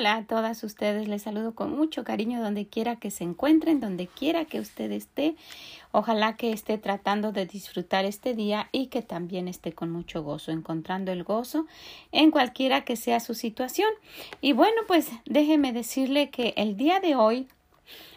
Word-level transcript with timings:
Hola 0.00 0.16
a 0.16 0.24
todas 0.24 0.64
ustedes, 0.64 1.08
les 1.08 1.20
saludo 1.20 1.54
con 1.54 1.76
mucho 1.76 2.04
cariño 2.04 2.42
donde 2.42 2.66
quiera 2.66 2.96
que 2.96 3.10
se 3.10 3.22
encuentren, 3.22 3.80
donde 3.80 4.06
quiera 4.06 4.46
que 4.46 4.58
usted 4.58 4.90
esté. 4.92 5.36
Ojalá 5.92 6.36
que 6.36 6.52
esté 6.54 6.78
tratando 6.78 7.32
de 7.32 7.44
disfrutar 7.44 8.06
este 8.06 8.32
día 8.32 8.70
y 8.72 8.86
que 8.86 9.02
también 9.02 9.46
esté 9.46 9.74
con 9.74 9.90
mucho 9.90 10.22
gozo, 10.22 10.52
encontrando 10.52 11.12
el 11.12 11.22
gozo 11.22 11.66
en 12.12 12.30
cualquiera 12.30 12.82
que 12.82 12.96
sea 12.96 13.20
su 13.20 13.34
situación. 13.34 13.90
Y 14.40 14.54
bueno, 14.54 14.80
pues 14.88 15.10
déjeme 15.26 15.74
decirle 15.74 16.30
que 16.30 16.54
el 16.56 16.78
día 16.78 17.00
de 17.00 17.14
hoy 17.14 17.46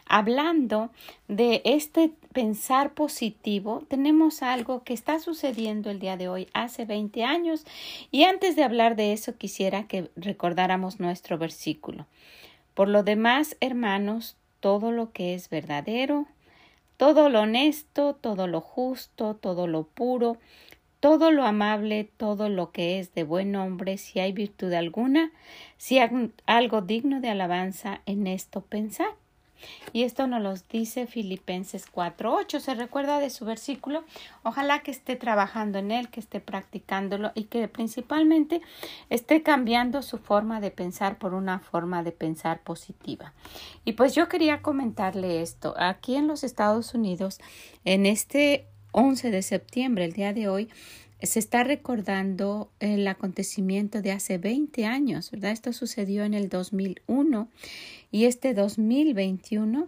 hablando 0.05 0.89
de 1.27 1.61
este 1.65 2.13
pensar 2.33 2.93
positivo, 2.93 3.83
tenemos 3.87 4.43
algo 4.43 4.83
que 4.83 4.93
está 4.93 5.19
sucediendo 5.19 5.89
el 5.89 5.99
día 5.99 6.17
de 6.17 6.27
hoy 6.27 6.47
hace 6.53 6.85
20 6.85 7.23
años 7.23 7.65
y 8.11 8.23
antes 8.23 8.55
de 8.55 8.63
hablar 8.63 8.95
de 8.95 9.13
eso 9.13 9.37
quisiera 9.37 9.87
que 9.87 10.09
recordáramos 10.15 10.99
nuestro 10.99 11.37
versículo. 11.37 12.07
Por 12.73 12.89
lo 12.89 13.03
demás, 13.03 13.55
hermanos, 13.59 14.35
todo 14.59 14.91
lo 14.91 15.11
que 15.11 15.35
es 15.35 15.49
verdadero, 15.49 16.25
todo 16.97 17.29
lo 17.29 17.41
honesto, 17.41 18.15
todo 18.15 18.47
lo 18.47 18.61
justo, 18.61 19.35
todo 19.35 19.67
lo 19.67 19.83
puro, 19.83 20.37
todo 20.99 21.31
lo 21.31 21.45
amable, 21.45 22.09
todo 22.17 22.49
lo 22.49 22.71
que 22.71 22.99
es 22.99 23.13
de 23.13 23.23
buen 23.23 23.51
nombre, 23.51 23.97
si 23.97 24.19
hay 24.19 24.31
virtud 24.31 24.73
alguna, 24.73 25.31
si 25.77 25.99
algo 26.45 26.81
digno 26.81 27.19
de 27.19 27.29
alabanza, 27.29 28.01
en 28.05 28.25
esto 28.25 28.61
pensar. 28.61 29.22
Y 29.91 30.03
esto 30.03 30.27
nos 30.27 30.41
lo 30.41 30.53
dice 30.71 31.07
Filipenses 31.07 31.85
4.8. 31.91 32.59
¿Se 32.59 32.73
recuerda 32.73 33.19
de 33.19 33.29
su 33.29 33.45
versículo? 33.45 34.03
Ojalá 34.43 34.81
que 34.81 34.91
esté 34.91 35.15
trabajando 35.15 35.79
en 35.79 35.91
él, 35.91 36.09
que 36.09 36.19
esté 36.19 36.39
practicándolo 36.39 37.31
y 37.35 37.45
que 37.45 37.67
principalmente 37.67 38.61
esté 39.09 39.43
cambiando 39.43 40.01
su 40.01 40.17
forma 40.17 40.59
de 40.59 40.71
pensar 40.71 41.17
por 41.17 41.33
una 41.33 41.59
forma 41.59 42.03
de 42.03 42.11
pensar 42.11 42.61
positiva. 42.61 43.33
Y 43.85 43.93
pues 43.93 44.15
yo 44.15 44.27
quería 44.29 44.61
comentarle 44.61 45.41
esto. 45.41 45.73
Aquí 45.77 46.15
en 46.15 46.27
los 46.27 46.43
Estados 46.43 46.93
Unidos, 46.93 47.39
en 47.85 48.05
este 48.05 48.67
11 48.93 49.31
de 49.31 49.41
septiembre, 49.41 50.05
el 50.05 50.13
día 50.13 50.33
de 50.33 50.47
hoy, 50.47 50.69
se 51.23 51.39
está 51.39 51.63
recordando 51.63 52.69
el 52.79 53.07
acontecimiento 53.07 54.01
de 54.01 54.11
hace 54.11 54.37
20 54.37 54.85
años, 54.85 55.31
¿verdad? 55.31 55.51
Esto 55.51 55.73
sucedió 55.73 56.23
en 56.23 56.33
el 56.33 56.49
2001 56.49 57.47
y 58.11 58.25
este 58.25 58.53
2021 58.53 59.87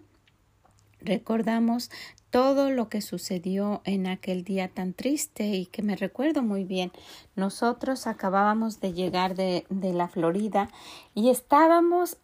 recordamos 1.02 1.92
todo 2.30 2.70
lo 2.70 2.90
que 2.90 3.02
sucedió 3.02 3.82
en 3.86 4.08
aquel 4.08 4.44
día 4.44 4.68
tan 4.68 4.94
triste 4.94 5.46
y 5.48 5.68
que 5.68 5.84
me 5.84 5.96
recuerdo 5.96 6.42
muy 6.42 6.64
bien. 6.64 6.92
Nosotros 7.36 8.08
acabábamos 8.08 8.82
de 8.82 8.94
llegar 8.94 9.36
de, 9.36 9.66
de 9.70 9.94
la 9.94 10.08
Florida 10.08 10.70
y 11.14 11.30
estábamos, 11.30 12.18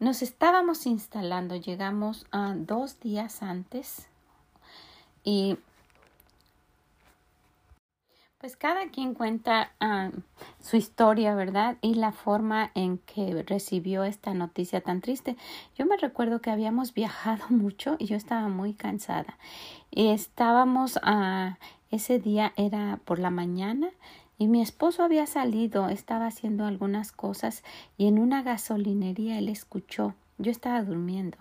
nos 0.00 0.22
estábamos 0.22 0.86
instalando, 0.86 1.56
llegamos 1.56 2.26
dos 2.56 2.98
días 3.00 3.42
antes 3.42 4.08
y 5.22 5.58
pues 8.40 8.56
cada 8.56 8.88
quien 8.88 9.12
cuenta 9.12 9.72
su 10.60 10.76
historia, 10.78 11.34
¿verdad? 11.34 11.76
Y 11.82 11.94
la 11.94 12.10
forma 12.10 12.70
en 12.74 12.96
que 12.96 13.44
recibió 13.46 14.02
esta 14.04 14.32
noticia 14.32 14.80
tan 14.80 15.02
triste. 15.02 15.36
Yo 15.76 15.84
me 15.84 15.98
recuerdo 15.98 16.40
que 16.40 16.50
habíamos 16.50 16.94
viajado 16.94 17.44
mucho 17.50 17.96
y 17.98 18.06
yo 18.06 18.16
estaba 18.16 18.48
muy 18.48 18.72
cansada. 18.72 19.36
Y 19.90 20.08
estábamos, 20.08 20.96
uh, 20.96 21.54
ese 21.90 22.18
día 22.18 22.54
era 22.56 22.98
por 23.04 23.18
la 23.18 23.30
mañana 23.30 23.90
y 24.38 24.48
mi 24.48 24.62
esposo 24.62 25.02
había 25.02 25.26
salido, 25.26 25.90
estaba 25.90 26.26
haciendo 26.26 26.64
algunas 26.64 27.12
cosas 27.12 27.62
y 27.98 28.06
en 28.06 28.18
una 28.18 28.42
gasolinería 28.42 29.38
él 29.38 29.50
escuchó. 29.50 30.14
Yo 30.38 30.50
estaba 30.50 30.82
durmiendo 30.82 31.36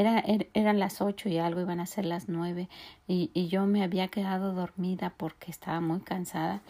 era, 0.00 0.18
er, 0.20 0.48
eran 0.54 0.78
las 0.78 1.00
ocho 1.00 1.28
y 1.28 1.38
algo, 1.38 1.60
iban 1.60 1.80
a 1.80 1.86
ser 1.86 2.04
las 2.04 2.28
nueve 2.28 2.68
y, 3.06 3.30
y 3.34 3.48
yo 3.48 3.66
me 3.66 3.82
había 3.82 4.08
quedado 4.08 4.52
dormida 4.52 5.14
porque 5.16 5.50
estaba 5.50 5.80
muy 5.80 6.00
cansada 6.00 6.62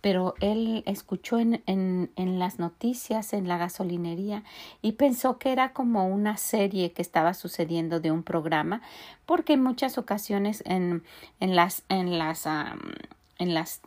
pero 0.00 0.34
él 0.40 0.82
escuchó 0.86 1.38
en, 1.38 1.62
en, 1.66 2.10
en, 2.16 2.38
las 2.38 2.58
noticias 2.58 3.32
en 3.32 3.48
la 3.48 3.58
gasolinería 3.58 4.44
y 4.80 4.92
pensó 4.92 5.38
que 5.38 5.52
era 5.52 5.72
como 5.72 6.06
una 6.06 6.36
serie 6.36 6.92
que 6.92 7.02
estaba 7.02 7.34
sucediendo 7.34 8.00
de 8.00 8.12
un 8.12 8.22
programa, 8.22 8.80
porque 9.26 9.54
en 9.54 9.62
muchas 9.62 9.98
ocasiones 9.98 10.62
en, 10.66 11.02
en 11.40 11.56
las 11.56 11.84
en 11.88 12.18
las 12.18 12.46
en 12.46 13.54
las 13.54 13.80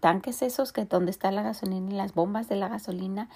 tanques 0.00 0.42
esos 0.42 0.72
que 0.72 0.84
donde 0.84 1.10
está 1.10 1.30
la 1.30 1.42
gasolina 1.42 1.90
y 1.90 1.94
las 1.94 2.14
bombas 2.14 2.48
de 2.48 2.56
la 2.56 2.68
gasolina, 2.68 3.28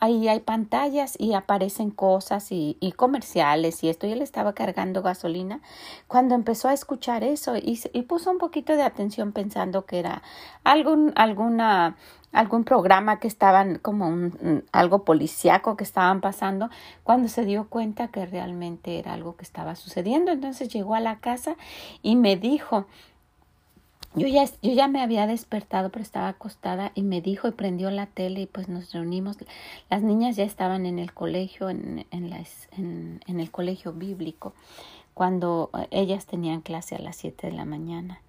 ahí 0.00 0.28
hay 0.28 0.40
pantallas 0.40 1.14
y 1.18 1.34
aparecen 1.34 1.90
cosas 1.90 2.50
y, 2.52 2.76
y 2.80 2.92
comerciales 2.92 3.82
y 3.84 3.88
esto 3.88 4.06
y 4.06 4.12
él 4.12 4.22
estaba 4.22 4.54
cargando 4.54 5.02
gasolina. 5.02 5.60
Cuando 6.06 6.34
empezó 6.34 6.68
a 6.68 6.72
escuchar 6.72 7.24
eso 7.24 7.56
y, 7.56 7.80
y 7.92 8.02
puso 8.02 8.30
un 8.30 8.38
poquito 8.38 8.74
de 8.74 8.82
atención 8.82 9.32
pensando 9.32 9.86
que 9.86 9.98
era 9.98 10.22
algún 10.64 11.12
alguna 11.16 11.96
algún 12.32 12.64
programa 12.64 13.20
que 13.20 13.28
estaban 13.28 13.78
como 13.78 14.06
un, 14.08 14.64
algo 14.72 15.04
policíaco 15.04 15.76
que 15.76 15.84
estaban 15.84 16.20
pasando 16.20 16.68
cuando 17.02 17.28
se 17.28 17.44
dio 17.44 17.68
cuenta 17.68 18.08
que 18.08 18.26
realmente 18.26 18.98
era 18.98 19.14
algo 19.14 19.36
que 19.36 19.44
estaba 19.44 19.74
sucediendo. 19.76 20.32
Entonces 20.32 20.68
llegó 20.68 20.94
a 20.94 21.00
la 21.00 21.20
casa 21.20 21.56
y 22.02 22.16
me 22.16 22.36
dijo 22.36 22.86
yo 24.18 24.26
ya, 24.26 24.44
yo 24.62 24.72
ya 24.72 24.88
me 24.88 25.00
había 25.00 25.26
despertado, 25.26 25.90
pero 25.90 26.02
estaba 26.02 26.28
acostada 26.28 26.92
y 26.94 27.02
me 27.02 27.20
dijo 27.20 27.48
y 27.48 27.52
prendió 27.52 27.90
la 27.90 28.06
tele 28.06 28.42
y 28.42 28.46
pues 28.46 28.68
nos 28.68 28.92
reunimos. 28.92 29.36
Las 29.90 30.02
niñas 30.02 30.36
ya 30.36 30.44
estaban 30.44 30.86
en 30.86 30.98
el 30.98 31.12
colegio, 31.12 31.70
en, 31.70 32.06
en, 32.10 32.30
las, 32.30 32.68
en, 32.76 33.20
el 33.26 33.50
colegio 33.50 33.92
bíblico, 33.92 34.54
cuando 35.14 35.70
eh, 35.78 35.88
ellas 35.90 36.26
tenían 36.26 36.60
clase 36.60 36.96
a 36.96 36.98
las 36.98 37.16
7 37.16 37.48
de 37.48 37.52
la 37.52 37.64
mañana 37.64 38.20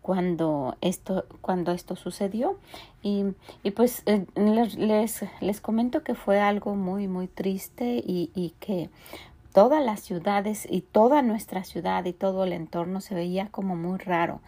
cuando 0.00 0.76
esto, 0.80 1.26
cuando 1.40 1.70
esto 1.70 1.94
sucedió. 1.94 2.58
Y, 3.02 3.24
y 3.62 3.70
pues 3.70 4.02
eh, 4.06 4.26
les, 4.34 5.24
les 5.40 5.60
comento 5.60 6.02
que 6.02 6.14
fue 6.14 6.40
algo 6.40 6.74
muy, 6.74 7.06
muy 7.06 7.28
triste 7.28 8.02
y, 8.04 8.30
y 8.34 8.50
que 8.58 8.90
todas 9.52 9.84
las 9.84 10.00
ciudades 10.00 10.66
y 10.68 10.80
toda 10.80 11.22
nuestra 11.22 11.64
ciudad 11.64 12.04
y 12.04 12.12
todo 12.12 12.44
el 12.44 12.52
entorno 12.52 13.00
se 13.00 13.14
veía 13.14 13.48
como 13.48 13.76
muy 13.76 13.98
raro. 13.98 14.40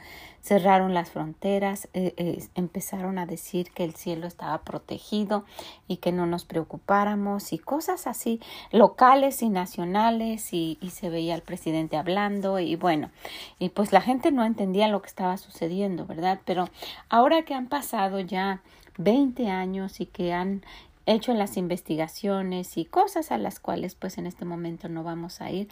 Cerraron 0.43 0.93
las 0.93 1.11
fronteras, 1.11 1.89
eh, 1.95 2.13
eh, 2.19 2.47
empezaron 2.55 3.19
a 3.19 3.25
decir 3.25 3.71
que 3.71 3.85
el 3.85 3.95
cielo 3.95 4.27
estaba 4.27 4.59
protegido 4.59 5.45
y 5.89 5.99
que 5.99 6.13
no 6.13 6.27
nos 6.27 6.45
preocupáramos 6.45 7.53
y 7.53 7.59
cosas 7.59 8.07
así 8.07 8.41
locales 8.71 9.43
y 9.43 9.49
nacionales 9.49 10.53
y, 10.53 10.77
y 10.81 10.91
se 10.91 11.09
veía 11.09 11.35
al 11.35 11.43
presidente 11.43 11.97
hablando 11.97 12.59
y 12.59 12.77
bueno, 12.77 13.11
y 13.59 13.71
pues 13.71 13.93
la 13.93 14.03
gente 14.03 14.33
no 14.33 14.45
entendía 14.45 14.89
lo 14.89 15.01
que 15.01 15.09
estaba 15.09 15.37
sucediendo, 15.39 16.05
¿verdad? 16.05 16.41
Pero 16.45 16.69
ahora 17.09 17.43
que 17.43 17.55
han 17.55 17.69
pasado 17.69 18.21
ya 18.21 18.61
20 18.99 19.49
años 19.49 20.00
y 20.00 20.07
que 20.07 20.33
han 20.33 20.62
hecho 21.06 21.35
las 21.35 21.56
investigaciones 21.56 22.77
y 22.77 22.85
cosas 22.85 23.31
a 23.31 23.39
las 23.39 23.61
cuales 23.61 23.95
pues 23.95 24.19
en 24.19 24.27
este 24.27 24.45
momento 24.45 24.89
no 24.89 25.03
vamos 25.03 25.41
a 25.41 25.51
ir. 25.51 25.69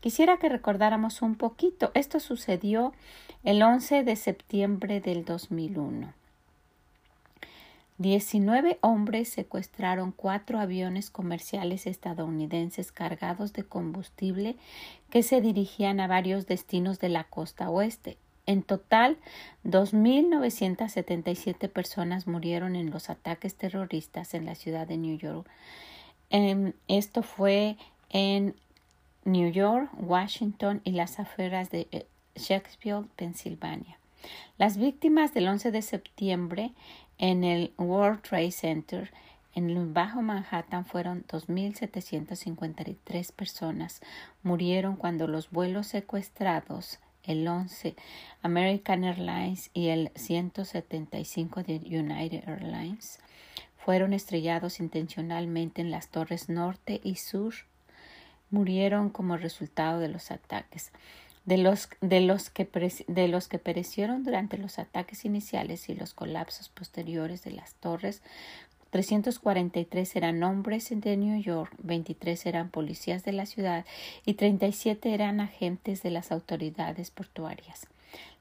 Quisiera 0.00 0.38
que 0.38 0.48
recordáramos 0.48 1.22
un 1.22 1.34
poquito. 1.34 1.90
Esto 1.94 2.20
sucedió 2.20 2.92
el 3.44 3.62
11 3.62 4.04
de 4.04 4.16
septiembre 4.16 5.00
del 5.00 5.24
2001. 5.24 6.12
19 7.98 8.78
hombres 8.82 9.30
secuestraron 9.30 10.12
cuatro 10.12 10.60
aviones 10.60 11.10
comerciales 11.10 11.86
estadounidenses 11.86 12.92
cargados 12.92 13.54
de 13.54 13.64
combustible 13.64 14.56
que 15.08 15.22
se 15.22 15.40
dirigían 15.40 16.00
a 16.00 16.06
varios 16.06 16.46
destinos 16.46 16.98
de 16.98 17.08
la 17.08 17.24
costa 17.24 17.70
oeste. 17.70 18.18
En 18.46 18.62
total, 18.62 19.18
2.977 19.64 21.68
personas 21.68 22.28
murieron 22.28 22.76
en 22.76 22.90
los 22.90 23.10
ataques 23.10 23.56
terroristas 23.56 24.34
en 24.34 24.46
la 24.46 24.54
ciudad 24.54 24.86
de 24.86 24.96
New 24.96 25.18
York. 25.18 25.50
Em, 26.30 26.72
esto 26.86 27.22
fue 27.22 27.76
en 28.10 28.54
New 29.24 29.50
York, 29.50 29.90
Washington 29.98 30.80
y 30.84 30.92
las 30.92 31.18
afueras 31.18 31.70
de 31.70 31.88
eh, 31.90 32.06
Shakespeare, 32.36 33.02
Pensilvania. 33.16 33.98
Las 34.58 34.78
víctimas 34.78 35.34
del 35.34 35.48
11 35.48 35.72
de 35.72 35.82
septiembre 35.82 36.70
en 37.18 37.44
el 37.44 37.72
World 37.78 38.22
Trade 38.22 38.52
Center 38.52 39.12
en 39.54 39.70
el 39.70 39.86
Bajo 39.86 40.22
Manhattan 40.22 40.84
fueron 40.84 41.24
2.753 41.26 43.32
personas. 43.32 44.02
Murieron 44.42 44.96
cuando 44.96 45.26
los 45.26 45.50
vuelos 45.50 45.86
secuestrados 45.86 46.98
el 47.26 47.46
11 47.46 47.94
American 48.42 49.04
Airlines 49.04 49.70
y 49.74 49.88
el 49.88 50.10
175 50.14 51.62
de 51.62 51.76
United 51.76 52.48
Airlines 52.48 53.18
fueron 53.86 54.12
estrellados 54.12 54.80
intencionalmente 54.80 55.80
en 55.80 55.92
las 55.92 56.08
torres 56.08 56.48
norte 56.48 57.00
y 57.04 57.14
sur. 57.14 57.54
Murieron 58.50 59.10
como 59.10 59.36
resultado 59.36 60.00
de 60.00 60.08
los 60.08 60.32
ataques. 60.32 60.90
De 61.44 61.56
los, 61.56 61.88
de, 62.00 62.20
los 62.20 62.50
que 62.50 62.68
de 63.06 63.28
los 63.28 63.46
que 63.46 63.60
perecieron 63.60 64.24
durante 64.24 64.58
los 64.58 64.80
ataques 64.80 65.24
iniciales 65.24 65.88
y 65.88 65.94
los 65.94 66.14
colapsos 66.14 66.68
posteriores 66.68 67.44
de 67.44 67.52
las 67.52 67.74
torres, 67.74 68.22
343 68.96 70.16
eran 70.16 70.42
hombres 70.42 70.88
de 70.90 71.18
New 71.18 71.38
York, 71.42 71.70
23 71.82 72.46
eran 72.46 72.70
policías 72.70 73.24
de 73.24 73.32
la 73.32 73.44
ciudad 73.44 73.84
y 74.24 74.34
37 74.34 75.12
eran 75.12 75.40
agentes 75.40 76.02
de 76.02 76.08
las 76.08 76.32
autoridades 76.32 77.10
portuarias. 77.10 77.88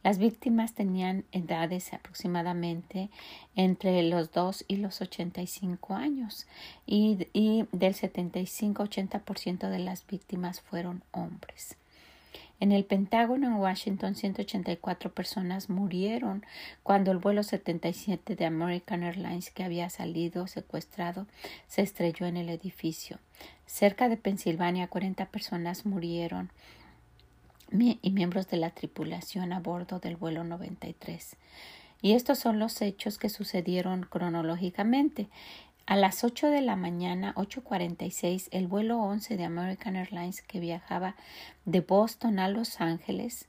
Las 0.02 0.18
víctimas 0.18 0.74
tenían 0.74 1.26
edades 1.34 1.92
aproximadamente 1.92 3.10
entre 3.58 4.02
los 4.04 4.32
2 4.32 4.64
y 4.70 4.78
los 4.78 5.02
85 5.02 5.94
años 5.94 6.48
y, 6.88 7.28
y 7.34 7.66
del 7.74 7.94
75-80% 7.94 9.70
de 9.70 9.80
las 9.80 10.08
víctimas 10.08 10.62
fueron 10.62 11.04
hombres. 11.12 11.76
En 12.60 12.72
el 12.72 12.86
Pentágono 12.86 13.48
en 13.48 13.56
Washington, 13.56 14.16
184 14.16 15.14
personas 15.14 15.70
murieron 15.70 16.46
cuando 16.84 17.12
el 17.12 17.18
vuelo 17.18 17.44
77 17.44 18.36
de 18.36 18.46
American 18.46 19.04
Airlines 19.04 19.52
que 19.52 19.64
había 19.64 19.90
salido 19.90 20.48
secuestrado 20.48 21.28
se 21.68 21.82
estrelló 21.82 22.28
en 22.28 22.38
el 22.38 22.50
edificio. 22.50 23.20
Cerca 23.66 24.08
de 24.08 24.18
Pensilvania, 24.18 24.88
40 24.88 25.26
personas 25.26 25.86
murieron 25.86 26.50
y 27.72 28.12
miembros 28.12 28.48
de 28.48 28.58
la 28.58 28.70
tripulación 28.70 29.52
a 29.52 29.60
bordo 29.60 30.00
del 30.00 30.16
vuelo 30.16 30.44
93. 30.44 31.36
Y 32.02 32.14
estos 32.14 32.38
son 32.38 32.60
los 32.60 32.82
hechos 32.82 33.18
que 33.18 33.30
sucedieron 33.30 34.04
cronológicamente. 34.04 35.28
A 35.88 35.96
las 35.96 36.24
8 36.24 36.48
de 36.48 36.62
la 36.62 36.76
mañana, 36.76 37.36
8.46, 37.36 38.48
el 38.50 38.66
vuelo 38.66 38.98
11 38.98 39.38
de 39.38 39.44
American 39.44 39.96
Airlines 39.96 40.42
que 40.42 40.60
viajaba 40.60 41.16
de 41.66 41.82
Boston 41.82 42.40
a 42.40 42.48
Los 42.48 42.82
Ángeles 42.82 43.48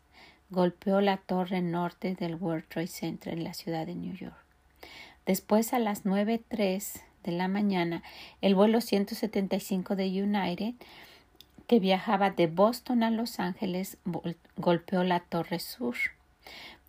golpeó 0.50 1.00
la 1.00 1.16
torre 1.16 1.62
norte 1.62 2.14
del 2.14 2.34
World 2.34 2.68
Trade 2.68 2.88
Center 2.88 3.32
en 3.32 3.42
la 3.42 3.54
ciudad 3.54 3.86
de 3.86 3.94
New 3.94 4.14
York. 4.14 4.36
Después, 5.24 5.72
a 5.72 5.78
las 5.78 6.04
9.03 6.04 7.00
de 7.24 7.32
la 7.32 7.48
mañana, 7.48 8.02
el 8.42 8.54
vuelo 8.54 8.82
175 8.82 9.96
de 9.96 10.22
United 10.22 10.74
que 11.66 11.80
viajaba 11.80 12.30
de 12.30 12.48
Boston 12.48 13.02
a 13.02 13.10
Los 13.10 13.40
Ángeles 13.40 13.96
golpeó 14.56 15.04
la 15.04 15.20
torre 15.20 15.58
sur. 15.58 15.96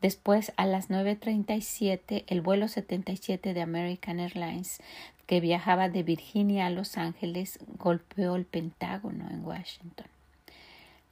Después, 0.01 0.53
a 0.57 0.65
las 0.65 0.89
9.37, 0.89 2.25
el 2.27 2.41
vuelo 2.41 2.67
77 2.67 3.53
de 3.53 3.61
American 3.61 4.19
Airlines 4.19 4.79
que 5.25 5.41
viajaba 5.41 5.89
de 5.89 6.03
Virginia 6.03 6.67
a 6.67 6.69
Los 6.69 6.97
Ángeles 6.97 7.59
golpeó 7.77 8.35
el 8.35 8.45
Pentágono 8.45 9.27
en 9.29 9.43
Washington. 9.45 10.07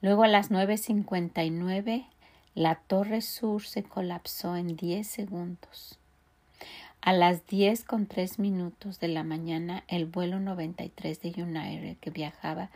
Luego 0.01 0.23
a 0.23 0.27
las 0.27 0.51
9.59 0.51 2.05
la 2.55 2.75
Torre 2.75 3.21
Sur 3.21 3.63
se 3.63 3.83
colapsó 3.83 4.55
en 4.55 4.77
10 4.77 5.05
segundos. 5.05 5.99
A 7.05 7.13
las 7.13 7.45
10 7.45 7.83
con 7.83 8.07
3 8.07 8.39
minutos 8.39 8.99
de 8.99 9.07
la 9.07 9.23
mañana, 9.23 9.83
el 9.87 10.07
vuelo 10.07 10.39
93 10.39 11.21
de 11.21 11.43
United 11.43 11.97
que 11.97 12.09
viajaba 12.09 12.71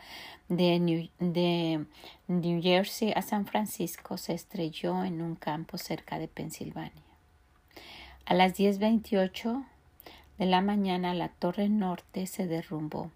de 0.50 0.78
New, 0.78 1.10
de 1.18 1.84
New 2.28 2.62
Jersey 2.62 3.12
a 3.16 3.24
San 3.24 3.48
Francisco 3.48 4.18
se 4.18 4.34
estrelló 4.34 5.04
en 5.04 5.24
un 5.24 5.34
campo 5.34 5.80
cerca 5.80 6.20
de 6.20 6.28
Pensilvania. 6.28 7.02
A 8.26 8.36
las 8.36 8.54
10.28 8.54 9.66
de 10.38 10.46
la 10.46 10.62
mañana 10.62 11.16
la 11.16 11.30
torre 11.30 11.68
norte 11.68 12.28
se 12.28 12.46
derrumbó. 12.46 13.10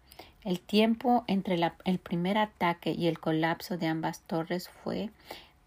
El 0.44 0.60
tiempo 0.62 1.26
entre 1.28 1.60
el 1.86 2.00
primer 2.00 2.40
ataque 2.40 2.92
y 2.92 3.06
el 3.06 3.20
colapso 3.20 3.78
de 3.78 3.86
ambas 3.86 4.22
torres 4.22 4.68
fue 4.68 5.12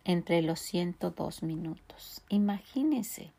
entre 0.04 0.42
los 0.42 0.58
102 0.58 1.44
minutos. 1.44 2.22
Imagínese. 2.30 3.30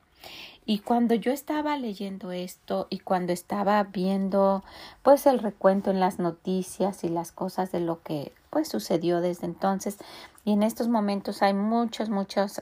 Y 0.70 0.80
cuando 0.80 1.16
yo 1.16 1.32
estaba 1.32 1.78
leyendo 1.78 2.34
esto 2.34 2.88
y 2.90 3.00
cuando 3.00 3.32
estaba 3.32 3.82
viendo 3.84 4.66
pues 5.02 5.26
el 5.26 5.40
recuento 5.40 5.92
en 5.92 6.02
las 6.02 6.20
noticias 6.20 7.06
y 7.06 7.08
las 7.08 7.32
cosas 7.32 7.72
de 7.72 7.80
lo 7.80 8.04
que 8.04 8.34
pues 8.50 8.68
sucedió 8.68 9.22
desde 9.22 9.46
entonces 9.46 9.98
y 10.44 10.52
en 10.52 10.64
estos 10.64 10.90
momentos 10.90 11.42
hay 11.42 11.54
muchos 11.54 12.10
muchos 12.10 12.62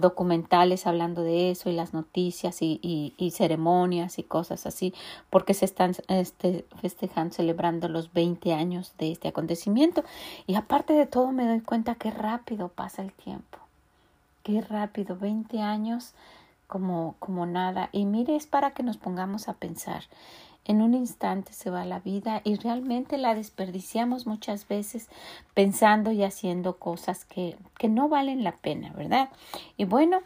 documentales 0.00 0.88
hablando 0.88 1.22
de 1.22 1.52
eso 1.52 1.70
y 1.70 1.72
las 1.72 1.94
noticias 1.94 2.60
y, 2.60 2.80
y, 3.16 3.30
ceremonias 3.30 4.18
y 4.18 4.24
cosas 4.24 4.66
así, 4.66 4.92
porque 5.30 5.54
se 5.54 5.64
están 5.64 5.92
este, 6.08 6.64
festejando, 6.80 7.34
celebrando 7.34 7.88
los 7.88 8.12
20 8.12 8.52
años 8.52 8.94
de 8.98 9.12
este 9.12 9.28
acontecimiento. 9.28 10.02
Y 10.48 10.56
aparte 10.56 10.92
de 10.92 11.06
todo 11.06 11.30
me 11.30 11.46
doy 11.46 11.60
cuenta 11.60 11.94
que 11.94 12.10
rápido 12.10 12.68
pasa 12.68 13.02
el 13.02 13.12
tiempo, 13.12 13.58
qué 14.42 14.60
rápido, 14.60 15.16
20 15.16 15.62
años 15.62 16.14
como, 16.66 17.16
como 17.18 17.46
nada. 17.46 17.88
Y 17.92 18.04
mire, 18.06 18.36
es 18.36 18.46
para 18.46 18.72
que 18.72 18.82
nos 18.82 18.96
pongamos 18.96 19.48
a 19.48 19.54
pensar 19.54 20.04
en 20.66 20.82
un 20.82 20.94
instante 20.94 21.52
se 21.52 21.70
va 21.70 21.84
la 21.84 22.00
vida 22.00 22.40
y 22.44 22.56
realmente 22.56 23.18
la 23.18 23.34
desperdiciamos 23.34 24.26
muchas 24.26 24.66
veces 24.66 25.08
pensando 25.54 26.10
y 26.10 26.24
haciendo 26.24 26.76
cosas 26.78 27.24
que, 27.24 27.56
que 27.78 27.88
no 27.88 28.08
valen 28.08 28.42
la 28.42 28.56
pena, 28.56 28.92
¿verdad? 28.92 29.30
Y 29.76 29.84
bueno, 29.84 30.22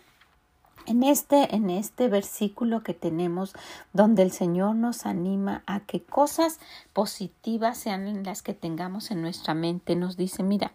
en 0.87 1.03
este, 1.03 1.55
en 1.55 1.69
este 1.69 2.09
versículo 2.09 2.83
que 2.83 2.95
tenemos, 2.95 3.53
donde 3.93 4.23
el 4.23 4.33
Señor 4.33 4.77
nos 4.77 5.05
anima 5.05 5.63
a 5.67 5.81
que 5.81 6.03
cosas 6.03 6.59
positivas 6.95 7.77
sean 7.77 8.25
las 8.25 8.41
que 8.41 8.55
tengamos 8.55 9.11
en 9.11 9.21
nuestra 9.21 9.53
mente, 9.53 9.95
nos 9.95 10.17
dice, 10.17 10.43
mira, 10.43 10.73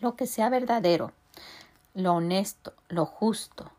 lo 0.00 0.16
que 0.16 0.26
sea 0.26 0.48
verdadero, 0.48 1.12
lo 1.92 2.14
honesto, 2.14 2.72
lo 2.88 3.04
justo, 3.04 3.70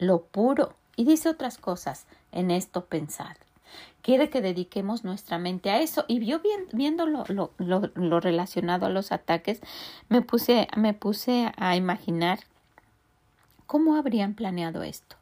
lo 0.00 0.22
puro, 0.22 0.74
y 0.96 1.04
dice 1.04 1.28
otras 1.28 1.56
cosas, 1.56 2.06
en 2.32 2.50
esto 2.50 2.86
pensar 2.86 3.36
quiere 4.02 4.30
que 4.30 4.40
dediquemos 4.40 5.04
nuestra 5.04 5.38
mente 5.38 5.70
a 5.70 5.80
eso. 5.80 6.04
Y 6.08 6.24
yo 6.24 6.40
viendo 6.72 7.06
lo, 7.06 7.24
lo, 7.28 7.52
lo, 7.58 8.20
relacionado 8.20 8.86
a 8.86 8.90
los 8.90 9.12
ataques, 9.12 9.60
me 10.08 10.22
puse, 10.22 10.68
me 10.76 10.94
puse 10.94 11.52
a 11.56 11.76
imaginar 11.76 12.40
cómo 13.66 13.96
habrían 13.96 14.34
planeado 14.34 14.82
esto. 14.82 15.16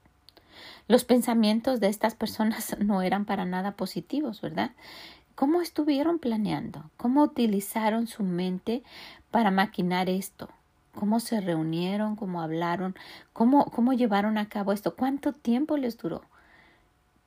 Los 0.87 1.05
pensamientos 1.05 1.81
de 1.81 1.89
estas 1.89 2.15
personas 2.15 2.77
no 2.81 3.03
eran 3.03 3.25
para 3.25 3.45
nada 3.45 3.73
positivos, 3.73 4.41
¿verdad? 4.41 4.73
¿Cómo 5.35 5.61
estuvieron 5.61 6.19
planeando? 6.19 6.91
¿Cómo 6.97 7.23
utilizaron 7.23 8.09
su 8.09 8.25
mente 8.25 8.83
para 9.31 9.53
maquinar 9.53 10.09
esto? 10.09 10.49
¿Cómo 10.99 11.21
se 11.21 11.41
reunieron? 11.41 12.17
¿Cómo 12.17 12.43
hablaron? 12.43 12.97
¿Cómo, 13.33 13.67
cómo 13.67 13.93
llevaron 13.93 14.37
a 14.37 14.49
cabo 14.49 14.73
esto? 14.73 14.97
¿Cuánto 14.97 15.33
tiempo 15.33 15.77
les 15.77 15.97
duró 15.97 16.23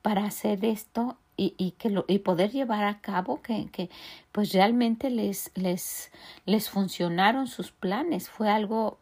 para 0.02 0.26
hacer 0.26 0.66
esto 0.66 1.18
y, 1.38 1.56
y, 1.58 1.72
que 1.72 1.90
lo, 1.90 2.04
y 2.10 2.20
poder 2.20 2.52
llevar 2.52 2.84
a 2.84 3.00
cabo 3.00 3.42
que, 3.42 3.70
que 3.72 3.90
pues 4.34 4.52
realmente 4.52 5.10
les, 5.10 5.52
les, 5.56 6.12
les 6.46 6.70
funcionaron 6.70 7.48
sus 7.48 7.72
planes. 7.72 8.30
Fue 8.30 8.50
algo 8.50 8.98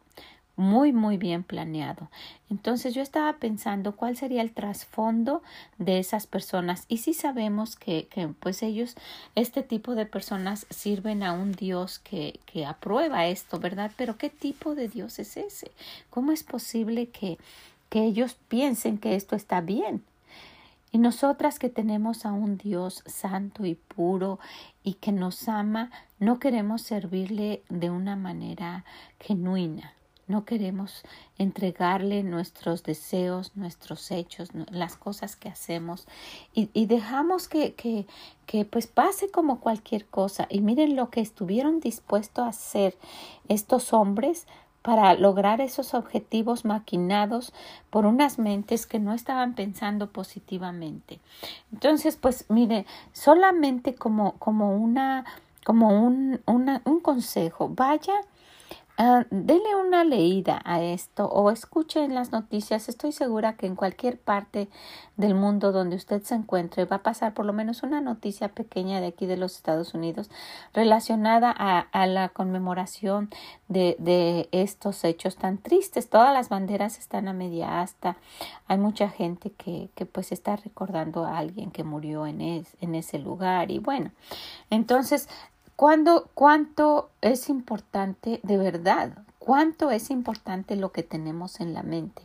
muy 0.60 0.92
muy 0.92 1.16
bien 1.16 1.42
planeado. 1.42 2.10
Entonces 2.50 2.94
yo 2.94 3.02
estaba 3.02 3.32
pensando 3.34 3.96
cuál 3.96 4.16
sería 4.16 4.42
el 4.42 4.52
trasfondo 4.52 5.42
de 5.78 5.98
esas 5.98 6.26
personas 6.26 6.84
y 6.88 6.98
si 6.98 7.14
sabemos 7.14 7.76
que, 7.76 8.06
que, 8.08 8.28
pues 8.28 8.62
ellos, 8.62 8.94
este 9.34 9.62
tipo 9.62 9.94
de 9.94 10.06
personas 10.06 10.66
sirven 10.70 11.22
a 11.22 11.32
un 11.32 11.52
Dios 11.52 11.98
que, 11.98 12.40
que 12.46 12.66
aprueba 12.66 13.26
esto, 13.26 13.58
¿verdad? 13.58 13.90
Pero 13.96 14.18
¿qué 14.18 14.30
tipo 14.30 14.74
de 14.74 14.88
Dios 14.88 15.18
es 15.18 15.36
ese? 15.36 15.70
¿Cómo 16.10 16.32
es 16.32 16.44
posible 16.44 17.08
que, 17.08 17.38
que 17.88 18.04
ellos 18.04 18.36
piensen 18.48 18.98
que 18.98 19.16
esto 19.16 19.36
está 19.36 19.60
bien? 19.60 20.04
Y 20.92 20.98
nosotras 20.98 21.58
que 21.58 21.68
tenemos 21.68 22.26
a 22.26 22.32
un 22.32 22.58
Dios 22.58 23.04
santo 23.06 23.64
y 23.64 23.76
puro 23.76 24.40
y 24.82 24.94
que 24.94 25.12
nos 25.12 25.48
ama, 25.48 25.90
no 26.18 26.40
queremos 26.40 26.82
servirle 26.82 27.62
de 27.68 27.90
una 27.90 28.16
manera 28.16 28.84
genuina. 29.20 29.94
No 30.30 30.44
queremos 30.44 31.02
entregarle 31.38 32.22
nuestros 32.22 32.84
deseos, 32.84 33.56
nuestros 33.56 34.12
hechos, 34.12 34.50
las 34.70 34.96
cosas 34.96 35.34
que 35.34 35.48
hacemos 35.48 36.06
y, 36.54 36.86
dejamos 36.86 37.48
que, 37.48 37.74
que, 37.74 38.06
que 38.46 38.64
pues 38.64 38.86
pase 38.86 39.28
como 39.28 39.58
cualquier 39.58 40.06
cosa. 40.06 40.46
Y 40.48 40.60
miren 40.60 40.94
lo 40.94 41.10
que 41.10 41.20
estuvieron 41.20 41.80
dispuestos 41.80 42.44
a 42.44 42.50
hacer 42.50 42.96
estos 43.48 43.92
hombres 43.92 44.46
para 44.82 45.14
lograr 45.14 45.60
esos 45.60 45.94
objetivos 45.94 46.64
maquinados 46.64 47.52
por 47.90 48.06
unas 48.06 48.38
mentes 48.38 48.86
que 48.86 49.00
no 49.00 49.12
estaban 49.12 49.56
pensando 49.56 50.12
positivamente. 50.12 51.18
Entonces, 51.72 52.14
pues 52.14 52.44
mire, 52.48 52.86
solamente 53.12 53.96
como, 53.96 54.34
como 54.38 54.76
una, 54.76 55.24
como 55.64 55.88
un, 55.88 56.40
un 56.46 57.00
consejo, 57.00 57.68
vaya 57.68 58.14
Uh, 59.00 59.24
dele 59.30 59.74
una 59.76 60.04
leída 60.04 60.60
a 60.62 60.82
esto 60.82 61.24
o 61.24 61.50
escuche 61.50 62.04
en 62.04 62.14
las 62.14 62.32
noticias. 62.32 62.90
Estoy 62.90 63.12
segura 63.12 63.54
que 63.54 63.64
en 63.64 63.74
cualquier 63.74 64.20
parte 64.20 64.68
del 65.16 65.34
mundo 65.34 65.72
donde 65.72 65.96
usted 65.96 66.22
se 66.22 66.34
encuentre 66.34 66.84
va 66.84 66.96
a 66.96 67.02
pasar 67.02 67.32
por 67.32 67.46
lo 67.46 67.54
menos 67.54 67.82
una 67.82 68.02
noticia 68.02 68.48
pequeña 68.48 69.00
de 69.00 69.06
aquí 69.06 69.24
de 69.24 69.38
los 69.38 69.56
Estados 69.56 69.94
Unidos 69.94 70.28
relacionada 70.74 71.50
a, 71.50 72.06
la 72.08 72.28
conmemoración 72.28 73.30
de, 73.68 74.50
estos 74.52 75.02
hechos 75.04 75.36
tan 75.36 75.56
tristes. 75.56 76.10
Todas 76.10 76.34
las 76.34 76.50
banderas 76.50 76.98
están 76.98 77.26
a 77.26 77.32
media 77.32 77.80
asta. 77.80 78.18
Hay 78.66 78.76
mucha 78.76 79.08
gente 79.08 79.50
que, 79.52 79.88
que 79.94 80.04
pues 80.04 80.30
está 80.30 80.56
recordando 80.56 81.24
a 81.24 81.38
alguien 81.38 81.70
que 81.70 81.84
murió 81.84 82.26
en 82.26 82.94
ese 82.94 83.18
lugar 83.18 83.70
y 83.70 83.78
bueno, 83.78 84.10
entonces 84.68 85.26
¿Cuándo, 85.80 86.28
¿Cuánto 86.34 87.08
es 87.22 87.48
importante 87.48 88.40
de 88.42 88.58
verdad? 88.58 89.16
¿Cuánto 89.38 89.90
es 89.90 90.10
importante 90.10 90.76
lo 90.76 90.92
que 90.92 91.02
tenemos 91.02 91.58
en 91.58 91.72
la 91.72 91.82
mente? 91.82 92.20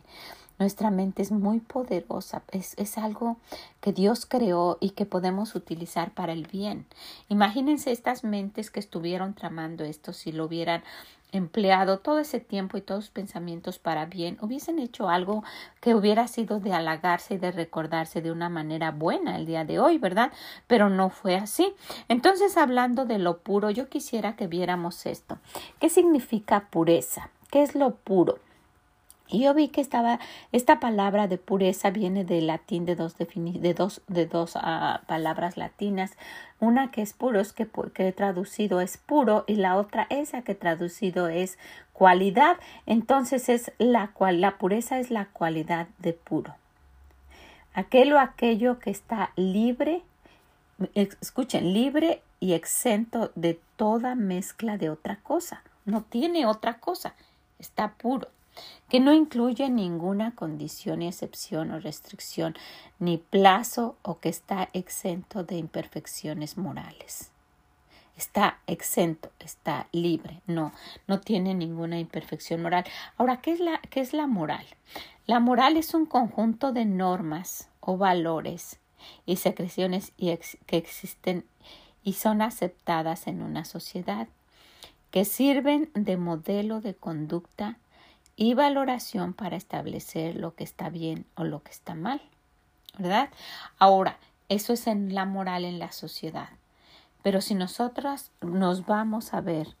Nuestra 0.58 0.90
mente 0.90 1.22
es 1.22 1.32
muy 1.32 1.60
poderosa, 1.60 2.42
es, 2.52 2.74
es, 2.76 2.98
algo 2.98 3.38
que 3.80 3.94
Dios 3.94 4.26
creó 4.26 4.76
y 4.78 4.90
que 4.90 5.06
podemos 5.06 5.54
utilizar 5.54 6.10
para 6.12 6.34
el 6.34 6.46
bien. 6.46 6.84
Imagínense 7.30 7.92
estas 7.92 8.24
mentes 8.24 8.70
que 8.70 8.78
estuvieron 8.78 9.32
tramando 9.32 9.84
esto 9.84 10.12
si 10.12 10.32
lo 10.32 10.44
hubieran 10.44 10.82
empleado 11.32 11.98
todo 11.98 12.18
ese 12.18 12.40
tiempo 12.40 12.76
y 12.76 12.80
todos 12.80 13.04
sus 13.04 13.10
pensamientos 13.12 13.78
para 13.78 14.06
bien, 14.06 14.38
hubiesen 14.40 14.78
hecho 14.78 15.08
algo 15.08 15.44
que 15.80 15.94
hubiera 15.94 16.28
sido 16.28 16.60
de 16.60 16.72
halagarse 16.72 17.34
y 17.34 17.38
de 17.38 17.52
recordarse 17.52 18.22
de 18.22 18.32
una 18.32 18.48
manera 18.48 18.90
buena 18.90 19.36
el 19.36 19.46
día 19.46 19.64
de 19.64 19.78
hoy, 19.78 19.98
¿verdad? 19.98 20.32
Pero 20.66 20.88
no 20.88 21.10
fue 21.10 21.36
así. 21.36 21.74
Entonces, 22.08 22.56
hablando 22.56 23.04
de 23.04 23.18
lo 23.18 23.38
puro, 23.38 23.70
yo 23.70 23.88
quisiera 23.88 24.36
que 24.36 24.46
viéramos 24.46 25.06
esto. 25.06 25.38
¿Qué 25.80 25.88
significa 25.88 26.68
pureza? 26.70 27.30
¿Qué 27.50 27.62
es 27.62 27.74
lo 27.74 27.94
puro? 27.94 28.38
Y 29.28 29.40
yo 29.40 29.54
vi 29.54 29.68
que 29.68 29.80
estaba, 29.80 30.20
esta 30.52 30.78
palabra 30.78 31.26
de 31.26 31.36
pureza 31.36 31.90
viene 31.90 32.24
del 32.24 32.46
latín 32.46 32.84
de 32.84 32.94
dos, 32.94 33.16
de 33.16 33.74
dos, 33.74 34.00
de 34.06 34.26
dos 34.26 34.54
uh, 34.54 35.04
palabras 35.06 35.56
latinas. 35.56 36.12
Una 36.60 36.90
que 36.90 37.02
es 37.02 37.12
puro, 37.12 37.40
es 37.40 37.52
que, 37.52 37.68
que 37.92 38.12
traducido 38.12 38.80
es 38.80 38.98
puro, 38.98 39.44
y 39.48 39.56
la 39.56 39.76
otra 39.76 40.06
esa 40.10 40.42
que 40.42 40.54
traducido 40.54 41.26
es 41.28 41.58
cualidad. 41.92 42.56
Entonces 42.86 43.48
es 43.48 43.72
la 43.78 44.08
cual, 44.08 44.40
la 44.40 44.58
pureza 44.58 45.00
es 45.00 45.10
la 45.10 45.26
cualidad 45.26 45.88
de 45.98 46.12
puro. 46.12 46.54
Aquello, 47.74 48.20
aquello 48.20 48.78
que 48.78 48.90
está 48.90 49.32
libre, 49.34 50.02
escuchen, 50.94 51.74
libre 51.74 52.22
y 52.38 52.52
exento 52.52 53.32
de 53.34 53.58
toda 53.76 54.14
mezcla 54.14 54.78
de 54.78 54.88
otra 54.88 55.16
cosa. 55.16 55.62
No 55.84 56.02
tiene 56.02 56.46
otra 56.46 56.78
cosa, 56.78 57.14
está 57.58 57.92
puro 57.94 58.28
que 58.88 59.00
no 59.00 59.12
incluye 59.12 59.68
ninguna 59.68 60.34
condición 60.34 61.02
y 61.02 61.08
excepción 61.08 61.70
o 61.70 61.80
restricción, 61.80 62.54
ni 62.98 63.18
plazo 63.18 63.96
o 64.02 64.18
que 64.18 64.28
está 64.28 64.68
exento 64.72 65.44
de 65.44 65.56
imperfecciones 65.56 66.56
morales. 66.56 67.30
Está 68.16 68.60
exento, 68.66 69.30
está 69.40 69.88
libre, 69.92 70.40
no, 70.46 70.72
no 71.06 71.20
tiene 71.20 71.54
ninguna 71.54 71.98
imperfección 71.98 72.62
moral. 72.62 72.84
Ahora, 73.18 73.42
¿qué 73.42 73.52
es 73.52 73.60
la, 73.60 73.78
qué 73.90 74.00
es 74.00 74.14
la 74.14 74.26
moral? 74.26 74.64
La 75.26 75.40
moral 75.40 75.76
es 75.76 75.92
un 75.92 76.06
conjunto 76.06 76.72
de 76.72 76.86
normas 76.86 77.68
o 77.80 77.98
valores 77.98 78.78
y 79.26 79.36
secreciones 79.36 80.12
que 80.16 80.76
existen 80.76 81.44
y 82.02 82.14
son 82.14 82.40
aceptadas 82.40 83.26
en 83.26 83.42
una 83.42 83.64
sociedad, 83.64 84.28
que 85.10 85.24
sirven 85.24 85.90
de 85.94 86.16
modelo 86.16 86.80
de 86.80 86.94
conducta 86.94 87.78
y 88.36 88.54
valoración 88.54 89.32
para 89.32 89.56
establecer 89.56 90.36
lo 90.36 90.54
que 90.54 90.64
está 90.64 90.90
bien 90.90 91.24
o 91.34 91.44
lo 91.44 91.62
que 91.62 91.70
está 91.70 91.94
mal. 91.94 92.20
¿Verdad? 92.98 93.30
Ahora, 93.78 94.18
eso 94.48 94.72
es 94.72 94.86
en 94.86 95.14
la 95.14 95.24
moral 95.24 95.64
en 95.64 95.78
la 95.78 95.92
sociedad. 95.92 96.48
Pero 97.22 97.40
si 97.40 97.54
nosotras 97.54 98.30
nos 98.40 98.86
vamos 98.86 99.34
a 99.34 99.40
ver, 99.40 99.74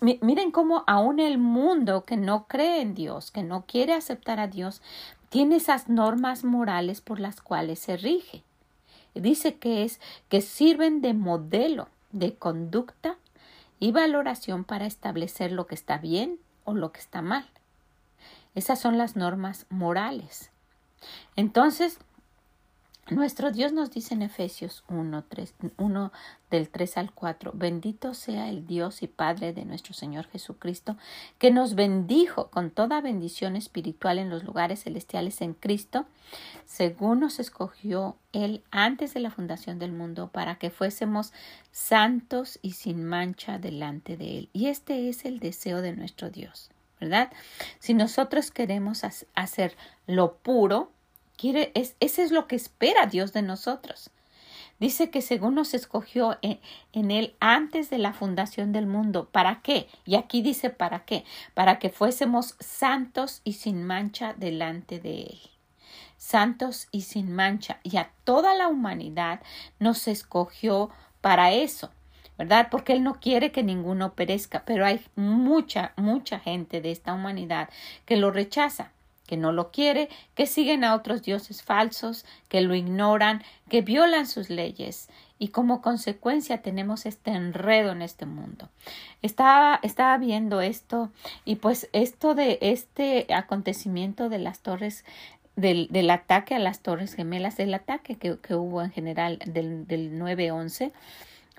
miren 0.00 0.50
cómo 0.50 0.84
aún 0.86 1.20
el 1.20 1.38
mundo 1.38 2.04
que 2.04 2.16
no 2.16 2.46
cree 2.46 2.80
en 2.80 2.94
Dios, 2.94 3.30
que 3.30 3.42
no 3.42 3.64
quiere 3.66 3.94
aceptar 3.94 4.40
a 4.40 4.48
Dios, 4.48 4.82
tiene 5.28 5.56
esas 5.56 5.88
normas 5.88 6.42
morales 6.42 7.00
por 7.00 7.20
las 7.20 7.40
cuales 7.40 7.78
se 7.78 7.96
rige. 7.96 8.42
Dice 9.14 9.56
que 9.56 9.84
es 9.84 10.00
que 10.28 10.40
sirven 10.40 11.00
de 11.00 11.14
modelo 11.14 11.88
de 12.12 12.34
conducta 12.34 13.16
y 13.78 13.92
valoración 13.92 14.64
para 14.64 14.86
establecer 14.86 15.52
lo 15.52 15.66
que 15.66 15.74
está 15.74 15.98
bien 15.98 16.38
o 16.64 16.74
lo 16.74 16.92
que 16.92 17.00
está 17.00 17.22
mal. 17.22 17.46
Esas 18.58 18.80
son 18.80 18.98
las 18.98 19.14
normas 19.14 19.66
morales. 19.70 20.50
Entonces, 21.36 22.00
nuestro 23.08 23.52
Dios 23.52 23.72
nos 23.72 23.92
dice 23.92 24.14
en 24.14 24.22
Efesios 24.22 24.82
1, 24.88 25.26
3, 25.28 25.54
1 25.76 26.12
del 26.50 26.68
3 26.68 26.96
al 26.96 27.12
4, 27.12 27.52
bendito 27.54 28.14
sea 28.14 28.48
el 28.48 28.66
Dios 28.66 29.04
y 29.04 29.06
Padre 29.06 29.52
de 29.52 29.64
nuestro 29.64 29.94
Señor 29.94 30.26
Jesucristo, 30.26 30.96
que 31.38 31.52
nos 31.52 31.76
bendijo 31.76 32.48
con 32.48 32.72
toda 32.72 33.00
bendición 33.00 33.54
espiritual 33.54 34.18
en 34.18 34.28
los 34.28 34.42
lugares 34.42 34.82
celestiales 34.82 35.40
en 35.40 35.54
Cristo, 35.54 36.06
según 36.66 37.20
nos 37.20 37.38
escogió 37.38 38.16
Él 38.32 38.64
antes 38.72 39.14
de 39.14 39.20
la 39.20 39.30
fundación 39.30 39.78
del 39.78 39.92
mundo, 39.92 40.30
para 40.32 40.56
que 40.56 40.70
fuésemos 40.70 41.32
santos 41.70 42.58
y 42.60 42.72
sin 42.72 43.04
mancha 43.04 43.60
delante 43.60 44.16
de 44.16 44.36
Él. 44.36 44.48
Y 44.52 44.66
este 44.66 45.08
es 45.08 45.24
el 45.24 45.38
deseo 45.38 45.80
de 45.80 45.92
nuestro 45.92 46.30
Dios 46.30 46.70
¿verdad? 47.00 47.30
Si 47.78 47.94
nosotros 47.94 48.50
queremos 48.50 49.02
hacer 49.34 49.76
lo 50.06 50.36
puro, 50.36 50.90
quiere, 51.36 51.72
es, 51.74 51.96
ese 52.00 52.22
es 52.22 52.30
lo 52.30 52.46
que 52.46 52.56
espera 52.56 53.06
Dios 53.06 53.32
de 53.32 53.42
nosotros. 53.42 54.10
Dice 54.80 55.10
que 55.10 55.22
según 55.22 55.56
nos 55.56 55.74
escogió 55.74 56.38
en, 56.40 56.60
en, 56.92 57.10
Él 57.10 57.34
antes 57.40 57.90
de 57.90 57.98
la 57.98 58.12
fundación 58.12 58.72
del 58.72 58.86
mundo. 58.86 59.28
¿Para 59.30 59.60
qué? 59.60 59.88
Y 60.04 60.14
aquí 60.14 60.40
dice 60.40 60.70
para 60.70 61.04
qué. 61.04 61.24
Para 61.54 61.80
que 61.80 61.90
fuésemos 61.90 62.54
santos 62.60 63.40
y 63.42 63.54
sin 63.54 63.84
mancha 63.84 64.34
delante 64.34 65.00
de 65.00 65.22
Él. 65.22 65.40
Santos 66.16 66.86
y 66.92 67.02
sin 67.02 67.32
mancha. 67.32 67.80
Y 67.82 67.96
a 67.96 68.12
toda 68.22 68.54
la 68.54 68.68
humanidad 68.68 69.40
nos 69.80 70.06
escogió 70.06 70.90
para 71.20 71.52
eso. 71.52 71.90
¿Verdad? 72.38 72.68
Porque 72.70 72.92
Él 72.94 73.02
no 73.02 73.20
quiere 73.20 73.52
que 73.52 73.62
ninguno 73.62 74.14
perezca, 74.14 74.62
pero 74.64 74.86
hay 74.86 75.00
mucha, 75.16 75.92
mucha 75.96 76.38
gente 76.38 76.80
de 76.80 76.92
esta 76.92 77.12
humanidad 77.12 77.68
que 78.06 78.16
lo 78.16 78.30
rechaza, 78.30 78.92
que 79.26 79.36
no 79.36 79.52
lo 79.52 79.70
quiere, 79.70 80.08
que 80.34 80.46
siguen 80.46 80.84
a 80.84 80.94
otros 80.94 81.22
dioses 81.22 81.62
falsos, 81.62 82.24
que 82.48 82.62
lo 82.62 82.74
ignoran, 82.74 83.42
que 83.68 83.82
violan 83.82 84.26
sus 84.26 84.48
leyes 84.48 85.10
y 85.38 85.48
como 85.48 85.82
consecuencia 85.82 86.62
tenemos 86.62 87.06
este 87.06 87.30
enredo 87.30 87.92
en 87.92 88.02
este 88.02 88.26
mundo. 88.26 88.68
Estaba, 89.22 89.78
estaba 89.82 90.16
viendo 90.18 90.60
esto 90.60 91.10
y 91.44 91.56
pues 91.56 91.88
esto 91.92 92.34
de 92.34 92.58
este 92.60 93.32
acontecimiento 93.32 94.28
de 94.28 94.38
las 94.38 94.60
torres 94.60 95.04
del, 95.56 95.88
del 95.90 96.10
ataque 96.10 96.54
a 96.54 96.58
las 96.58 96.80
torres 96.80 97.14
gemelas, 97.14 97.56
del 97.56 97.74
ataque 97.74 98.16
que, 98.16 98.38
que 98.38 98.54
hubo 98.54 98.82
en 98.82 98.90
general 98.90 99.38
del, 99.44 99.86
del 99.86 100.12
9-11, 100.12 100.92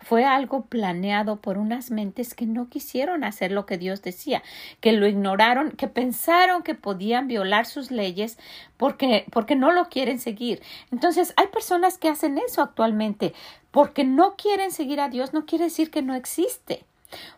fue 0.01 0.25
algo 0.25 0.65
planeado 0.65 1.37
por 1.37 1.57
unas 1.57 1.91
mentes 1.91 2.33
que 2.33 2.45
no 2.45 2.69
quisieron 2.69 3.23
hacer 3.23 3.51
lo 3.51 3.65
que 3.65 3.77
Dios 3.77 4.01
decía, 4.01 4.43
que 4.79 4.91
lo 4.91 5.07
ignoraron, 5.07 5.71
que 5.71 5.87
pensaron 5.87 6.63
que 6.63 6.75
podían 6.75 7.27
violar 7.27 7.65
sus 7.65 7.91
leyes 7.91 8.37
porque, 8.77 9.25
porque 9.31 9.55
no 9.55 9.71
lo 9.71 9.89
quieren 9.89 10.19
seguir. 10.19 10.61
Entonces, 10.91 11.33
hay 11.37 11.47
personas 11.47 11.97
que 11.97 12.09
hacen 12.09 12.37
eso 12.37 12.61
actualmente, 12.61 13.33
porque 13.71 14.03
no 14.03 14.35
quieren 14.35 14.71
seguir 14.71 14.99
a 14.99 15.09
Dios, 15.09 15.33
no 15.33 15.45
quiere 15.45 15.65
decir 15.65 15.91
que 15.91 16.01
no 16.01 16.15
existe. 16.15 16.85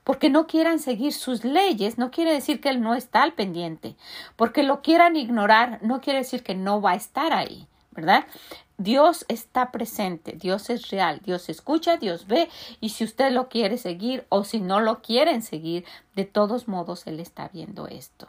Porque 0.04 0.30
no 0.30 0.48
quieran 0.48 0.80
seguir 0.80 1.14
sus 1.14 1.46
leyes, 1.46 1.98
no 1.98 2.12
quiere 2.12 2.34
decir 2.34 2.60
que 2.60 2.68
Él 2.68 2.82
no 2.82 2.94
está 2.94 3.24
al 3.24 3.32
pendiente. 3.32 3.96
Porque 4.36 4.64
lo 4.64 4.82
quieran 4.82 5.16
ignorar, 5.16 5.80
no 5.82 6.02
quiere 6.02 6.20
decir 6.20 6.44
que 6.44 6.56
no 6.56 6.82
va 6.82 6.92
a 6.92 6.96
estar 6.96 7.32
ahí. 7.32 7.70
¿verdad? 7.92 8.26
Dios 8.84 9.26
está 9.28 9.72
presente, 9.72 10.32
Dios 10.34 10.70
es 10.72 10.90
real, 10.90 11.22
Dios 11.24 11.50
escucha, 11.50 11.98
Dios 11.98 12.26
ve 12.26 12.50
y 12.80 12.90
si 12.90 13.04
usted 13.04 13.32
lo 13.32 13.48
quiere 13.48 13.78
seguir 13.78 14.26
o 14.30 14.44
si 14.44 14.60
no 14.60 14.80
lo 14.80 15.02
quieren 15.02 15.44
seguir, 15.44 15.86
de 16.16 16.26
todos 16.26 16.68
modos 16.68 17.06
Él 17.06 17.20
está 17.20 17.50
viendo 17.50 17.88
esto. 17.88 18.28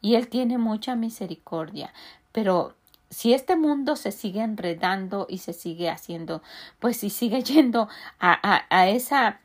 Y 0.00 0.14
Él 0.14 0.28
tiene 0.28 0.56
mucha 0.56 0.96
misericordia, 0.96 1.92
pero 2.32 2.74
si 3.10 3.34
este 3.34 3.56
mundo 3.56 3.96
se 3.96 4.10
sigue 4.10 4.40
enredando 4.40 5.26
y 5.28 5.38
se 5.38 5.52
sigue 5.52 5.90
haciendo, 5.90 6.42
pues 6.78 6.96
si 6.96 7.10
sigue 7.10 7.42
yendo 7.44 7.88
a, 8.18 8.88
esa 8.88 9.40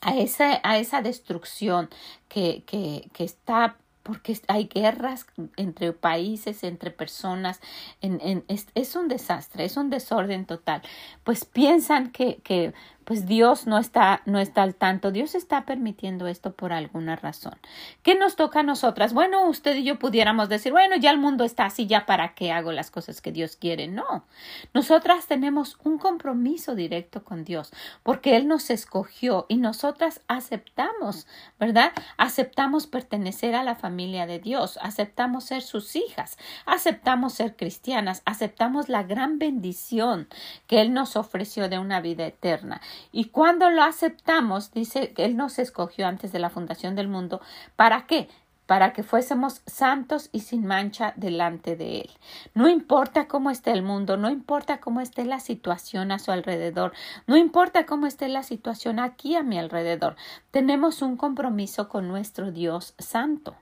a 0.00 0.16
esa, 0.16 0.60
a 0.62 0.78
esa 0.78 1.02
destrucción 1.02 1.88
que, 2.28 2.62
que 2.64 3.24
está 3.24 3.76
porque 4.08 4.40
hay 4.48 4.68
guerras 4.72 5.26
entre 5.58 5.92
países, 5.92 6.64
entre 6.64 6.90
personas, 6.90 7.60
es, 8.00 8.96
un 8.96 9.06
desastre, 9.06 9.66
es 9.66 9.76
un 9.76 9.90
desorden 9.90 10.46
total. 10.46 10.80
Pues 11.24 11.44
piensan 11.44 12.10
que 12.10 12.72
pues 13.08 13.24
Dios 13.24 13.66
no 13.66 13.78
está, 13.78 14.20
no 14.26 14.38
está 14.38 14.62
al 14.62 14.74
tanto. 14.74 15.10
Dios 15.10 15.34
está 15.34 15.64
permitiendo 15.64 16.26
esto 16.26 16.52
por 16.52 16.74
alguna 16.74 17.16
razón. 17.16 17.54
¿Qué 18.02 18.14
nos 18.14 18.36
toca 18.36 18.60
a 18.60 18.62
nosotras? 18.62 19.14
Bueno, 19.14 19.48
usted 19.48 19.76
y 19.76 19.84
yo 19.84 19.98
pudiéramos 19.98 20.50
decir, 20.50 20.72
bueno, 20.72 20.94
ya 20.94 21.10
el 21.10 21.16
mundo 21.16 21.44
está 21.44 21.64
así, 21.64 21.86
ya 21.86 22.04
para 22.04 22.34
qué 22.34 22.52
hago 22.52 22.70
las 22.70 22.90
cosas 22.90 23.22
que 23.22 23.32
Dios 23.32 23.56
quiere. 23.56 23.88
No. 23.88 24.26
Nosotras 24.74 25.26
tenemos 25.26 25.78
un 25.84 25.96
compromiso 25.96 26.74
directo 26.74 27.24
con 27.24 27.44
Dios, 27.44 27.72
porque 28.02 28.36
Él 28.36 28.46
nos 28.46 28.68
escogió 28.68 29.46
y 29.48 29.56
nosotras 29.56 30.20
aceptamos, 30.28 31.26
¿verdad? 31.58 31.92
Aceptamos 32.18 32.86
pertenecer 32.86 33.54
a 33.54 33.62
la 33.62 33.74
familia 33.74 34.26
de 34.26 34.38
Dios, 34.38 34.78
aceptamos 34.82 35.44
ser 35.44 35.62
sus 35.62 35.96
hijas, 35.96 36.36
aceptamos 36.66 37.32
ser 37.32 37.56
cristianas, 37.56 38.20
aceptamos 38.26 38.90
la 38.90 39.02
gran 39.02 39.38
bendición 39.38 40.28
que 40.66 40.82
Él 40.82 40.92
nos 40.92 41.16
ofreció 41.16 41.70
de 41.70 41.78
una 41.78 42.02
vida 42.02 42.26
eterna. 42.26 42.82
Y 43.12 43.26
cuando 43.26 43.70
lo 43.70 43.82
aceptamos, 43.82 44.72
dice 44.72 45.12
que 45.12 45.24
Él 45.24 45.36
nos 45.36 45.58
escogió 45.58 46.06
antes 46.06 46.32
de 46.32 46.38
la 46.38 46.50
fundación 46.50 46.94
del 46.94 47.08
mundo, 47.08 47.40
¿para 47.76 48.06
qué? 48.06 48.28
Para 48.68 48.92
que 48.92 49.02
fuésemos 49.02 49.62
santos 49.64 50.28
y 50.30 50.40
sin 50.40 50.66
mancha 50.66 51.14
delante 51.16 51.74
de 51.74 52.02
Él. 52.02 52.10
No 52.52 52.68
importa 52.68 53.26
cómo 53.26 53.50
esté 53.50 53.72
el 53.72 53.82
mundo, 53.82 54.18
no 54.18 54.28
importa 54.28 54.78
cómo 54.78 55.00
esté 55.00 55.24
la 55.24 55.40
situación 55.40 56.12
a 56.12 56.18
su 56.18 56.32
alrededor, 56.32 56.92
no 57.26 57.38
importa 57.38 57.86
cómo 57.86 58.06
esté 58.06 58.28
la 58.28 58.42
situación 58.42 58.98
aquí 58.98 59.36
a 59.36 59.42
mi 59.42 59.58
alrededor, 59.58 60.16
tenemos 60.50 61.00
un 61.00 61.16
compromiso 61.16 61.88
con 61.88 62.08
nuestro 62.08 62.52
Dios 62.52 62.92
santo 62.98 63.56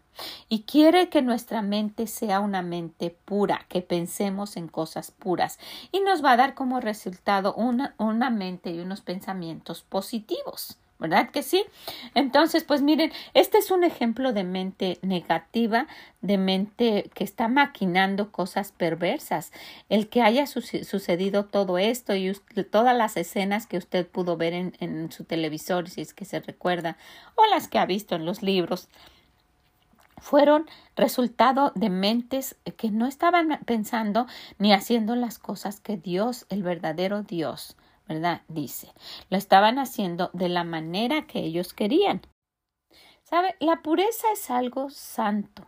y 0.48 0.62
quiere 0.62 1.08
que 1.08 1.22
nuestra 1.22 1.62
mente 1.62 2.08
sea 2.08 2.40
una 2.40 2.62
mente 2.62 3.16
pura, 3.24 3.64
que 3.68 3.82
pensemos 3.82 4.56
en 4.56 4.66
cosas 4.66 5.12
puras 5.12 5.60
y 5.92 6.00
nos 6.00 6.24
va 6.24 6.32
a 6.32 6.36
dar 6.36 6.54
como 6.54 6.80
resultado 6.80 7.54
una, 7.54 7.94
una 7.98 8.30
mente 8.30 8.70
y 8.70 8.80
unos 8.80 9.02
pensamientos 9.02 9.82
positivos. 9.82 10.78
¿Verdad 10.98 11.28
que 11.30 11.42
sí? 11.42 11.62
Entonces, 12.14 12.64
pues 12.64 12.80
miren, 12.80 13.12
este 13.34 13.58
es 13.58 13.70
un 13.70 13.84
ejemplo 13.84 14.32
de 14.32 14.44
mente 14.44 14.98
negativa, 15.02 15.86
de 16.22 16.38
mente 16.38 17.10
que 17.14 17.22
está 17.22 17.48
maquinando 17.48 18.32
cosas 18.32 18.72
perversas. 18.72 19.52
El 19.90 20.08
que 20.08 20.22
haya 20.22 20.46
sucedido 20.46 21.44
todo 21.44 21.76
esto 21.76 22.14
y 22.14 22.32
todas 22.70 22.96
las 22.96 23.18
escenas 23.18 23.66
que 23.66 23.76
usted 23.76 24.06
pudo 24.06 24.38
ver 24.38 24.54
en, 24.54 24.74
en 24.80 25.12
su 25.12 25.24
televisor, 25.24 25.90
si 25.90 26.00
es 26.00 26.14
que 26.14 26.24
se 26.24 26.40
recuerda, 26.40 26.96
o 27.34 27.44
las 27.50 27.68
que 27.68 27.78
ha 27.78 27.84
visto 27.84 28.14
en 28.14 28.24
los 28.24 28.42
libros, 28.42 28.88
fueron 30.18 30.66
resultado 30.96 31.72
de 31.74 31.90
mentes 31.90 32.56
que 32.78 32.90
no 32.90 33.06
estaban 33.06 33.60
pensando 33.66 34.26
ni 34.58 34.72
haciendo 34.72 35.14
las 35.14 35.38
cosas 35.38 35.80
que 35.80 35.98
Dios, 35.98 36.46
el 36.48 36.62
verdadero 36.62 37.22
Dios, 37.22 37.76
¿verdad? 38.08 38.42
Dice. 38.48 38.92
Lo 39.30 39.36
estaban 39.36 39.78
haciendo 39.78 40.30
de 40.32 40.48
la 40.48 40.64
manera 40.64 41.26
que 41.26 41.40
ellos 41.40 41.74
querían. 41.74 42.22
¿Sabe? 43.22 43.56
La 43.60 43.82
pureza 43.82 44.28
es 44.32 44.50
algo 44.50 44.90
santo, 44.90 45.66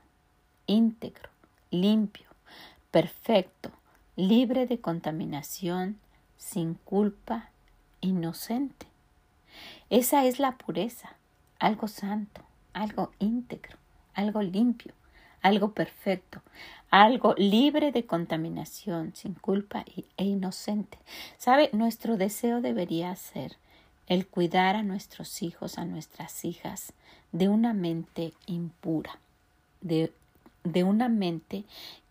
íntegro, 0.67 1.31
limpio, 1.71 2.29
perfecto, 2.91 3.73
libre 4.17 4.67
de 4.67 4.81
contaminación, 4.81 5.99
sin 6.37 6.75
culpa, 6.75 7.51
inocente. 8.01 8.87
Esa 9.91 10.25
es 10.25 10.39
la 10.39 10.57
pureza, 10.57 11.17
algo 11.59 11.89
santo, 11.89 12.43
algo 12.73 13.11
íntegro 13.19 13.79
algo 14.19 14.43
limpio, 14.43 14.93
algo 15.43 15.73
perfecto, 15.73 16.43
algo 16.91 17.35
libre 17.37 17.93
de 17.93 18.07
contaminación, 18.07 19.15
sin 19.15 19.35
culpa 19.35 19.85
e 20.17 20.25
inocente. 20.25 20.99
¿Sabe? 21.37 21.71
Nuestro 21.73 22.17
deseo 22.17 22.61
debería 22.61 23.15
ser 23.17 23.57
el 24.07 24.27
cuidar 24.27 24.77
a 24.77 24.83
nuestros 24.83 25.43
hijos, 25.43 25.79
a 25.79 25.85
nuestras 25.85 26.45
hijas, 26.45 26.93
de 27.33 27.49
una 27.49 27.75
mente 27.75 28.33
impura, 28.47 29.19
de, 29.83 30.13
de 30.65 30.85
una 30.85 31.09
mente 31.09 31.65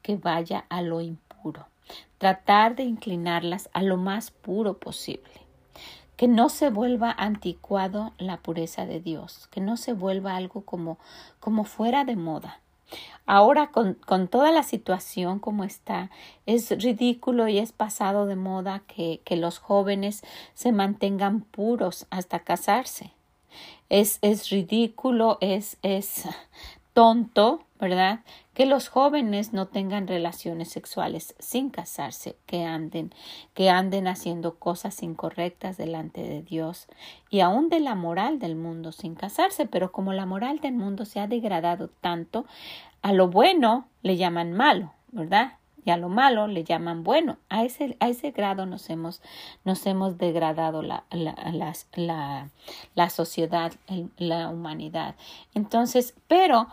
que 0.03 0.15
vaya 0.15 0.65
a 0.69 0.81
lo 0.81 1.01
impuro, 1.01 1.65
tratar 2.19 2.75
de 2.75 2.83
inclinarlas 2.83 3.69
a 3.73 3.81
lo 3.81 3.97
más 3.97 4.29
puro 4.29 4.77
posible 4.77 5.47
que 6.17 6.27
no 6.27 6.49
se 6.49 6.71
vuelva 6.71 7.11
anticuado 7.11 8.11
la 8.17 8.37
pureza 8.37 8.87
de 8.87 8.99
Dios, 8.99 9.47
que 9.51 9.61
no 9.61 9.77
se 9.77 9.93
vuelva 9.93 10.35
algo 10.35 10.61
como, 10.61 10.97
como 11.39 11.63
fuera 11.63 12.05
de 12.05 12.15
moda. 12.15 12.59
Ahora 13.25 13.67
con, 13.71 13.95
con, 13.95 14.27
toda 14.27 14.51
la 14.51 14.63
situación 14.63 15.39
como 15.39 15.63
está, 15.63 16.09
es 16.45 16.71
ridículo 16.81 17.47
y 17.47 17.59
es 17.59 17.73
pasado 17.73 18.25
de 18.25 18.37
moda 18.37 18.83
que, 18.87 19.21
que 19.25 19.35
los 19.35 19.59
jóvenes 19.59 20.23
se 20.53 20.71
mantengan 20.71 21.41
puros 21.41 22.07
hasta 22.09 22.39
casarse. 22.39 23.11
Es, 23.89 24.19
es 24.21 24.49
ridículo, 24.49 25.37
es, 25.41 25.77
es 25.81 26.23
tonto, 26.97 27.59
¿verdad? 27.79 28.21
Que 28.55 28.65
los 28.65 28.89
jóvenes 28.89 29.53
no 29.53 29.67
tengan 29.67 30.07
relaciones 30.07 30.69
sexuales 30.69 31.35
sin 31.37 31.69
casarse, 31.69 32.37
que 32.47 32.63
anden, 32.63 33.13
que 33.53 33.69
anden 33.69 34.07
haciendo 34.07 34.55
cosas 34.55 35.03
incorrectas 35.03 35.77
delante 35.77 36.23
de 36.23 36.41
Dios 36.41 36.87
y 37.29 37.41
aún 37.41 37.69
de 37.69 37.81
la 37.81 37.93
moral 37.93 38.39
del 38.39 38.55
mundo 38.55 38.91
sin 38.91 39.13
casarse, 39.13 39.67
pero 39.67 39.91
como 39.91 40.11
la 40.11 40.25
moral 40.25 40.57
del 40.57 40.73
mundo 40.73 41.05
se 41.05 41.19
ha 41.19 41.27
degradado 41.27 41.89
tanto, 42.01 42.47
a 43.03 43.13
lo 43.13 43.27
bueno 43.27 43.85
le 44.01 44.17
llaman 44.17 44.53
malo, 44.53 44.91
¿verdad? 45.11 45.53
Y 45.85 45.91
a 45.91 45.97
lo 45.97 46.09
malo 46.09 46.47
le 46.47 46.63
llaman 46.63 47.03
bueno. 47.03 47.37
A 47.47 47.63
ese, 47.63 47.95
a 47.99 48.09
ese 48.09 48.31
grado 48.31 48.65
nos 48.65 48.89
hemos, 48.89 49.21
nos 49.65 49.85
hemos 49.85 50.17
degradado 50.17 50.81
la, 50.81 51.03
la, 51.11 51.75
la, 51.93 52.49
la 52.95 53.09
sociedad, 53.11 53.71
la 54.17 54.49
humanidad. 54.49 55.13
Entonces, 55.53 56.15
pero 56.27 56.67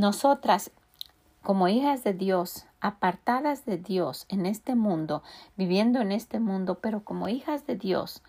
nosotras, 0.00 0.70
como 1.42 1.68
hijas 1.68 2.04
de 2.04 2.12
Dios, 2.12 2.66
apartadas 2.80 3.64
de 3.64 3.78
Dios 3.78 4.26
en 4.28 4.46
este 4.46 4.74
mundo, 4.74 5.22
viviendo 5.56 6.00
en 6.00 6.12
este 6.12 6.40
mundo, 6.40 6.78
pero 6.80 7.04
como 7.04 7.28
hijas 7.28 7.66
de 7.66 7.76
Dios, 7.76 8.22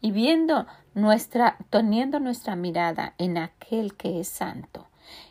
y 0.00 0.12
viendo 0.12 0.66
nuestra, 0.94 1.56
teniendo 1.70 2.20
nuestra 2.20 2.56
mirada 2.56 3.14
en 3.18 3.38
aquel 3.38 3.96
que 3.96 4.20
es 4.20 4.28
santo, 4.28 4.88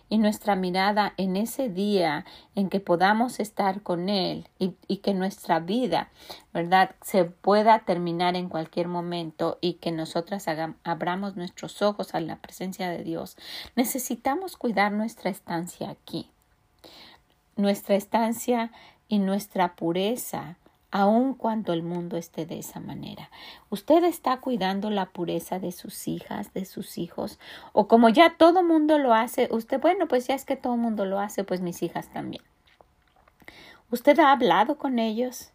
y 0.09 0.17
nuestra 0.17 0.55
mirada 0.55 1.13
en 1.17 1.35
ese 1.35 1.69
día 1.69 2.25
en 2.53 2.69
que 2.69 2.79
podamos 2.79 3.39
estar 3.39 3.81
con 3.81 4.09
Él 4.09 4.47
y, 4.59 4.97
que 4.97 5.13
nuestra 5.13 5.59
vida, 5.59 6.09
¿verdad?, 6.53 6.95
se 7.01 7.25
pueda 7.25 7.79
terminar 7.79 8.35
en 8.35 8.49
cualquier 8.49 8.87
momento 8.87 9.57
y 9.61 9.73
que 9.73 9.91
nosotras 9.91 10.45
abramos 10.83 11.35
nuestros 11.35 11.81
ojos 11.81 12.13
a 12.13 12.19
la 12.19 12.37
presencia 12.37 12.89
de 12.89 13.03
Dios, 13.03 13.37
necesitamos 13.75 14.57
cuidar 14.57 14.91
nuestra 14.91 15.29
estancia 15.29 15.89
aquí. 15.89 16.29
Nuestra 17.55 17.95
estancia 17.95 18.71
y 19.07 19.19
nuestra 19.19 19.75
pureza 19.75 20.57
aun 20.95 21.34
cuando 21.34 21.73
el 21.73 21.84
mundo 21.84 22.15
esté 22.15 22.45
de 22.45 22.58
esa 22.58 22.79
manera. 22.79 23.29
¿Usted 23.69 24.05
está 24.05 24.38
cuidando 24.38 24.89
la 24.89 25.08
pureza 25.08 25.60
de 25.60 25.73
sus 25.73 26.08
hijas, 26.08 26.53
de 26.53 26.63
sus 26.63 26.97
hijos? 26.97 27.38
O 27.73 27.89
como 27.89 28.08
ya 28.08 28.38
todo 28.38 28.63
mundo 28.63 28.97
lo 28.97 29.13
hace, 29.13 29.49
usted, 29.51 29.81
bueno, 29.81 30.08
pues 30.08 30.25
ya 30.25 30.36
es 30.36 30.45
que 30.45 30.55
todo 30.55 30.77
mundo 30.77 31.03
lo 31.03 31.19
hace, 31.19 31.43
pues 31.43 31.60
mis 31.60 31.84
hijas 31.84 32.08
también. 32.13 32.41
¿Usted 33.91 34.17
ha 34.19 34.31
hablado 34.31 34.77
con 34.77 34.97
ellos? 34.97 35.51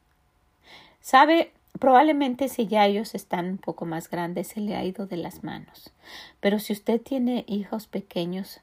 ¿Sabe? 1.01 1.55
Probablemente 1.79 2.49
si 2.49 2.67
ya 2.67 2.85
ellos 2.85 3.15
están 3.15 3.47
un 3.47 3.57
poco 3.57 3.87
más 3.87 4.11
grandes 4.11 4.49
se 4.49 4.61
le 4.61 4.77
ha 4.77 4.85
ido 4.85 5.07
de 5.07 5.17
las 5.17 5.43
manos. 5.43 5.91
Pero 6.41 6.59
si 6.59 6.75
usted 6.75 7.01
tiene 7.01 7.47
hijos 7.49 7.87
pequeños, 7.87 8.61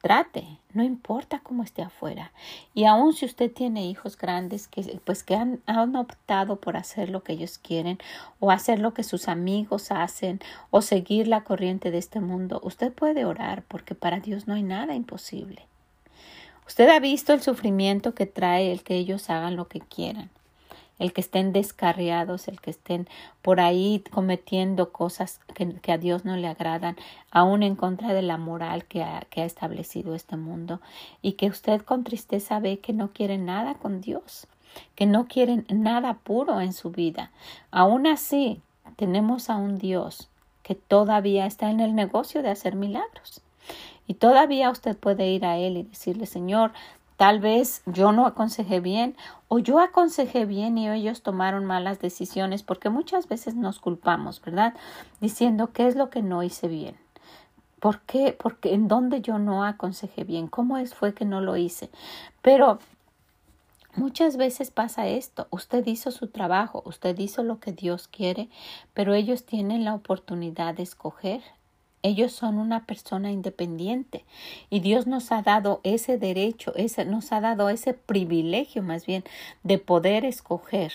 trate, 0.00 0.46
no 0.72 0.82
importa 0.82 1.40
cómo 1.40 1.62
esté 1.62 1.82
afuera. 1.82 2.32
Y 2.74 2.84
aun 2.84 3.12
si 3.12 3.26
usted 3.26 3.52
tiene 3.52 3.86
hijos 3.86 4.16
grandes 4.16 4.68
que 4.68 5.00
pues 5.04 5.22
que 5.22 5.34
han, 5.34 5.60
han, 5.66 5.96
optado 5.96 6.56
por 6.56 6.76
hacer 6.76 7.10
lo 7.10 7.22
que 7.22 7.32
ellos 7.32 7.58
quieren 7.58 7.98
o 8.40 8.50
hacer 8.50 8.78
lo 8.78 8.94
que 8.94 9.02
sus 9.02 9.28
amigos 9.28 9.90
hacen 9.90 10.40
o 10.70 10.82
seguir 10.82 11.28
la 11.28 11.44
corriente 11.44 11.90
de 11.90 11.98
este 11.98 12.20
mundo, 12.20 12.60
usted 12.62 12.92
puede 12.92 13.24
orar 13.24 13.64
porque 13.68 13.94
para 13.94 14.20
Dios 14.20 14.46
no 14.46 14.54
hay 14.54 14.62
nada 14.62 14.94
imposible. 14.94 15.66
Usted 16.66 16.88
ha 16.90 17.00
visto 17.00 17.32
el 17.32 17.40
sufrimiento 17.40 18.14
que 18.14 18.26
trae 18.26 18.70
el 18.70 18.82
que 18.82 18.96
ellos 18.96 19.30
hagan 19.30 19.56
lo 19.56 19.68
que 19.68 19.80
quieran 19.80 20.30
el 20.98 21.12
que 21.12 21.20
estén 21.20 21.52
descarriados, 21.52 22.48
el 22.48 22.60
que 22.60 22.70
estén 22.70 23.08
por 23.42 23.60
ahí 23.60 24.02
cometiendo 24.10 24.92
cosas 24.92 25.40
que, 25.54 25.92
a 25.92 25.98
Dios 25.98 26.24
no 26.24 26.36
le 26.36 26.48
agradan, 26.48 26.96
aún 27.30 27.62
en 27.62 27.76
contra 27.76 28.12
de 28.12 28.22
la 28.22 28.36
moral 28.36 28.84
que 28.84 29.02
ha, 29.02 29.26
establecido 29.34 30.14
este 30.14 30.36
mundo, 30.36 30.80
y 31.22 31.32
que 31.32 31.48
usted 31.48 31.82
con 31.82 32.04
tristeza 32.04 32.58
ve 32.60 32.78
que 32.78 32.92
no 32.92 33.12
quiere 33.12 33.38
nada 33.38 33.74
con 33.74 34.00
Dios, 34.00 34.46
que 34.94 35.06
no 35.06 35.26
quieren 35.26 35.66
nada 35.68 36.14
puro 36.14 36.60
en 36.60 36.72
su 36.72 36.90
vida. 36.90 37.30
Aún 37.70 38.06
así, 38.06 38.60
tenemos 38.96 39.50
a 39.50 39.56
un 39.56 39.78
Dios 39.78 40.28
que 40.62 40.74
todavía 40.74 41.46
está 41.46 41.70
en 41.70 41.80
el 41.80 41.94
negocio 41.94 42.42
de 42.42 42.50
hacer 42.50 42.74
milagros. 42.74 43.40
Y 44.06 44.14
todavía 44.14 44.70
usted 44.70 44.96
puede 44.96 45.28
ir 45.28 45.44
a 45.44 45.58
Él 45.58 45.76
y 45.76 45.82
decirle, 45.82 46.26
Señor, 46.26 46.72
tal 47.18 47.40
vez 47.40 47.82
yo 47.84 48.12
no 48.12 48.26
aconsejé 48.26 48.78
bien 48.78 49.16
o 49.48 49.58
yo 49.58 49.80
aconsejé 49.80 50.46
bien 50.46 50.78
y 50.78 50.88
ellos 50.88 51.22
tomaron 51.22 51.64
malas 51.64 51.98
decisiones 51.98 52.62
porque 52.62 52.90
muchas 52.90 53.28
veces 53.28 53.56
nos 53.56 53.80
culpamos, 53.80 54.40
¿verdad? 54.40 54.74
Diciendo 55.20 55.72
qué 55.72 55.88
es 55.88 55.96
lo 55.96 56.10
que 56.10 56.22
no 56.22 56.44
hice 56.44 56.68
bien. 56.68 56.96
¿Por 57.80 58.00
qué? 58.02 58.36
Porque 58.38 58.72
en 58.72 58.86
dónde 58.86 59.20
yo 59.20 59.40
no 59.40 59.64
aconsejé 59.64 60.22
bien, 60.22 60.46
cómo 60.46 60.78
es 60.78 60.94
fue 60.94 61.12
que 61.12 61.24
no 61.24 61.40
lo 61.40 61.56
hice. 61.56 61.90
Pero 62.40 62.78
Muchas 63.96 64.36
veces 64.36 64.70
pasa 64.70 65.08
esto, 65.08 65.48
usted 65.50 65.84
hizo 65.84 66.12
su 66.12 66.28
trabajo, 66.28 66.84
usted 66.86 67.18
hizo 67.18 67.42
lo 67.42 67.58
que 67.58 67.72
Dios 67.72 68.06
quiere, 68.06 68.48
pero 68.94 69.12
ellos 69.12 69.44
tienen 69.44 69.84
la 69.84 69.94
oportunidad 69.94 70.74
de 70.74 70.84
escoger. 70.84 71.42
Ellos 72.02 72.32
son 72.32 72.58
una 72.58 72.86
persona 72.86 73.32
independiente 73.32 74.24
y 74.70 74.80
Dios 74.80 75.06
nos 75.06 75.32
ha 75.32 75.42
dado 75.42 75.80
ese 75.82 76.16
derecho, 76.16 76.72
ese, 76.76 77.04
nos 77.04 77.32
ha 77.32 77.40
dado 77.40 77.68
ese 77.70 77.92
privilegio 77.92 78.82
más 78.82 79.04
bien 79.04 79.24
de 79.64 79.78
poder 79.78 80.24
escoger. 80.24 80.92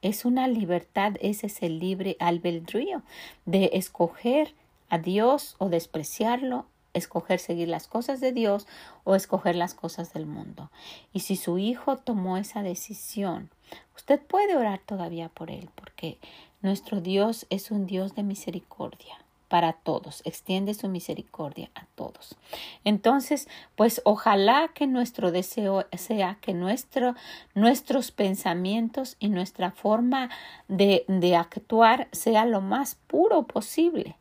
Es 0.00 0.24
una 0.24 0.48
libertad, 0.48 1.14
ese 1.20 1.46
es 1.48 1.62
el 1.62 1.78
libre 1.78 2.16
albedrío 2.20 3.02
de 3.44 3.70
escoger 3.74 4.54
a 4.88 4.98
Dios 4.98 5.56
o 5.58 5.68
despreciarlo 5.68 6.66
escoger 6.94 7.40
seguir 7.40 7.68
las 7.68 7.88
cosas 7.88 8.20
de 8.20 8.30
Dios 8.30 8.68
o 9.02 9.16
escoger 9.16 9.56
las 9.56 9.74
cosas 9.74 10.12
del 10.14 10.26
mundo. 10.26 10.70
Y 11.12 11.20
si 11.20 11.34
su 11.34 11.58
hijo 11.58 11.96
tomó 11.96 12.36
esa 12.36 12.62
decisión, 12.62 13.50
usted 13.96 14.20
puede 14.20 14.56
orar 14.56 14.80
todavía 14.86 15.28
por 15.28 15.50
él, 15.50 15.68
porque 15.74 16.18
nuestro 16.62 17.00
Dios 17.00 17.46
es 17.50 17.72
un 17.72 17.86
Dios 17.86 18.14
de 18.14 18.22
misericordia 18.22 19.23
para 19.54 19.74
todos, 19.74 20.20
extiende 20.24 20.74
su 20.74 20.88
misericordia 20.88 21.70
a 21.76 21.86
todos. 21.94 22.34
Entonces, 22.82 23.46
pues 23.76 24.02
ojalá 24.04 24.72
que 24.74 24.88
nuestro 24.88 25.30
deseo 25.30 25.86
sea 25.96 26.38
que 26.40 26.54
nuestro, 26.54 27.14
nuestros 27.54 28.10
pensamientos 28.10 29.14
y 29.20 29.28
nuestra 29.28 29.70
forma 29.70 30.28
de, 30.66 31.04
de 31.06 31.36
actuar 31.36 32.08
sea 32.10 32.46
lo 32.46 32.60
más 32.60 32.96
puro 33.06 33.44
posible 33.44 34.16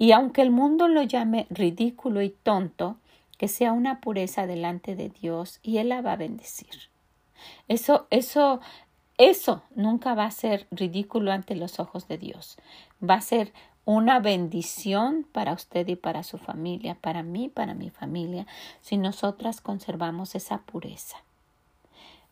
y 0.00 0.10
aunque 0.10 0.42
el 0.42 0.50
mundo 0.50 0.88
lo 0.88 1.02
llame 1.02 1.46
ridículo 1.50 2.20
y 2.20 2.30
tonto, 2.30 2.96
que 3.36 3.46
sea 3.46 3.70
una 3.70 4.00
pureza 4.00 4.48
delante 4.48 4.96
de 4.96 5.10
Dios 5.10 5.60
y 5.62 5.76
Él 5.76 5.90
la 5.90 6.00
va 6.00 6.14
a 6.14 6.16
bendecir. 6.16 6.88
Eso, 7.68 8.08
eso, 8.08 8.60
eso 9.16 9.62
nunca 9.76 10.14
va 10.14 10.24
a 10.24 10.30
ser 10.30 10.66
ridículo 10.70 11.32
ante 11.32 11.54
los 11.54 11.78
ojos 11.78 12.08
de 12.08 12.16
Dios. 12.16 12.56
Va 13.06 13.16
a 13.16 13.20
ser 13.20 13.52
una 13.92 14.20
bendición 14.20 15.26
para 15.32 15.52
usted 15.52 15.88
y 15.88 15.96
para 15.96 16.22
su 16.22 16.38
familia, 16.38 16.96
para 17.00 17.22
mí, 17.22 17.48
para 17.48 17.74
mi 17.74 17.90
familia, 17.90 18.46
si 18.80 18.96
nosotras 18.96 19.60
conservamos 19.60 20.34
esa 20.34 20.58
pureza. 20.58 21.16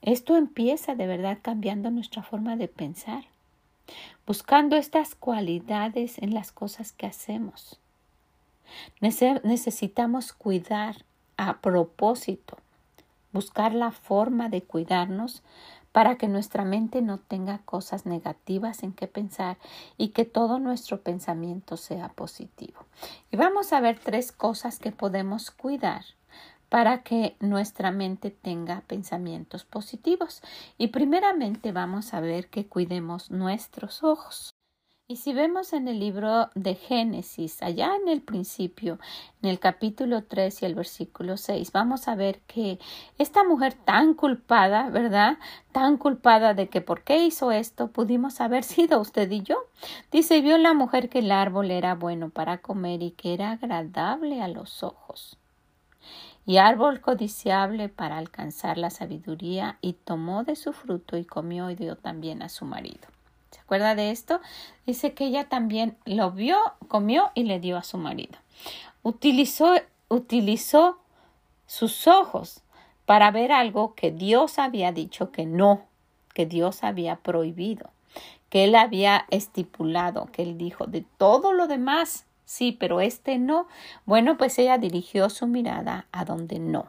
Esto 0.00 0.36
empieza 0.36 0.94
de 0.94 1.06
verdad 1.06 1.38
cambiando 1.42 1.90
nuestra 1.90 2.22
forma 2.22 2.56
de 2.56 2.68
pensar 2.68 3.24
buscando 4.26 4.76
estas 4.76 5.14
cualidades 5.14 6.18
en 6.18 6.34
las 6.34 6.52
cosas 6.52 6.92
que 6.92 7.06
hacemos. 7.06 7.80
Necesitamos 9.00 10.32
cuidar 10.32 10.96
a 11.36 11.58
propósito, 11.58 12.58
buscar 13.32 13.72
la 13.72 13.90
forma 13.90 14.48
de 14.48 14.62
cuidarnos 14.62 15.42
para 15.92 16.16
que 16.16 16.28
nuestra 16.28 16.64
mente 16.64 17.02
no 17.02 17.18
tenga 17.18 17.58
cosas 17.58 18.06
negativas 18.06 18.82
en 18.82 18.92
que 18.92 19.06
pensar 19.06 19.58
y 19.96 20.08
que 20.08 20.24
todo 20.24 20.58
nuestro 20.58 21.00
pensamiento 21.02 21.76
sea 21.76 22.08
positivo. 22.08 22.86
Y 23.30 23.36
vamos 23.36 23.72
a 23.72 23.80
ver 23.80 23.98
tres 23.98 24.32
cosas 24.32 24.78
que 24.78 24.92
podemos 24.92 25.50
cuidar 25.50 26.04
para 26.68 27.02
que 27.02 27.36
nuestra 27.40 27.90
mente 27.90 28.30
tenga 28.30 28.82
pensamientos 28.82 29.64
positivos. 29.64 30.42
Y 30.76 30.88
primeramente 30.88 31.72
vamos 31.72 32.12
a 32.14 32.20
ver 32.20 32.48
que 32.48 32.66
cuidemos 32.66 33.30
nuestros 33.30 34.04
ojos. 34.04 34.57
Y 35.10 35.16
si 35.16 35.32
vemos 35.32 35.72
en 35.72 35.88
el 35.88 36.00
libro 36.00 36.50
de 36.54 36.74
Génesis, 36.74 37.62
allá 37.62 37.96
en 37.96 38.08
el 38.08 38.20
principio, 38.20 38.98
en 39.40 39.48
el 39.48 39.58
capítulo 39.58 40.24
3 40.24 40.60
y 40.60 40.66
el 40.66 40.74
versículo 40.74 41.38
6, 41.38 41.72
vamos 41.72 42.08
a 42.08 42.14
ver 42.14 42.40
que 42.40 42.78
esta 43.16 43.42
mujer 43.42 43.72
tan 43.72 44.12
culpada, 44.12 44.90
¿verdad? 44.90 45.38
Tan 45.72 45.96
culpada 45.96 46.52
de 46.52 46.68
que 46.68 46.82
por 46.82 47.04
qué 47.04 47.24
hizo 47.24 47.52
esto, 47.52 47.88
pudimos 47.90 48.42
haber 48.42 48.64
sido 48.64 49.00
usted 49.00 49.30
y 49.30 49.40
yo. 49.40 49.56
Dice, 50.12 50.42
vio 50.42 50.58
la 50.58 50.74
mujer 50.74 51.08
que 51.08 51.20
el 51.20 51.32
árbol 51.32 51.70
era 51.70 51.94
bueno 51.94 52.28
para 52.28 52.58
comer 52.58 53.02
y 53.02 53.12
que 53.12 53.32
era 53.32 53.52
agradable 53.52 54.42
a 54.42 54.48
los 54.48 54.82
ojos 54.82 55.38
y 56.44 56.58
árbol 56.58 57.00
codiciable 57.00 57.88
para 57.88 58.18
alcanzar 58.18 58.76
la 58.76 58.90
sabiduría, 58.90 59.78
y 59.80 59.94
tomó 59.94 60.44
de 60.44 60.56
su 60.56 60.74
fruto 60.74 61.16
y 61.16 61.24
comió 61.24 61.70
y 61.70 61.76
dio 61.76 61.96
también 61.96 62.42
a 62.42 62.48
su 62.48 62.64
marido. 62.64 63.08
¿Se 63.50 63.60
acuerda 63.60 63.94
de 63.94 64.10
esto? 64.10 64.40
Dice 64.86 65.14
que 65.14 65.26
ella 65.26 65.48
también 65.48 65.96
lo 66.04 66.32
vio, 66.32 66.58
comió 66.88 67.30
y 67.34 67.44
le 67.44 67.60
dio 67.60 67.76
a 67.76 67.82
su 67.82 67.98
marido. 67.98 68.38
Utilizó, 69.02 69.74
utilizó 70.08 70.98
sus 71.66 72.06
ojos 72.06 72.62
para 73.06 73.30
ver 73.30 73.52
algo 73.52 73.94
que 73.94 74.10
Dios 74.10 74.58
había 74.58 74.92
dicho 74.92 75.32
que 75.32 75.46
no, 75.46 75.86
que 76.34 76.46
Dios 76.46 76.84
había 76.84 77.16
prohibido, 77.16 77.90
que 78.50 78.64
él 78.64 78.74
había 78.74 79.26
estipulado, 79.30 80.26
que 80.32 80.42
él 80.42 80.58
dijo, 80.58 80.86
de 80.86 81.04
todo 81.16 81.52
lo 81.52 81.66
demás 81.66 82.26
sí, 82.48 82.72
pero 82.72 83.00
este 83.00 83.38
no. 83.38 83.68
Bueno, 84.06 84.36
pues 84.36 84.58
ella 84.58 84.78
dirigió 84.78 85.28
su 85.28 85.46
mirada 85.46 86.06
a 86.12 86.24
donde 86.24 86.58
no. 86.58 86.88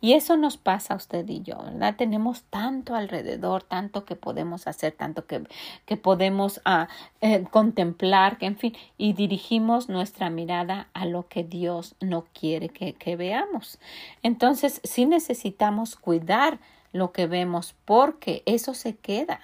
Y 0.00 0.14
eso 0.14 0.36
nos 0.36 0.56
pasa 0.56 0.94
a 0.94 0.96
usted 0.96 1.28
y 1.28 1.42
yo, 1.42 1.58
¿verdad? 1.58 1.96
Tenemos 1.96 2.44
tanto 2.44 2.94
alrededor, 2.94 3.62
tanto 3.62 4.04
que 4.04 4.16
podemos 4.16 4.66
hacer, 4.66 4.92
tanto 4.92 5.26
que, 5.26 5.44
que 5.86 5.96
podemos 5.96 6.60
ah, 6.64 6.88
eh, 7.20 7.44
contemplar, 7.50 8.38
que 8.38 8.46
en 8.46 8.56
fin, 8.56 8.76
y 8.96 9.12
dirigimos 9.12 9.88
nuestra 9.88 10.30
mirada 10.30 10.88
a 10.92 11.04
lo 11.04 11.28
que 11.28 11.44
Dios 11.44 11.94
no 12.00 12.26
quiere 12.32 12.68
que, 12.68 12.94
que 12.94 13.16
veamos. 13.16 13.78
Entonces, 14.22 14.80
sí 14.84 15.06
necesitamos 15.06 15.96
cuidar 15.96 16.58
lo 16.92 17.12
que 17.12 17.26
vemos 17.26 17.74
porque 17.84 18.42
eso 18.46 18.74
se 18.74 18.96
queda. 18.96 19.40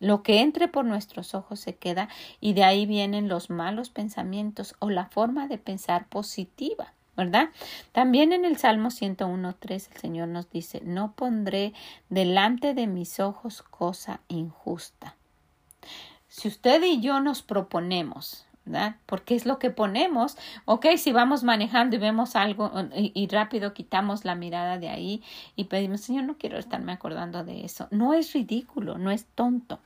Lo 0.00 0.22
que 0.22 0.40
entre 0.40 0.68
por 0.68 0.84
nuestros 0.84 1.34
ojos 1.34 1.58
se 1.58 1.74
queda 1.74 2.08
y 2.40 2.52
de 2.52 2.62
ahí 2.62 2.86
vienen 2.86 3.28
los 3.28 3.50
malos 3.50 3.90
pensamientos 3.90 4.76
o 4.78 4.90
la 4.90 5.06
forma 5.06 5.48
de 5.48 5.58
pensar 5.58 6.06
positiva. 6.08 6.92
¿Verdad? 7.18 7.48
También 7.90 8.32
en 8.32 8.44
el 8.44 8.56
Salmo 8.58 8.90
101.3 8.90 9.70
el 9.92 10.00
Señor 10.00 10.28
nos 10.28 10.48
dice, 10.50 10.80
no 10.84 11.12
pondré 11.12 11.74
delante 12.08 12.74
de 12.74 12.86
mis 12.86 13.18
ojos 13.18 13.62
cosa 13.62 14.20
injusta. 14.28 15.16
Si 16.28 16.46
usted 16.46 16.80
y 16.84 17.00
yo 17.00 17.18
nos 17.18 17.42
proponemos, 17.42 18.46
¿verdad? 18.64 18.96
Porque 19.04 19.34
es 19.34 19.46
lo 19.46 19.58
que 19.58 19.70
ponemos, 19.70 20.38
ok, 20.64 20.86
si 20.96 21.10
vamos 21.10 21.42
manejando 21.42 21.96
y 21.96 21.98
vemos 21.98 22.36
algo 22.36 22.70
y, 22.94 23.10
y 23.12 23.26
rápido 23.26 23.74
quitamos 23.74 24.24
la 24.24 24.36
mirada 24.36 24.78
de 24.78 24.88
ahí 24.88 25.24
y 25.56 25.64
pedimos, 25.64 26.02
Señor, 26.02 26.22
no 26.22 26.38
quiero 26.38 26.56
estarme 26.56 26.92
acordando 26.92 27.42
de 27.42 27.64
eso. 27.64 27.88
No 27.90 28.14
es 28.14 28.32
ridículo, 28.32 28.96
no 28.96 29.10
es 29.10 29.26
tonto 29.34 29.80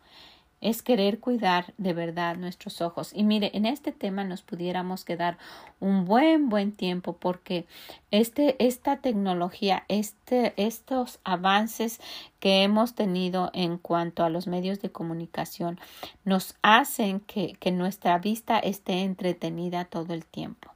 es 0.62 0.82
querer 0.82 1.20
cuidar 1.20 1.74
de 1.76 1.92
verdad 1.92 2.36
nuestros 2.36 2.80
ojos. 2.80 3.12
Y 3.14 3.24
mire, 3.24 3.50
en 3.52 3.66
este 3.66 3.92
tema 3.92 4.24
nos 4.24 4.42
pudiéramos 4.42 5.04
quedar 5.04 5.36
un 5.80 6.06
buen, 6.06 6.48
buen 6.48 6.72
tiempo 6.72 7.16
porque 7.18 7.66
este, 8.10 8.56
esta 8.64 8.98
tecnología, 8.98 9.84
este, 9.88 10.54
estos 10.56 11.18
avances 11.24 12.00
que 12.40 12.62
hemos 12.62 12.94
tenido 12.94 13.50
en 13.52 13.76
cuanto 13.76 14.24
a 14.24 14.30
los 14.30 14.46
medios 14.46 14.80
de 14.80 14.90
comunicación 14.90 15.78
nos 16.24 16.54
hacen 16.62 17.20
que, 17.20 17.54
que 17.60 17.72
nuestra 17.72 18.18
vista 18.18 18.58
esté 18.58 19.02
entretenida 19.02 19.84
todo 19.84 20.14
el 20.14 20.24
tiempo. 20.24 20.72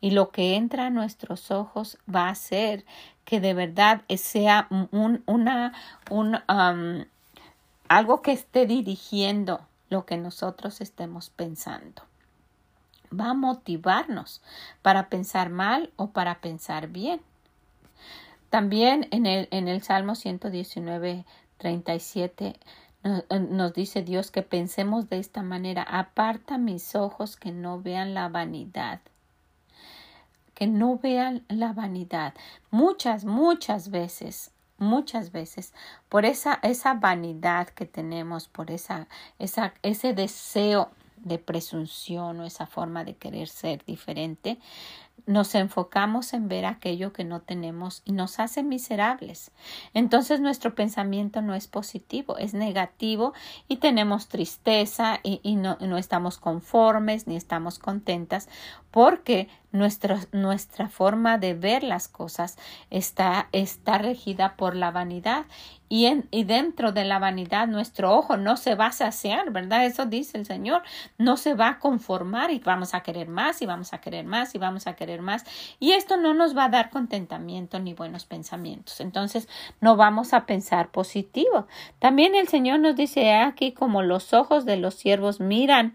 Y 0.00 0.12
lo 0.12 0.30
que 0.30 0.54
entra 0.54 0.86
a 0.86 0.90
nuestros 0.90 1.50
ojos 1.50 1.98
va 2.12 2.28
a 2.28 2.30
hacer 2.30 2.84
que 3.26 3.40
de 3.40 3.54
verdad 3.54 4.02
sea 4.16 4.68
un, 4.70 5.22
una, 5.26 5.72
un, 6.10 7.08
algo 7.88 8.22
que 8.22 8.32
esté 8.32 8.66
dirigiendo 8.66 9.60
lo 9.88 10.06
que 10.06 10.16
nosotros 10.16 10.80
estemos 10.80 11.30
pensando. 11.30 12.02
Va 13.12 13.30
a 13.30 13.34
motivarnos 13.34 14.42
para 14.82 15.08
pensar 15.08 15.50
mal 15.50 15.92
o 15.96 16.08
para 16.10 16.40
pensar 16.40 16.88
bien. 16.88 17.20
También 18.50 19.08
en 19.10 19.26
el, 19.26 19.48
en 19.50 19.68
el 19.68 19.82
Salmo 19.82 20.14
119, 20.14 21.24
37 21.58 22.58
nos 23.30 23.72
dice 23.72 24.02
Dios 24.02 24.30
que 24.30 24.42
pensemos 24.42 25.08
de 25.08 25.18
esta 25.18 25.42
manera, 25.42 25.82
aparta 25.82 26.58
mis 26.58 26.94
ojos 26.94 27.36
que 27.36 27.52
no 27.52 27.80
vean 27.80 28.14
la 28.14 28.28
vanidad, 28.28 29.00
que 30.54 30.66
no 30.66 30.98
vean 30.98 31.44
la 31.48 31.72
vanidad. 31.72 32.34
Muchas, 32.70 33.24
muchas 33.24 33.90
veces 33.90 34.50
muchas 34.78 35.32
veces 35.32 35.72
por 36.08 36.24
esa, 36.24 36.58
esa 36.62 36.94
vanidad 36.94 37.68
que 37.68 37.86
tenemos, 37.86 38.48
por 38.48 38.70
esa, 38.70 39.08
esa, 39.38 39.74
ese 39.82 40.12
deseo 40.12 40.90
de 41.16 41.38
presunción 41.38 42.40
o 42.40 42.44
esa 42.44 42.66
forma 42.66 43.04
de 43.04 43.16
querer 43.16 43.48
ser 43.48 43.84
diferente, 43.84 44.58
nos 45.24 45.54
enfocamos 45.56 46.32
en 46.34 46.48
ver 46.48 46.66
aquello 46.66 47.12
que 47.12 47.24
no 47.24 47.40
tenemos 47.40 48.02
y 48.04 48.12
nos 48.12 48.38
hace 48.38 48.62
miserables. 48.62 49.50
Entonces 49.92 50.40
nuestro 50.40 50.74
pensamiento 50.74 51.42
no 51.42 51.54
es 51.54 51.66
positivo, 51.66 52.38
es 52.38 52.54
negativo 52.54 53.32
y 53.66 53.78
tenemos 53.78 54.28
tristeza 54.28 55.18
y, 55.22 55.56
no, 55.56 55.78
no, 55.80 55.98
estamos 55.98 56.38
conformes 56.38 57.26
ni 57.26 57.36
estamos 57.36 57.78
contentas 57.78 58.48
porque 58.96 59.50
nuestra, 59.72 60.20
nuestra 60.32 60.88
forma 60.88 61.36
de 61.36 61.52
ver 61.52 61.82
las 61.82 62.08
cosas 62.08 62.56
está, 62.88 63.50
está 63.52 63.98
regida 63.98 64.56
por 64.56 64.74
la 64.74 64.90
vanidad 64.90 65.44
y, 65.90 66.06
en, 66.06 66.26
y 66.30 66.44
dentro 66.44 66.92
de 66.92 67.04
la 67.04 67.18
vanidad 67.18 67.68
nuestro 67.68 68.14
ojo 68.16 68.38
no 68.38 68.56
se 68.56 68.74
va 68.74 68.86
a 68.86 68.92
saciar, 68.92 69.50
¿verdad? 69.50 69.84
Eso 69.84 70.06
dice 70.06 70.38
el 70.38 70.46
Señor, 70.46 70.82
no 71.18 71.36
se 71.36 71.52
va 71.52 71.68
a 71.68 71.78
conformar 71.78 72.50
y 72.50 72.58
vamos 72.58 72.94
a 72.94 73.02
querer 73.02 73.28
más 73.28 73.60
y 73.60 73.66
vamos 73.66 73.92
a 73.92 74.00
querer 74.00 74.24
más 74.24 74.54
y 74.54 74.58
vamos 74.58 74.86
a 74.86 74.96
querer 74.96 75.20
más 75.20 75.44
y 75.78 75.92
esto 75.92 76.16
no 76.16 76.32
nos 76.32 76.56
va 76.56 76.64
a 76.64 76.70
dar 76.70 76.88
contentamiento 76.88 77.78
ni 77.78 77.92
buenos 77.92 78.24
pensamientos. 78.24 79.02
Entonces 79.02 79.46
no 79.82 79.96
vamos 79.96 80.32
a 80.32 80.46
pensar 80.46 80.88
positivo. 80.88 81.66
También 81.98 82.34
el 82.34 82.48
Señor 82.48 82.80
nos 82.80 82.96
dice 82.96 83.34
aquí 83.34 83.72
como 83.72 84.00
los 84.00 84.32
ojos 84.32 84.64
de 84.64 84.78
los 84.78 84.94
siervos 84.94 85.38
miran 85.38 85.92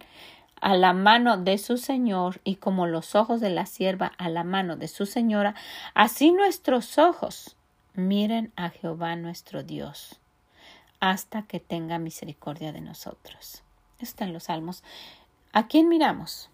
a 0.62 0.76
la 0.76 0.94
mano 0.94 1.38
de 1.38 1.58
su 1.58 1.78
Señor 1.78 2.40
y 2.44 2.56
como 2.56 2.88
los 2.88 3.16
ojos 3.16 3.42
de 3.42 3.50
la 3.50 3.66
sierva 3.66 4.14
a 4.18 4.30
la 4.30 4.44
mano 4.44 4.78
de 4.78 4.88
su 4.88 5.06
señora, 5.06 5.56
así 5.96 6.32
nuestros 6.32 6.98
ojos 6.98 7.58
miren 7.96 8.54
a 8.56 8.70
Jehová 8.70 9.16
nuestro 9.16 9.64
Dios 9.64 10.20
hasta 11.00 11.42
que 11.42 11.60
tenga 11.60 11.98
misericordia 11.98 12.72
de 12.72 12.80
nosotros. 12.80 13.64
Está 14.00 14.24
en 14.24 14.34
los 14.34 14.44
salmos. 14.44 14.84
¿A 15.52 15.68
quién 15.68 15.90
miramos? 15.90 16.50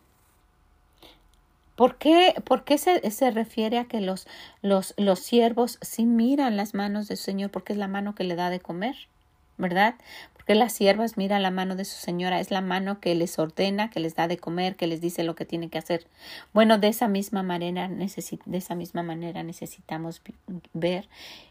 ¿Por 1.76 1.98
qué, 1.98 2.34
por 2.44 2.64
qué 2.64 2.80
se, 2.80 3.12
se, 3.12 3.30
refiere 3.30 3.78
a 3.78 3.86
que 3.86 4.02
los, 4.02 4.26
los, 4.64 4.96
los 4.98 5.20
siervos 5.20 5.78
sí 5.82 6.06
miran 6.06 6.58
las 6.58 6.74
manos 6.74 7.08
del 7.08 7.18
Señor? 7.18 7.52
Porque 7.52 7.74
es 7.74 7.80
la 7.80 7.88
mano 7.88 8.16
que 8.16 8.24
le 8.24 8.36
da 8.36 8.50
de 8.50 8.60
comer, 8.60 8.96
¿verdad? 9.58 9.96
Que 10.48 10.56
las 10.56 10.74
siervas 10.74 11.18
miran 11.18 11.44
la 11.44 11.52
mano 11.52 11.76
de 11.76 11.86
su 11.86 11.98
señora, 11.98 12.40
es 12.40 12.50
la 12.50 12.62
mano 12.62 13.00
que 13.00 13.14
les 13.14 13.38
ordena, 13.38 13.90
que 13.90 14.00
les 14.00 14.16
da 14.16 14.28
de 14.28 14.38
comer, 14.38 14.78
que 14.78 14.88
les 14.88 15.02
dice 15.02 15.24
lo 15.24 15.36
que 15.36 15.46
tienen 15.46 15.70
que 15.70 15.78
hacer. 15.78 16.08
Bueno, 16.54 16.78
de 16.78 16.88
esa 16.88 17.08
misma 17.08 17.44
manera, 17.44 17.90
de 17.90 18.58
esa 18.58 18.76
misma 18.76 19.04
manera 19.04 19.44
necesitamos 19.44 20.22
ver 20.74 21.08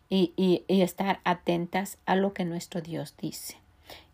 y, 0.09 0.33
y, 0.37 0.65
y 0.67 0.81
estar 0.81 1.21
atentas 1.25 1.99
a 2.07 2.17
lo 2.17 2.33
que 2.33 2.45
nuestro 2.45 2.81
Dios 2.81 3.15
dice 3.19 3.59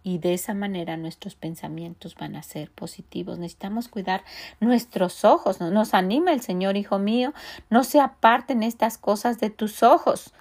y 0.04 0.18
de 0.18 0.34
esa 0.34 0.54
manera 0.54 0.96
nuestros 0.96 1.34
pensamientos 1.34 2.16
van 2.16 2.34
a 2.36 2.42
ser 2.42 2.70
positivos. 2.70 3.38
Necesitamos 3.38 3.88
cuidar 3.88 4.24
nuestros 4.60 5.24
ojos. 5.24 5.60
Nos 5.60 5.94
anima 5.94 6.32
el 6.32 6.40
Señor, 6.40 6.76
hijo 6.76 6.98
mío, 6.98 7.32
no 7.70 7.84
se 7.84 8.00
aparten 8.00 8.62
estas 8.62 8.98
cosas 8.98 9.38
de 9.38 9.50
tus 9.50 9.82
ojos. 9.82 10.32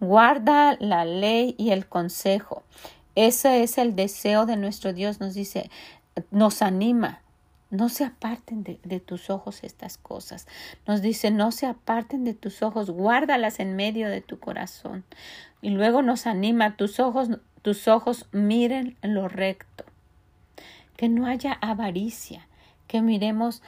Guarda 0.00 0.76
la 0.80 1.04
ley 1.04 1.54
y 1.56 1.70
el 1.70 1.86
consejo. 1.86 2.64
Ese 3.16 3.62
es 3.62 3.78
el 3.78 3.96
deseo 3.96 4.44
de 4.44 4.56
nuestro 4.56 4.92
Dios, 4.92 5.20
nos 5.20 5.34
dice, 5.34 5.70
nos 6.30 6.62
anima. 6.62 7.22
No 7.70 7.88
se 7.88 8.04
aparten 8.04 8.62
de, 8.62 8.78
de, 8.84 9.00
tus 9.00 9.28
ojos 9.28 9.64
estas 9.64 9.98
cosas. 9.98 10.46
Nos 10.86 11.02
dice, 11.02 11.32
no 11.32 11.50
se 11.50 11.66
aparten 11.66 12.22
de 12.22 12.34
tus 12.34 12.62
ojos, 12.62 12.90
guárdalas 12.90 13.58
en 13.58 13.74
medio 13.74 14.08
de 14.08 14.20
tu 14.20 14.38
corazón. 14.38 15.04
Y 15.62 15.70
luego 15.70 16.02
nos 16.02 16.28
anima, 16.28 16.76
tus 16.76 17.00
ojos, 17.00 17.28
tus 17.62 17.88
ojos 17.88 18.28
miren 18.30 18.96
lo 19.02 19.28
recto. 19.28 19.84
Que 20.96 21.08
no 21.08 21.26
haya 21.26 21.54
avaricia, 21.54 22.46
que 22.86 23.02
miremos, 23.02 23.62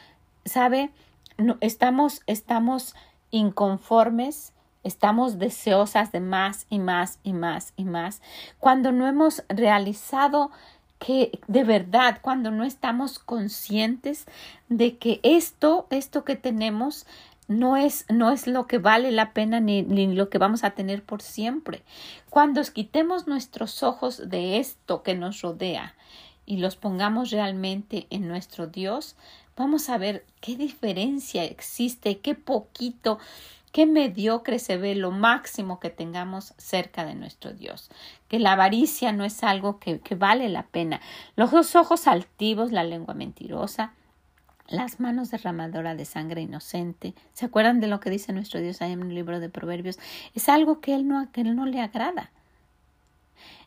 ¿sabe? 0.45 0.91
No, 1.39 1.57
estamos, 1.61 2.23
estamos 2.27 2.95
inconformes 3.31 4.53
Estamos 4.85 5.39
deseosas 5.39 6.13
de 6.13 6.21
más 6.21 6.67
y 6.71 6.79
más 6.79 7.19
y 7.23 7.33
más 7.33 7.73
y 7.77 7.85
más. 7.85 8.23
Cuando 8.59 8.93
no 8.93 9.07
hemos 9.07 9.43
realizado 9.49 10.51
que 10.99 11.39
de 11.47 11.65
verdad, 11.65 12.19
cuando 12.23 12.51
no 12.51 12.65
estamos 12.65 13.19
conscientes 13.19 14.27
de 14.69 14.97
que 14.97 15.21
esto, 15.23 15.87
esto 15.91 16.25
que 16.25 16.37
tenemos, 16.37 17.07
no 17.49 17.77
es, 17.77 18.05
no 18.11 18.31
es 18.31 18.47
lo 18.47 18.67
que 18.67 18.79
vale 18.79 19.11
la 19.11 19.33
pena 19.33 19.59
ni, 19.59 19.83
ni, 19.83 20.15
lo 20.15 20.29
que 20.29 20.39
vamos 20.39 20.65
a 20.65 20.71
tener 20.71 21.03
por 21.03 21.23
siempre. 21.23 21.83
Cuando 22.29 22.63
quitemos 22.63 23.27
nuestros 23.27 23.83
ojos 23.83 24.29
de 24.29 24.59
esto 24.59 25.03
que 25.03 25.15
nos 25.15 25.41
rodea 25.41 25.95
y 26.45 26.59
los 26.59 26.77
pongamos 26.77 27.31
realmente 27.31 28.07
en 28.11 28.29
nuestro 28.29 28.67
Dios, 28.67 29.17
vamos 29.57 29.89
a 29.89 29.99
ver 29.99 30.25
qué 30.41 30.57
diferencia 30.57 31.45
existe, 31.45 32.19
qué 32.19 32.35
poquito 32.35 33.19
Qué 33.73 33.87
mediocre 33.87 34.59
se 34.59 34.77
ve 34.77 34.95
lo 34.95 35.11
máximo 35.11 35.79
que 35.81 35.91
tengamos 35.91 36.55
cerca 36.57 37.05
de 37.05 37.15
nuestro 37.15 37.53
Dios. 37.53 37.91
Que 38.29 38.39
la 38.39 38.53
avaricia 38.53 39.13
no 39.13 39.25
es 39.25 39.43
algo 39.45 39.79
que, 39.79 40.01
que 40.01 40.15
vale 40.15 40.49
la 40.49 40.65
pena. 40.65 41.01
Los 41.37 41.51
dos 41.51 41.77
ojos 41.77 42.07
altivos, 42.07 42.73
la 42.73 42.85
lengua 42.85 43.15
mentirosa, 43.15 43.93
las 44.69 45.01
manos 45.01 45.31
derramadoras 45.31 45.97
de 45.97 46.05
sangre 46.05 46.43
inocente. 46.43 47.15
¿Se 47.33 47.47
acuerdan 47.47 47.81
de 47.81 47.89
lo 47.89 48.01
que 48.01 48.11
dice 48.11 48.33
nuestro 48.33 48.61
Dios 48.61 48.83
ahí 48.83 48.93
en 48.93 49.03
el 49.03 49.15
libro 49.15 49.41
de 49.41 49.49
Proverbios? 49.49 49.99
Es 50.35 50.49
algo 50.49 50.81
que 50.81 50.95
él 50.95 51.09
no, 51.09 51.31
que 51.33 51.41
él 51.41 51.57
no 51.57 51.67
le 51.67 51.81
agrada. 51.81 52.31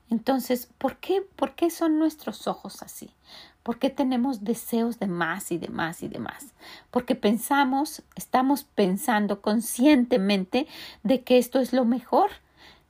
Entonces, 0.10 0.70
¿por 0.78 0.98
qué, 0.98 1.22
¿por 1.22 1.56
qué 1.56 1.70
son 1.70 1.98
nuestros 1.98 2.48
ojos 2.48 2.84
así? 2.84 3.12
¿Por 3.64 3.78
qué 3.80 3.90
tenemos 3.90 4.44
deseos 4.44 5.00
de 5.00 5.08
más 5.08 5.52
y 5.52 5.58
de 5.58 5.70
más 5.70 6.04
y 6.04 6.08
de 6.08 6.20
más? 6.20 6.54
Porque 6.90 7.16
pensamos, 7.16 8.04
estamos 8.16 8.64
pensando 8.64 9.42
conscientemente 9.42 10.68
de 11.04 11.22
que 11.22 11.38
esto 11.38 11.60
es 11.60 11.74
lo 11.74 11.86
mejor, 11.86 12.32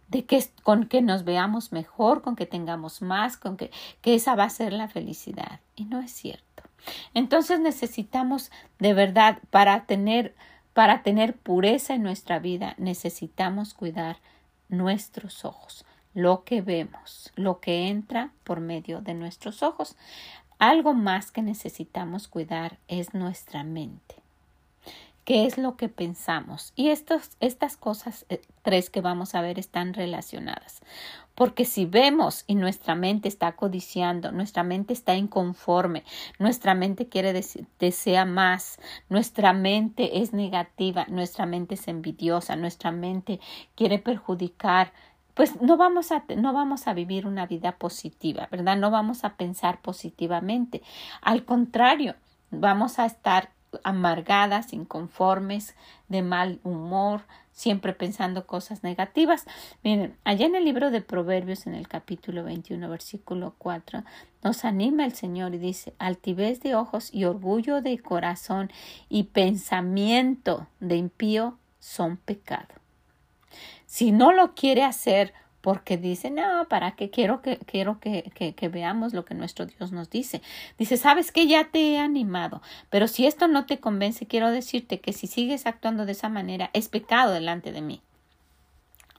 de 0.07 0.25
que 0.25 0.45
con 0.63 0.87
que 0.87 1.01
nos 1.01 1.23
veamos 1.23 1.71
mejor, 1.71 2.21
con 2.21 2.35
que 2.35 2.45
tengamos 2.45 3.01
más, 3.01 3.37
con 3.37 3.57
que, 3.57 3.71
que 4.01 4.15
esa 4.15 4.35
va 4.35 4.45
a 4.45 4.49
ser 4.49 4.73
la 4.73 4.87
felicidad. 4.87 5.59
Y 5.75 5.85
no 5.85 5.99
es 5.99 6.11
cierto. 6.11 6.63
Entonces 7.13 7.59
necesitamos 7.59 8.51
de 8.79 8.93
verdad 8.93 9.39
para 9.49 9.85
tener 9.85 10.33
para 10.73 11.03
tener 11.03 11.35
pureza 11.35 11.95
en 11.95 12.03
nuestra 12.03 12.39
vida 12.39 12.75
necesitamos 12.77 13.73
cuidar 13.73 14.19
nuestros 14.69 15.43
ojos, 15.43 15.85
lo 16.13 16.43
que 16.43 16.61
vemos, 16.61 17.31
lo 17.35 17.59
que 17.59 17.89
entra 17.89 18.31
por 18.43 18.61
medio 18.61 19.01
de 19.01 19.13
nuestros 19.13 19.63
ojos. 19.63 19.95
Algo 20.61 20.93
más 20.93 21.31
que 21.31 21.41
necesitamos 21.41 22.27
cuidar 22.27 22.77
es 22.87 23.15
nuestra 23.15 23.63
mente. 23.63 24.17
¿Qué 25.25 25.47
es 25.47 25.57
lo 25.57 25.75
que 25.75 25.89
pensamos? 25.89 26.71
Y 26.75 26.89
estas 26.89 27.77
cosas 27.77 28.27
eh, 28.29 28.43
tres 28.61 28.91
que 28.91 29.01
vamos 29.01 29.33
a 29.33 29.41
ver 29.41 29.57
están 29.57 29.95
relacionadas. 29.95 30.83
Porque 31.33 31.65
si 31.65 31.85
vemos 31.85 32.43
y 32.45 32.53
nuestra 32.53 32.93
mente 32.93 33.27
está 33.27 33.53
codiciando, 33.53 34.31
nuestra 34.31 34.61
mente 34.61 34.93
está 34.93 35.15
inconforme, 35.15 36.03
nuestra 36.37 36.75
mente 36.75 37.07
quiere 37.07 37.33
decir, 37.33 37.65
desea 37.79 38.25
más, 38.25 38.77
nuestra 39.09 39.53
mente 39.53 40.21
es 40.21 40.31
negativa, 40.31 41.07
nuestra 41.09 41.47
mente 41.47 41.73
es 41.73 41.87
envidiosa, 41.87 42.55
nuestra 42.55 42.91
mente 42.91 43.39
quiere 43.75 43.97
perjudicar, 43.97 44.93
pues 45.41 45.59
no 45.59 45.75
vamos 45.75 46.11
a 46.11 46.23
no 46.37 46.53
vamos 46.53 46.87
a 46.87 46.93
vivir 46.93 47.25
una 47.25 47.47
vida 47.47 47.71
positiva, 47.71 48.47
¿verdad? 48.51 48.77
No 48.77 48.91
vamos 48.91 49.23
a 49.23 49.37
pensar 49.37 49.81
positivamente. 49.81 50.83
Al 51.19 51.45
contrario, 51.45 52.13
vamos 52.51 52.99
a 52.99 53.07
estar 53.07 53.49
amargadas, 53.83 54.71
inconformes, 54.71 55.75
de 56.09 56.21
mal 56.21 56.59
humor, 56.63 57.21
siempre 57.53 57.93
pensando 57.93 58.45
cosas 58.45 58.83
negativas. 58.83 59.47
Miren, 59.83 60.15
allá 60.25 60.45
en 60.45 60.53
el 60.53 60.63
libro 60.63 60.91
de 60.91 61.01
Proverbios, 61.01 61.65
en 61.65 61.73
el 61.73 61.87
capítulo 61.87 62.43
21, 62.43 62.87
versículo 62.87 63.55
4, 63.57 64.03
nos 64.43 64.63
anima 64.63 65.05
el 65.05 65.13
Señor 65.13 65.55
y 65.55 65.57
dice, 65.57 65.95
altivez 65.97 66.59
de 66.59 66.75
ojos 66.75 67.11
y 67.11 67.25
orgullo 67.25 67.81
de 67.81 67.97
corazón 67.97 68.71
y 69.09 69.23
pensamiento 69.23 70.67
de 70.79 70.97
impío 70.97 71.57
son 71.79 72.17
pecado. 72.17 72.80
Si 73.91 74.13
no 74.13 74.31
lo 74.31 74.55
quiere 74.55 74.83
hacer 74.83 75.33
porque 75.59 75.97
dice, 75.97 76.31
no, 76.31 76.65
¿para 76.69 76.95
qué 76.95 77.09
quiero 77.09 77.41
que, 77.41 77.57
quiero 77.57 77.99
que, 77.99 78.31
que, 78.33 78.55
que, 78.55 78.69
veamos 78.69 79.13
lo 79.13 79.25
que 79.25 79.33
nuestro 79.33 79.65
Dios 79.65 79.91
nos 79.91 80.09
dice? 80.09 80.41
Dice, 80.77 80.95
sabes 80.95 81.33
que 81.33 81.45
ya 81.45 81.65
te 81.65 81.91
he 81.91 81.99
animado, 81.99 82.61
pero 82.89 83.09
si 83.09 83.27
esto 83.27 83.49
no 83.49 83.65
te 83.65 83.81
convence, 83.81 84.27
quiero 84.27 84.49
decirte 84.49 85.01
que 85.01 85.11
si 85.11 85.27
sigues 85.27 85.65
actuando 85.65 86.05
de 86.05 86.13
esa 86.13 86.29
manera, 86.29 86.69
es 86.71 86.87
pecado 86.87 87.33
delante 87.33 87.73
de 87.73 87.81
mí 87.81 88.01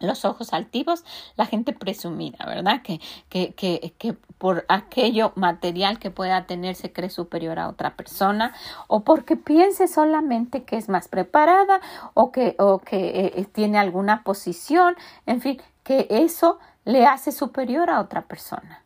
los 0.03 0.25
ojos 0.25 0.53
altivos, 0.53 1.05
la 1.37 1.47
gente 1.47 1.73
presumida, 1.73 2.45
¿verdad? 2.47 2.83
Que, 2.83 3.01
que, 3.29 3.55
que, 3.55 3.95
que, 3.99 4.15
por 4.39 4.65
aquello 4.69 5.33
material 5.37 6.01
que 6.01 6.11
pueda 6.11 6.47
tener 6.47 6.75
se 6.75 6.93
cree 6.93 7.11
superior 7.11 7.61
a 7.61 7.69
otra 7.69 7.95
persona 7.95 8.53
o 8.89 9.05
porque 9.05 9.37
piense 9.37 9.87
solamente 9.87 10.65
que 10.65 10.77
es 10.77 10.89
más 10.89 11.07
preparada 11.07 11.81
o 12.15 12.33
que, 12.33 12.57
o 12.59 12.81
que 12.81 12.97
eh, 12.97 13.33
eh, 13.37 13.45
tiene 13.45 13.79
alguna 13.79 14.25
posición, 14.25 14.97
en 15.27 15.41
fin, 15.41 15.63
que 15.85 16.09
eso 16.11 16.59
le 16.85 17.07
hace 17.07 17.31
superior 17.31 17.89
a 17.89 18.01
otra 18.01 18.23
persona. 18.23 18.83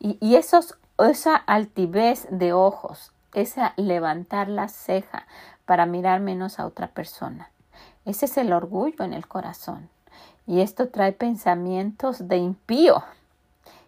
Y, 0.00 0.18
y 0.20 0.34
esos, 0.34 0.76
esa 0.98 1.36
altivez 1.36 2.26
de 2.30 2.52
ojos, 2.52 3.12
esa 3.34 3.74
levantar 3.76 4.48
la 4.48 4.66
ceja 4.68 5.26
para 5.64 5.86
mirar 5.86 6.20
menos 6.20 6.58
a 6.58 6.66
otra 6.66 6.88
persona. 6.88 7.50
Ese 8.04 8.26
es 8.26 8.36
el 8.36 8.52
orgullo 8.52 9.04
en 9.04 9.12
el 9.12 9.28
corazón. 9.28 9.88
Y 10.46 10.60
esto 10.60 10.88
trae 10.88 11.12
pensamientos 11.12 12.28
de 12.28 12.38
impío. 12.38 13.02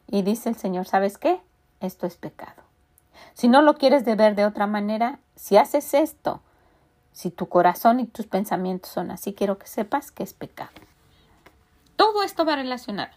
Y 0.07 0.23
dice 0.23 0.49
el 0.51 0.57
Señor, 0.57 0.87
¿sabes 0.87 1.19
qué? 1.19 1.41
Esto 1.81 2.07
es 2.07 2.17
pecado. 2.17 2.63
Si 3.35 3.49
no 3.49 3.63
lo 3.63 3.75
quieres 3.75 4.05
de 4.05 4.15
ver 4.15 4.35
de 4.35 4.47
otra 4.47 4.67
manera, 4.67 5.19
si 5.35 5.57
haces 5.57 5.95
esto, 5.95 6.41
si 7.13 7.31
tu 7.31 7.49
corazón 7.49 8.01
y 8.01 8.07
tus 8.07 8.27
pensamientos 8.27 8.91
son 8.91 9.11
así, 9.11 9.35
quiero 9.35 9.59
que 9.59 9.67
sepas 9.67 10.11
que 10.11 10.23
es 10.23 10.35
pecado. 10.35 10.73
Todo 11.97 12.23
esto 12.23 12.45
va 12.45 12.57
relacionado. 12.57 13.13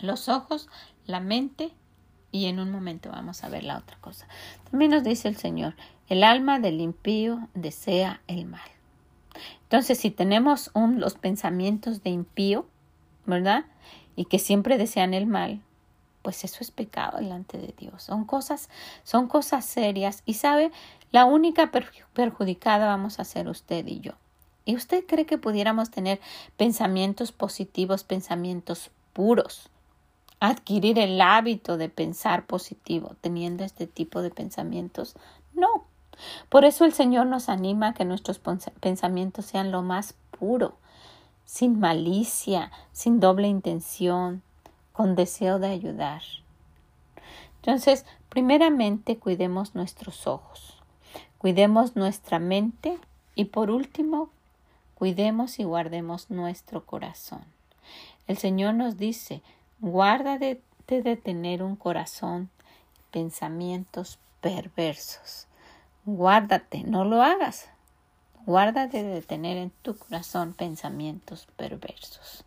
Los 0.00 0.28
ojos, 0.28 0.68
la 1.06 1.20
mente 1.20 1.72
y 2.32 2.46
en 2.46 2.58
un 2.58 2.70
momento 2.70 3.10
vamos 3.10 3.44
a 3.44 3.48
ver 3.48 3.64
la 3.64 3.78
otra 3.78 3.96
cosa. 4.00 4.26
También 4.70 4.90
nos 4.90 5.04
dice 5.04 5.28
el 5.28 5.36
Señor, 5.36 5.74
el 6.08 6.24
alma 6.24 6.58
del 6.58 6.80
impío 6.80 7.48
desea 7.54 8.20
el 8.26 8.46
mal. 8.46 8.60
Entonces, 9.72 10.00
si 10.00 10.10
tenemos 10.10 10.70
un, 10.74 11.00
los 11.00 11.14
pensamientos 11.14 12.02
de 12.02 12.10
impío, 12.10 12.66
¿verdad? 13.24 13.64
Y 14.16 14.26
que 14.26 14.38
siempre 14.38 14.76
desean 14.76 15.14
el 15.14 15.26
mal, 15.26 15.62
pues 16.20 16.44
eso 16.44 16.58
es 16.60 16.70
pecado 16.70 17.16
delante 17.16 17.56
de 17.56 17.74
Dios. 17.78 18.02
Son 18.02 18.26
cosas, 18.26 18.68
son 19.02 19.28
cosas 19.28 19.64
serias. 19.64 20.24
Y 20.26 20.34
sabe, 20.34 20.72
la 21.10 21.24
única 21.24 21.70
perjudicada 22.12 22.84
vamos 22.84 23.18
a 23.18 23.24
ser 23.24 23.48
usted 23.48 23.86
y 23.86 24.00
yo. 24.00 24.12
¿Y 24.66 24.76
usted 24.76 25.06
cree 25.06 25.24
que 25.24 25.38
pudiéramos 25.38 25.90
tener 25.90 26.20
pensamientos 26.58 27.32
positivos, 27.32 28.04
pensamientos 28.04 28.90
puros? 29.14 29.70
Adquirir 30.38 30.98
el 30.98 31.18
hábito 31.18 31.78
de 31.78 31.88
pensar 31.88 32.44
positivo 32.44 33.16
teniendo 33.22 33.64
este 33.64 33.86
tipo 33.86 34.20
de 34.20 34.28
pensamientos? 34.28 35.16
No. 35.54 35.86
Por 36.48 36.64
eso 36.64 36.84
el 36.84 36.92
Señor 36.92 37.26
nos 37.26 37.48
anima 37.48 37.88
a 37.88 37.94
que 37.94 38.04
nuestros 38.04 38.40
pensamientos 38.80 39.46
sean 39.46 39.70
lo 39.72 39.82
más 39.82 40.14
puro, 40.38 40.76
sin 41.44 41.80
malicia, 41.80 42.70
sin 42.92 43.20
doble 43.20 43.48
intención, 43.48 44.42
con 44.92 45.14
deseo 45.14 45.58
de 45.58 45.68
ayudar. 45.68 46.22
Entonces, 47.56 48.04
primeramente 48.28 49.18
cuidemos 49.18 49.74
nuestros 49.74 50.26
ojos, 50.26 50.82
cuidemos 51.38 51.96
nuestra 51.96 52.38
mente 52.38 52.98
y 53.34 53.46
por 53.46 53.70
último, 53.70 54.30
cuidemos 54.94 55.58
y 55.58 55.64
guardemos 55.64 56.30
nuestro 56.30 56.84
corazón. 56.84 57.44
El 58.26 58.38
Señor 58.38 58.74
nos 58.74 58.96
dice, 58.96 59.42
guárdate 59.80 60.60
de 60.86 61.16
tener 61.16 61.62
un 61.62 61.76
corazón, 61.76 62.50
pensamientos 63.10 64.18
perversos. 64.40 65.46
Guárdate, 66.04 66.82
no 66.82 67.04
lo 67.04 67.22
hagas. 67.22 67.68
Guárdate 68.44 69.04
de 69.04 69.22
tener 69.22 69.56
en 69.56 69.70
tu 69.70 69.96
corazón 69.96 70.52
pensamientos 70.52 71.46
perversos. 71.56 72.44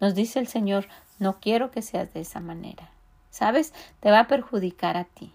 Nos 0.00 0.14
dice 0.14 0.38
el 0.38 0.48
Señor, 0.48 0.88
no 1.18 1.38
quiero 1.38 1.70
que 1.70 1.82
seas 1.82 2.14
de 2.14 2.20
esa 2.20 2.40
manera. 2.40 2.88
¿Sabes? 3.30 3.74
Te 4.00 4.10
va 4.10 4.20
a 4.20 4.26
perjudicar 4.26 4.96
a 4.96 5.04
ti. 5.04 5.34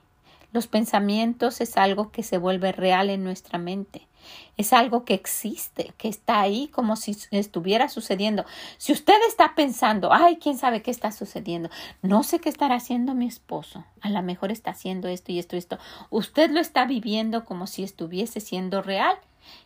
Los 0.52 0.66
pensamientos 0.66 1.62
es 1.62 1.78
algo 1.78 2.12
que 2.12 2.24
se 2.24 2.40
vuelve 2.40 2.72
real 2.72 3.12
en 3.12 3.24
nuestra 3.24 3.60
mente. 3.60 4.08
Es 4.58 4.74
algo 4.74 5.06
que 5.06 5.14
existe, 5.14 5.94
que 5.98 6.08
está 6.08 6.42
ahí 6.42 6.68
como 6.68 6.96
si 6.96 7.18
estuviera 7.32 7.90
sucediendo. 7.90 8.46
Si 8.78 8.92
usted 8.92 9.20
está 9.28 9.56
pensando, 9.56 10.14
ay, 10.14 10.38
quién 10.38 10.58
sabe 10.58 10.82
qué 10.82 10.92
está 10.92 11.12
sucediendo, 11.12 11.70
no 12.02 12.24
sé 12.24 12.40
qué 12.40 12.50
estará 12.50 12.76
haciendo 12.76 13.14
mi 13.14 13.28
esposo, 13.28 13.86
a 14.02 14.10
lo 14.10 14.22
mejor 14.22 14.52
está 14.52 14.72
haciendo 14.72 15.08
esto 15.08 15.32
y 15.32 15.40
esto 15.40 15.56
y 15.56 15.60
esto, 15.60 15.78
usted 16.10 16.52
lo 16.52 16.60
está 16.60 16.86
viviendo 16.86 17.46
como 17.46 17.68
si 17.68 17.84
estuviese 17.84 18.40
siendo 18.40 18.82
real 18.82 19.18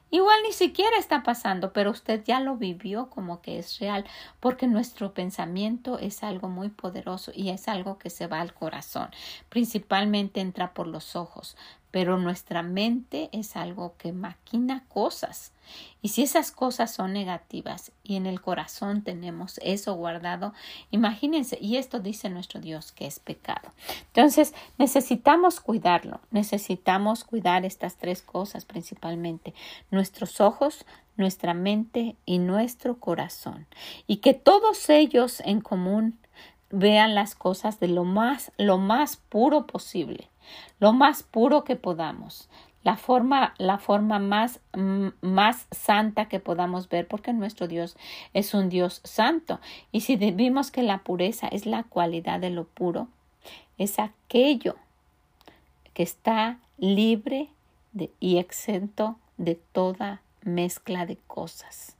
Igual 0.10 0.38
ni 0.43 0.54
siquiera 0.54 0.98
está 0.98 1.22
pasando, 1.22 1.74
pero 1.74 1.91
usted 1.91 2.24
ya 2.24 2.39
lo 2.39 2.56
vivió 2.56 3.10
como 3.10 3.41
que 3.41 3.60
es 3.60 3.78
real, 3.80 4.06
porque 4.39 4.65
nuestro 4.65 5.13
pensamiento 5.13 6.00
es 6.00 6.24
algo 6.24 6.48
muy 6.48 6.70
poderoso 6.70 7.32
y 7.36 7.50
es 7.50 7.67
algo 7.67 7.98
que 7.98 8.10
se 8.10 8.28
va 8.28 8.39
al 8.39 8.54
corazón. 8.54 9.10
Principalmente 9.50 10.39
entra 10.39 10.74
por 10.74 10.88
los 10.88 11.17
ojos, 11.17 11.58
pero 11.98 12.20
nuestra 12.20 12.62
mente 12.62 13.28
es 13.32 13.56
algo 13.56 13.96
que 13.98 14.14
maquina 14.14 14.84
cosas. 14.88 15.52
Y 16.00 16.10
si 16.10 16.22
esas 16.22 16.52
cosas 16.52 16.94
son 16.94 17.12
negativas 17.12 17.92
y 18.04 18.18
en 18.18 18.28
el 18.28 18.40
corazón 18.40 19.02
tenemos 19.02 19.60
eso 19.64 19.96
guardado, 19.96 20.54
imagínense, 20.92 21.58
y 21.60 21.78
esto 21.78 22.00
dice 22.00 22.30
nuestro 22.30 22.62
Dios 22.62 22.92
que 22.92 23.08
es 23.08 23.18
pecado. 23.18 23.72
Entonces, 24.14 24.54
necesitamos 24.78 25.60
cuidarlo, 25.60 26.22
necesitamos 26.30 27.24
cuidar 27.24 27.66
estas 27.66 27.96
tres 27.96 28.22
cosas 28.22 28.64
principalmente, 28.64 29.56
nuestros 29.90 30.40
ojos, 30.40 30.86
nuestra 31.16 31.56
mente 31.56 32.16
y 32.28 32.38
nuestro 32.38 33.00
corazón. 33.00 33.66
Y 34.06 34.18
que 34.18 34.36
todos 34.36 34.88
ellos 34.92 35.42
en 35.44 35.62
común 35.62 36.20
vean 36.70 37.16
las 37.16 37.34
cosas 37.34 37.80
de 37.80 37.88
lo 37.88 38.04
más, 38.04 38.52
lo 38.60 38.78
más 38.78 39.18
puro 39.18 39.66
posible 39.66 40.30
lo 40.80 40.94
más 40.94 41.24
puro 41.24 41.64
que 41.64 41.76
podamos, 41.76 42.50
la 42.88 42.96
forma, 42.96 43.54
la 43.58 43.80
forma 43.80 44.18
más, 44.18 44.62
mm, 44.74 45.08
más 45.20 45.68
santa 45.72 46.30
que 46.30 46.40
podamos 46.40 46.88
ver, 46.88 47.06
porque 47.06 47.34
nuestro 47.34 47.68
Dios 47.68 47.98
es 48.34 48.54
un 48.54 48.70
Dios 48.70 49.02
santo. 49.04 49.60
Y 49.92 50.02
si 50.02 50.16
vimos 50.16 50.72
que 50.72 50.84
la 50.84 51.00
pureza 51.00 51.50
es 51.50 51.66
la 51.66 51.84
cualidad 51.84 52.40
de 52.40 52.50
lo 52.50 52.64
puro, 52.64 53.10
es 53.78 54.00
aquello 54.00 54.78
que 55.94 56.04
está 56.04 56.60
libre 56.78 57.50
de, 57.92 58.10
y 58.22 58.38
exento 58.38 59.18
de 59.36 59.56
toda 59.56 60.22
mezcla 60.44 61.06
de 61.06 61.18
cosas, 61.28 61.98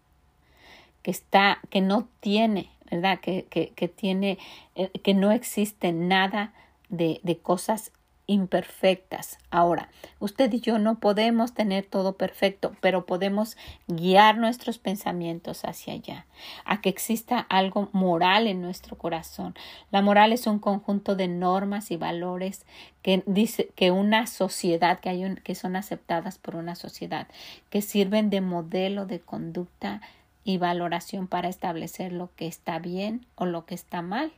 que 1.02 1.12
está, 1.12 1.60
que 1.70 1.82
no 1.82 2.08
tiene, 2.22 2.70
¿verdad? 2.90 3.20
Que, 3.20 3.46
que, 3.50 3.70
que 3.70 3.90
tiene, 3.90 4.38
eh, 4.76 4.90
que 5.04 5.14
no 5.14 5.34
existe 5.34 5.92
nada 5.92 6.54
de, 6.88 7.20
de 7.24 7.38
cosas 7.38 7.92
imperfectas. 8.28 9.40
Ahora, 9.50 9.90
usted 10.20 10.52
y 10.52 10.60
yo 10.60 10.78
no 10.78 11.00
podemos 11.00 11.54
tener 11.54 11.86
todo 11.86 12.18
perfecto, 12.18 12.76
pero 12.82 13.06
podemos 13.06 13.58
guiar 13.88 14.38
nuestros 14.38 14.78
pensamientos 14.78 15.64
hacia 15.64 15.94
allá, 15.94 16.26
a 16.66 16.82
que 16.82 16.90
exista 16.90 17.40
algo 17.40 17.90
moral 17.94 18.48
en 18.48 18.62
nuestro 18.62 18.98
corazón. 18.98 19.56
La 19.92 20.02
moral 20.02 20.34
es 20.34 20.46
un 20.46 20.60
conjunto 20.60 21.16
de 21.16 21.30
normas 21.30 21.90
y 21.90 21.98
valores 21.98 22.66
que 23.02 23.24
dice 23.26 23.72
que 23.76 23.92
una 23.92 24.28
sociedad 24.28 25.00
que 25.00 25.10
hay 25.10 25.36
que 25.44 25.56
son 25.56 25.76
aceptadas 25.78 26.38
por 26.38 26.56
una 26.56 26.76
sociedad, 26.76 27.28
que 27.70 27.82
sirven 27.82 28.30
de 28.30 28.42
modelo 28.42 29.06
de 29.06 29.22
conducta 29.22 30.02
y 30.44 30.58
valoración 30.58 31.28
para 31.28 31.50
establecer 31.50 32.12
lo 32.12 32.30
que 32.36 32.48
está 32.48 32.80
bien 32.80 33.26
o 33.36 33.46
lo 33.46 33.66
que 33.66 33.76
está 33.76 34.02
mal. 34.02 34.32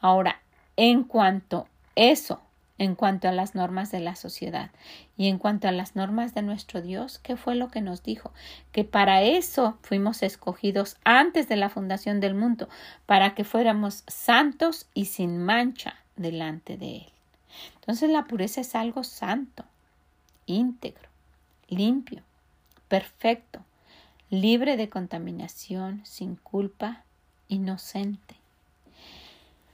Ahora, 0.00 0.40
en 0.76 1.04
cuanto 1.04 1.66
eso 1.96 2.40
en 2.78 2.94
cuanto 2.94 3.28
a 3.28 3.32
las 3.32 3.54
normas 3.54 3.90
de 3.90 4.00
la 4.00 4.16
sociedad 4.16 4.70
y 5.16 5.28
en 5.28 5.38
cuanto 5.38 5.68
a 5.68 5.72
las 5.72 5.94
normas 5.94 6.34
de 6.34 6.42
nuestro 6.42 6.82
Dios, 6.82 7.18
¿qué 7.18 7.36
fue 7.36 7.54
lo 7.54 7.68
que 7.68 7.80
nos 7.80 8.02
dijo? 8.02 8.32
Que 8.72 8.84
para 8.84 9.22
eso 9.22 9.78
fuimos 9.82 10.22
escogidos 10.22 10.96
antes 11.04 11.48
de 11.48 11.56
la 11.56 11.68
fundación 11.68 12.20
del 12.20 12.34
mundo, 12.34 12.68
para 13.06 13.34
que 13.34 13.44
fuéramos 13.44 14.02
santos 14.08 14.88
y 14.92 15.06
sin 15.06 15.38
mancha 15.38 15.94
delante 16.16 16.76
de 16.76 16.96
Él. 16.96 17.12
Entonces 17.76 18.10
la 18.10 18.24
pureza 18.24 18.60
es 18.60 18.74
algo 18.74 19.04
santo, 19.04 19.64
íntegro, 20.46 21.08
limpio, 21.68 22.22
perfecto, 22.88 23.60
libre 24.30 24.76
de 24.76 24.88
contaminación, 24.88 26.04
sin 26.04 26.34
culpa, 26.36 27.04
inocente. 27.48 28.34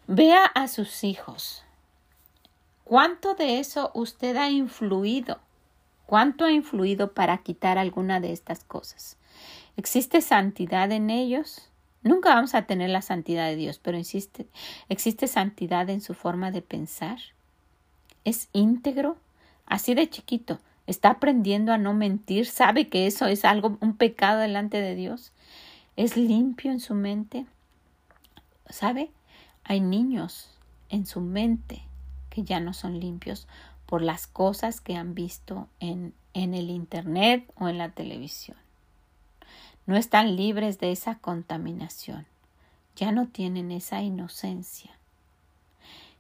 Vea 0.07 0.45
a 0.45 0.69
sus 0.69 1.05
hijos, 1.05 1.65
¿Cuánto 2.91 3.35
de 3.35 3.61
eso 3.61 3.93
usted 3.95 4.35
ha 4.35 4.51
influido? 4.51 5.39
¿Cuánto 6.07 6.45
ha 6.45 6.51
influido 6.51 7.13
para 7.13 7.39
quitar 7.39 7.79
alguna 7.79 8.19
de 8.19 8.33
estas 8.33 8.65
cosas? 8.65 9.17
¿Existe 9.77 10.21
santidad 10.21 10.91
en 10.91 11.09
ellos? 11.09 11.71
Nunca 12.03 12.35
vamos 12.35 12.53
a 12.57 12.63
tener 12.63 12.91
la 12.91 13.01
santidad 13.01 13.47
de 13.47 13.55
Dios, 13.55 13.79
pero 13.79 13.97
existe, 13.97 14.49
existe 14.89 15.29
santidad 15.29 15.89
en 15.89 16.01
su 16.01 16.15
forma 16.15 16.51
de 16.51 16.63
pensar. 16.63 17.21
¿Es 18.25 18.49
íntegro? 18.53 19.19
Así 19.67 19.95
de 19.95 20.11
chiquito. 20.11 20.59
¿Está 20.89 21.11
aprendiendo 21.11 21.73
a 21.73 21.79
no 21.79 21.95
mentir? 21.95 22.47
¿Sabe 22.47 22.89
que 22.89 23.07
eso 23.07 23.27
es 23.27 23.45
algo, 23.45 23.79
un 23.81 23.97
pecado 23.97 24.41
delante 24.41 24.81
de 24.81 24.97
Dios? 24.97 25.31
¿Es 25.95 26.17
limpio 26.17 26.73
en 26.73 26.81
su 26.81 26.95
mente? 26.95 27.47
¿Sabe? 28.69 29.13
Hay 29.63 29.81
niños 29.81 30.59
en 30.89 31.07
su 31.07 31.21
mente 31.21 31.85
ya 32.45 32.61
no 32.61 32.73
son 32.75 33.01
limpios 33.01 33.47
por 33.87 34.03
las 34.03 34.27
cosas 34.27 34.81
que 34.81 34.97
han 34.97 35.15
visto 35.15 35.69
en, 35.81 36.15
en 36.35 36.55
el 36.55 36.71
Internet 36.71 37.51
o 37.57 37.69
en 37.69 37.79
la 37.79 37.91
televisión. 37.91 38.57
No 39.87 39.97
están 39.97 40.37
libres 40.37 40.79
de 40.79 40.93
esa 40.93 41.17
contaminación. 41.17 42.27
Ya 42.97 43.13
no 43.13 43.29
tienen 43.29 43.73
esa 43.73 44.03
inocencia. 44.03 44.91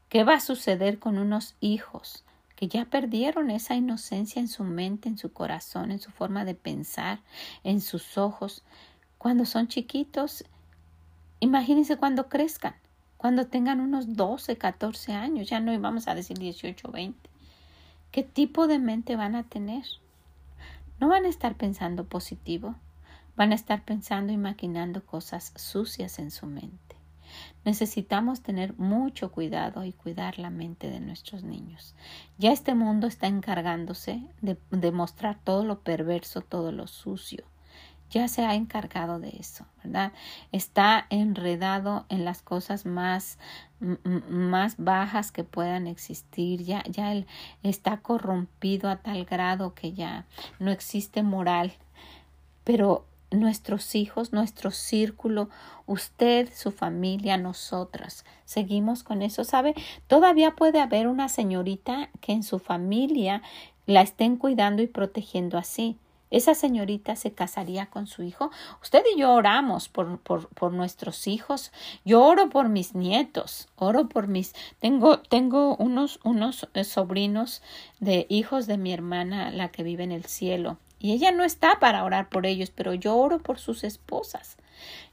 ¿Qué 0.09 0.25
va 0.25 0.35
a 0.35 0.41
suceder 0.41 0.99
con 0.99 1.18
unos 1.18 1.55
hijos 1.61 2.25
que 2.61 2.68
ya 2.68 2.85
perdieron 2.85 3.51
esa 3.51 3.75
inocencia 3.75 4.39
en 4.39 4.47
su 4.47 4.64
mente, 4.64 5.09
en 5.09 5.16
su 5.16 5.33
corazón, 5.33 5.91
en 5.91 5.99
su 5.99 6.11
forma 6.11 6.45
de 6.45 6.55
pensar, 6.55 7.21
en 7.64 7.81
sus 7.81 8.18
ojos. 8.18 8.62
Cuando 9.16 9.47
son 9.47 9.66
chiquitos, 9.66 10.45
imagínense 11.41 11.97
cuando 11.97 12.29
crezcan, 12.29 12.75
cuando 13.21 13.49
tengan 13.49 13.83
unos 13.83 14.16
12, 14.16 14.57
14 14.57 15.12
años, 15.12 15.47
ya 15.47 15.61
no 15.61 15.79
vamos 15.79 16.09
a 16.09 16.14
decir 16.14 16.39
18, 16.39 16.91
20. 16.91 17.29
¿Qué 18.11 18.23
tipo 18.23 18.66
de 18.66 18.79
mente 18.79 19.14
van 19.14 19.35
a 19.35 19.43
tener? 19.43 19.85
No 21.01 21.11
van 21.11 21.27
a 21.27 21.29
estar 21.29 21.55
pensando 21.55 22.05
positivo, 22.07 22.77
van 23.37 23.53
a 23.53 23.57
estar 23.57 23.85
pensando 23.85 24.33
y 24.33 24.39
maquinando 24.39 25.05
cosas 25.05 25.53
sucias 25.55 26.18
en 26.18 26.31
su 26.31 26.47
mente. 26.47 26.97
Necesitamos 27.66 28.41
tener 28.41 28.73
mucho 28.79 29.31
cuidado 29.31 29.85
y 29.85 29.93
cuidar 29.93 30.39
la 30.39 30.49
mente 30.49 30.89
de 30.89 31.01
nuestros 31.01 31.45
niños. 31.45 31.95
Ya 32.39 32.53
este 32.53 32.75
mundo 32.75 33.07
está 33.07 33.27
encargándose 33.27 34.23
de, 34.41 34.57
de 34.71 34.93
mostrar 34.93 35.39
todo 35.45 35.66
lo 35.66 35.81
perverso, 35.81 36.41
todo 36.41 36.73
lo 36.73 36.87
sucio. 36.87 37.45
Ya 38.11 38.27
se 38.27 38.45
ha 38.45 38.55
encargado 38.55 39.21
de 39.21 39.31
eso, 39.39 39.65
¿verdad? 39.85 40.13
Está 40.51 41.07
enredado 41.11 42.07
en 42.09 42.25
las 42.25 42.43
cosas 42.43 42.85
más, 42.85 43.39
más 44.29 44.75
bajas 44.79 45.31
que 45.31 45.45
puedan 45.45 45.87
existir. 45.87 46.65
Ya, 46.65 46.83
ya 46.89 47.13
él 47.13 47.27
está 47.63 47.99
corrompido 47.99 48.91
a 48.91 48.97
tal 48.97 49.25
grado 49.25 49.75
que 49.75 49.93
ya 49.93 50.27
no 50.59 50.73
existe 50.73 51.23
moral. 51.23 51.73
Pero 52.65 53.07
nuestros 53.31 53.95
hijos, 53.95 54.33
nuestro 54.33 54.71
círculo, 54.71 55.49
usted, 55.87 56.49
su 56.53 56.73
familia, 56.73 57.37
nosotras. 57.37 58.25
Seguimos 58.45 59.03
con 59.03 59.23
eso, 59.23 59.45
¿sabe? 59.45 59.75
Todavía 60.09 60.57
puede 60.57 60.81
haber 60.81 61.07
una 61.07 61.29
señorita 61.29 62.11
que 62.21 62.33
en 62.33 62.43
su 62.43 62.59
familia 62.59 63.43
la 63.87 64.03
estén 64.03 64.37
cuidando 64.37 64.83
y 64.83 64.87
protegiendo 64.87 65.59
así. 65.59 65.97
Esa 66.31 66.55
señorita 66.55 67.16
se 67.16 67.33
casaría 67.33 67.87
con 67.87 68.07
su 68.07 68.22
hijo. 68.22 68.51
Usted 68.83 69.03
y 69.14 69.18
yo 69.18 69.33
oramos 69.33 69.89
por, 69.89 70.18
por, 70.20 70.49
por, 70.49 70.72
nuestros 70.72 71.26
hijos. 71.26 71.72
Yo 72.05 72.22
oro 72.22 72.51
por 72.51 72.68
mis 72.68 72.95
nietos. 72.95 73.68
Oro 73.76 74.09
por 74.09 74.28
mis. 74.28 74.55
Tengo, 74.78 75.18
tengo 75.20 75.76
unos, 75.76 76.20
unos 76.24 76.68
eh, 76.74 76.85
sobrinos 76.85 77.62
de 77.99 78.26
hijos 78.28 78.66
de 78.66 78.78
mi 78.78 78.93
hermana, 78.93 79.51
la 79.51 79.68
que 79.70 79.83
vive 79.83 80.05
en 80.05 80.12
el 80.12 80.24
cielo. 80.24 80.78
Y 81.01 81.12
ella 81.12 81.33
no 81.33 81.45
está 81.45 81.81
para 81.81 82.05
orar 82.05 82.28
por 82.28 82.47
ellos, 82.47 82.70
pero 82.70 82.93
yo 82.95 83.16
oro 83.16 83.39
por 83.39 83.59
sus 83.59 83.85
esposas. 83.85 84.59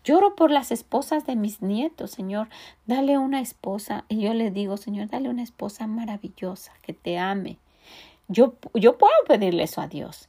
Lloro 0.04 0.36
por 0.36 0.52
las 0.52 0.72
esposas 0.72 1.26
de 1.26 1.36
mis 1.36 1.62
nietos, 1.62 2.12
Señor. 2.12 2.50
Dale 2.86 3.18
una 3.18 3.42
esposa. 3.42 4.06
Y 4.10 4.22
yo 4.22 4.34
le 4.34 4.52
digo, 4.52 4.78
Señor, 4.78 5.10
dale 5.10 5.30
una 5.30 5.44
esposa 5.44 5.88
maravillosa, 5.88 6.74
que 6.82 6.94
te 6.94 7.18
ame. 7.18 7.58
Yo, 8.28 8.56
yo 8.74 8.98
puedo 8.98 9.14
pedirle 9.26 9.64
eso 9.64 9.80
a 9.80 9.88
Dios, 9.88 10.28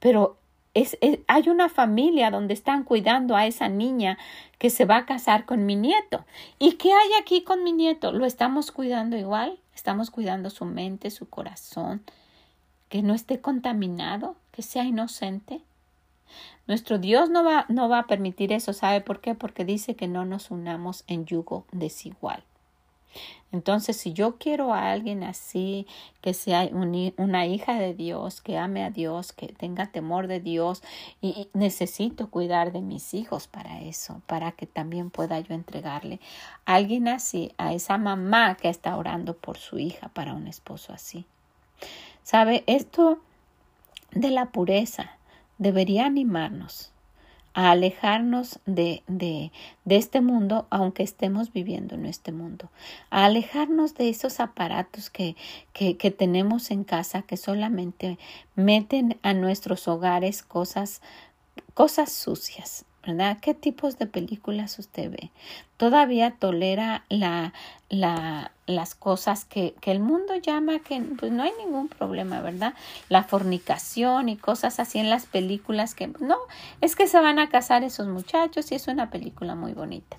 pero 0.00 0.38
es, 0.74 0.98
hay 1.28 1.48
una 1.48 1.68
familia 1.68 2.30
donde 2.30 2.54
están 2.54 2.84
cuidando 2.84 3.36
a 3.36 3.46
esa 3.46 3.68
niña 3.68 4.18
que 4.58 4.70
se 4.70 4.84
va 4.84 4.98
a 4.98 5.06
casar 5.06 5.46
con 5.46 5.66
mi 5.66 5.76
nieto. 5.76 6.24
¿Y 6.58 6.72
qué 6.72 6.92
hay 6.92 7.10
aquí 7.20 7.42
con 7.42 7.62
mi 7.62 7.72
nieto? 7.72 8.12
¿Lo 8.12 8.26
estamos 8.26 8.72
cuidando 8.72 9.16
igual? 9.16 9.58
¿Estamos 9.74 10.10
cuidando 10.10 10.50
su 10.50 10.64
mente, 10.64 11.10
su 11.10 11.28
corazón? 11.28 12.02
¿Que 12.88 13.02
no 13.02 13.14
esté 13.14 13.40
contaminado? 13.40 14.36
que 14.50 14.62
sea 14.62 14.84
inocente. 14.84 15.62
Nuestro 16.66 16.98
Dios 16.98 17.30
no 17.30 17.42
va, 17.42 17.66
no 17.68 17.88
va 17.88 18.00
a 18.00 18.06
permitir 18.06 18.52
eso. 18.52 18.72
¿Sabe 18.72 19.00
por 19.00 19.20
qué? 19.20 19.34
Porque 19.34 19.64
dice 19.64 19.96
que 19.96 20.08
no 20.08 20.24
nos 20.24 20.50
unamos 20.50 21.04
en 21.06 21.26
yugo 21.26 21.64
desigual. 21.72 22.44
Entonces, 23.52 23.96
si 23.96 24.12
yo 24.12 24.36
quiero 24.36 24.72
a 24.72 24.92
alguien 24.92 25.24
así, 25.24 25.86
que 26.20 26.34
sea 26.34 26.68
una 26.72 27.46
hija 27.46 27.74
de 27.74 27.94
Dios, 27.94 28.40
que 28.40 28.56
ame 28.56 28.84
a 28.84 28.90
Dios, 28.90 29.32
que 29.32 29.48
tenga 29.48 29.90
temor 29.90 30.28
de 30.28 30.40
Dios, 30.40 30.82
y 31.20 31.48
necesito 31.52 32.30
cuidar 32.30 32.72
de 32.72 32.80
mis 32.80 33.12
hijos 33.14 33.48
para 33.48 33.80
eso, 33.80 34.22
para 34.26 34.52
que 34.52 34.66
también 34.66 35.10
pueda 35.10 35.40
yo 35.40 35.54
entregarle 35.54 36.20
a 36.64 36.74
alguien 36.74 37.08
así, 37.08 37.52
a 37.58 37.72
esa 37.72 37.98
mamá 37.98 38.56
que 38.56 38.68
está 38.68 38.96
orando 38.96 39.36
por 39.36 39.58
su 39.58 39.78
hija 39.78 40.08
para 40.10 40.34
un 40.34 40.46
esposo 40.46 40.92
así. 40.92 41.26
¿Sabe? 42.22 42.62
Esto 42.66 43.18
de 44.12 44.30
la 44.30 44.46
pureza 44.46 45.16
debería 45.58 46.06
animarnos 46.06 46.92
a 47.54 47.70
alejarnos 47.70 48.60
de, 48.66 49.02
de, 49.08 49.50
este 49.86 50.20
mundo, 50.20 50.66
aunque 50.70 51.02
estemos 51.02 51.52
viviendo 51.52 51.94
en 51.94 52.06
este 52.06 52.32
mundo, 52.32 52.70
a 53.10 53.24
alejarnos 53.24 53.94
de 53.94 54.08
esos 54.08 54.40
aparatos 54.40 55.10
que, 55.10 55.36
que, 55.72 55.96
que 55.96 56.10
tenemos 56.10 56.70
en 56.70 56.84
casa 56.84 57.22
que 57.22 57.36
solamente 57.36 58.18
meten 58.54 59.18
a 59.22 59.34
nuestros 59.34 59.88
hogares 59.88 60.42
cosas, 60.42 61.02
cosas 61.74 62.12
sucias, 62.12 62.84
¿verdad? 63.06 63.38
¿Qué 63.40 63.54
tipos 63.54 63.98
de 63.98 64.06
películas 64.06 64.78
usted 64.78 65.10
ve? 65.10 65.30
Todavía 65.76 66.32
tolera 66.32 67.04
la, 67.08 67.54
la, 67.88 68.52
las 68.66 68.94
cosas 68.94 69.44
que, 69.44 69.74
que, 69.80 69.90
el 69.90 70.00
mundo 70.00 70.34
llama 70.36 70.80
que 70.80 71.00
pues 71.18 71.32
no 71.32 71.42
hay 71.42 71.52
ningún 71.64 71.88
problema, 71.88 72.40
¿verdad? 72.40 72.74
La 73.08 73.24
fornicación 73.24 74.28
y 74.28 74.36
cosas 74.36 74.80
así 74.80 74.98
en 74.98 75.08
las 75.08 75.26
películas 75.26 75.94
que 75.94 76.08
no, 76.20 76.36
es 76.80 76.94
que 76.94 77.06
se 77.06 77.20
van 77.20 77.38
a 77.38 77.48
casar 77.48 77.84
esos 77.84 78.06
muchachos 78.06 78.70
y 78.70 78.74
es 78.74 78.86
una 78.88 79.10
película 79.10 79.54
muy 79.54 79.72
bonita. 79.72 80.18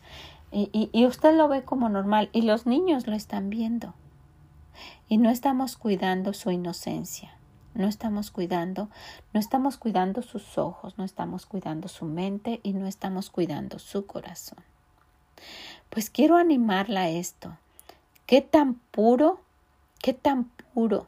Y, 0.51 0.69
y, 0.73 0.89
y 0.91 1.05
usted 1.05 1.36
lo 1.36 1.47
ve 1.47 1.63
como 1.63 1.88
normal 1.88 2.29
y 2.34 2.41
los 2.41 2.65
niños 2.65 3.07
lo 3.07 3.15
están 3.15 3.49
viendo. 3.49 3.93
Y 5.07 5.17
no 5.17 5.29
estamos 5.29 5.77
cuidando 5.77 6.34
su 6.34 6.51
inocencia 6.51 7.36
no 7.74 7.88
estamos 7.88 8.32
cuidando, 8.32 8.89
no 9.34 9.39
estamos 9.39 9.78
cuidando 9.78 10.22
sus 10.22 10.57
ojos, 10.57 10.97
no 10.97 11.03
estamos 11.03 11.45
cuidando 11.45 11.88
su 11.88 12.05
mente 12.05 12.59
y 12.63 12.74
no 12.74 12.88
estamos 12.88 13.30
cuidando 13.30 13.80
su 13.80 14.05
corazón. 14.05 14.59
Pues 15.89 16.09
quiero 16.09 16.38
animarla 16.38 17.01
a 17.01 17.09
esto. 17.09 17.57
¿Qué 18.26 18.41
tan 18.41 18.76
puro, 18.76 19.41
qué 20.01 20.13
tan 20.13 20.45
puro 20.74 21.07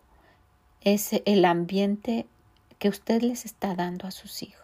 es 0.82 1.12
el 1.26 1.46
ambiente 1.46 2.28
que 2.80 2.90
usted 2.90 3.22
les 3.22 3.46
está 3.46 3.76
dando 3.76 4.08
a 4.08 4.12
sus 4.12 4.44
hijos? 4.44 4.63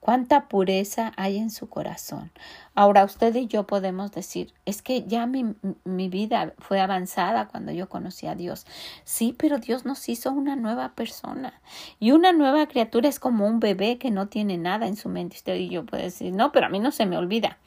Cuánta 0.00 0.48
pureza 0.48 1.12
hay 1.16 1.38
en 1.38 1.50
su 1.50 1.68
corazón. 1.68 2.30
Ahora 2.74 3.04
usted 3.04 3.34
y 3.34 3.46
yo 3.46 3.66
podemos 3.66 4.12
decir, 4.12 4.52
es 4.64 4.82
que 4.82 5.04
ya 5.04 5.26
mi, 5.26 5.54
mi, 5.84 6.08
vida 6.08 6.54
fue 6.58 6.80
avanzada 6.80 7.48
cuando 7.48 7.72
yo 7.72 7.88
conocí 7.88 8.26
a 8.26 8.34
Dios. 8.34 8.66
Sí, 9.04 9.34
pero 9.36 9.58
Dios 9.58 9.84
nos 9.84 10.08
hizo 10.08 10.30
una 10.30 10.56
nueva 10.56 10.94
persona. 10.94 11.60
Y 11.98 12.12
una 12.12 12.32
nueva 12.32 12.66
criatura 12.66 13.08
es 13.08 13.18
como 13.18 13.46
un 13.46 13.60
bebé 13.60 13.98
que 13.98 14.10
no 14.10 14.28
tiene 14.28 14.58
nada 14.58 14.86
en 14.86 14.96
su 14.96 15.08
mente. 15.08 15.36
Usted 15.36 15.56
y 15.56 15.68
yo 15.68 15.86
puede 15.86 16.04
decir, 16.04 16.32
no, 16.32 16.52
pero 16.52 16.66
a 16.66 16.70
mí 16.70 16.80
no 16.80 16.90
se 16.90 17.06
me 17.06 17.16
olvida. 17.16 17.58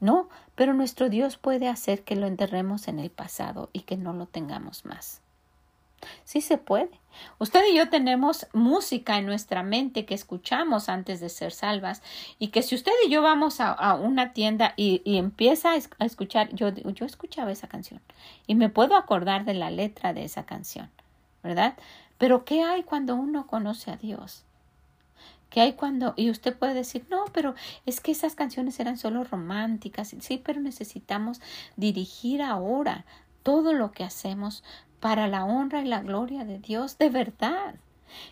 No, 0.00 0.28
pero 0.54 0.74
nuestro 0.74 1.08
Dios 1.08 1.36
puede 1.36 1.68
hacer 1.68 2.04
que 2.04 2.16
lo 2.16 2.26
enterremos 2.26 2.88
en 2.88 2.98
el 2.98 3.10
pasado 3.10 3.70
y 3.72 3.80
que 3.80 3.96
no 3.96 4.12
lo 4.12 4.26
tengamos 4.26 4.84
más. 4.84 5.23
Sí 6.24 6.40
se 6.40 6.58
puede. 6.58 6.90
Usted 7.38 7.60
y 7.70 7.76
yo 7.76 7.88
tenemos 7.88 8.46
música 8.52 9.18
en 9.18 9.26
nuestra 9.26 9.62
mente 9.62 10.04
que 10.04 10.14
escuchamos 10.14 10.88
antes 10.88 11.20
de 11.20 11.28
ser 11.28 11.52
salvas 11.52 12.02
y 12.38 12.48
que 12.48 12.62
si 12.62 12.74
usted 12.74 12.92
y 13.06 13.10
yo 13.10 13.22
vamos 13.22 13.60
a, 13.60 13.94
una 13.94 14.32
tienda 14.32 14.74
y, 14.76 15.02
empieza 15.04 15.72
a, 15.72 16.04
escuchar, 16.04 16.52
yo, 16.54 16.70
yo 16.70 17.06
escuchaba 17.06 17.52
esa 17.52 17.68
canción 17.68 18.00
y 18.46 18.54
me 18.54 18.68
puedo 18.68 18.96
acordar 18.96 19.44
de 19.44 19.54
la 19.54 19.70
letra 19.70 20.12
de 20.12 20.24
esa 20.24 20.44
canción, 20.44 20.90
¿verdad? 21.42 21.74
Pero 22.18 22.44
¿qué 22.44 22.62
hay 22.62 22.82
cuando 22.82 23.14
uno 23.14 23.46
conoce 23.46 23.90
a 23.90 23.96
Dios? 23.96 24.44
¿Qué 25.50 25.60
hay 25.60 25.74
cuando, 25.74 26.14
y 26.16 26.30
usted 26.30 26.56
puede 26.56 26.74
decir, 26.74 27.06
no, 27.10 27.26
pero 27.32 27.54
es 27.86 28.00
que 28.00 28.10
esas 28.10 28.34
canciones 28.34 28.80
eran 28.80 28.98
solo 28.98 29.22
románticas, 29.22 30.14
sí, 30.18 30.42
pero 30.44 30.60
necesitamos 30.60 31.40
dirigir 31.76 32.42
ahora 32.42 33.04
todo 33.44 33.72
lo 33.72 33.92
que 33.92 34.02
hacemos 34.02 34.64
para 35.04 35.28
la 35.28 35.44
honra 35.44 35.82
y 35.82 35.84
la 35.84 36.00
gloria 36.00 36.46
de 36.46 36.58
Dios 36.58 36.96
de 36.96 37.10
verdad. 37.10 37.74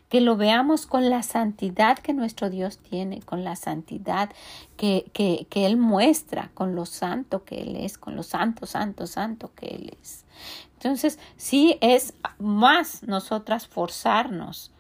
Que 0.09 0.23
lo 0.23 0.39
veamos 0.39 0.87
con 0.87 1.11
la 1.11 1.23
santidad 1.23 1.99
que 1.99 2.15
nuestro 2.15 2.49
Dios 2.49 2.79
tiene, 2.79 3.21
con 3.21 3.45
la 3.45 3.57
santidad 3.57 4.31
que, 4.79 5.05
que, 5.13 5.47
que 5.51 5.67
Él 5.67 5.77
muestra, 5.77 6.51
con 6.55 6.75
lo 6.75 6.87
santo 6.87 7.45
que 7.45 7.61
Él 7.61 7.77
es, 7.77 7.99
con 7.99 8.17
lo 8.17 8.23
santo, 8.23 8.65
santo, 8.65 9.07
santo 9.07 9.51
que 9.55 9.67
Él 9.67 9.95
es. 10.01 10.25
Entonces, 10.73 11.19
sí 11.37 11.77
es 11.83 12.15
más 12.39 13.03
nosotras 13.03 13.67
forzarnos, 13.67 14.73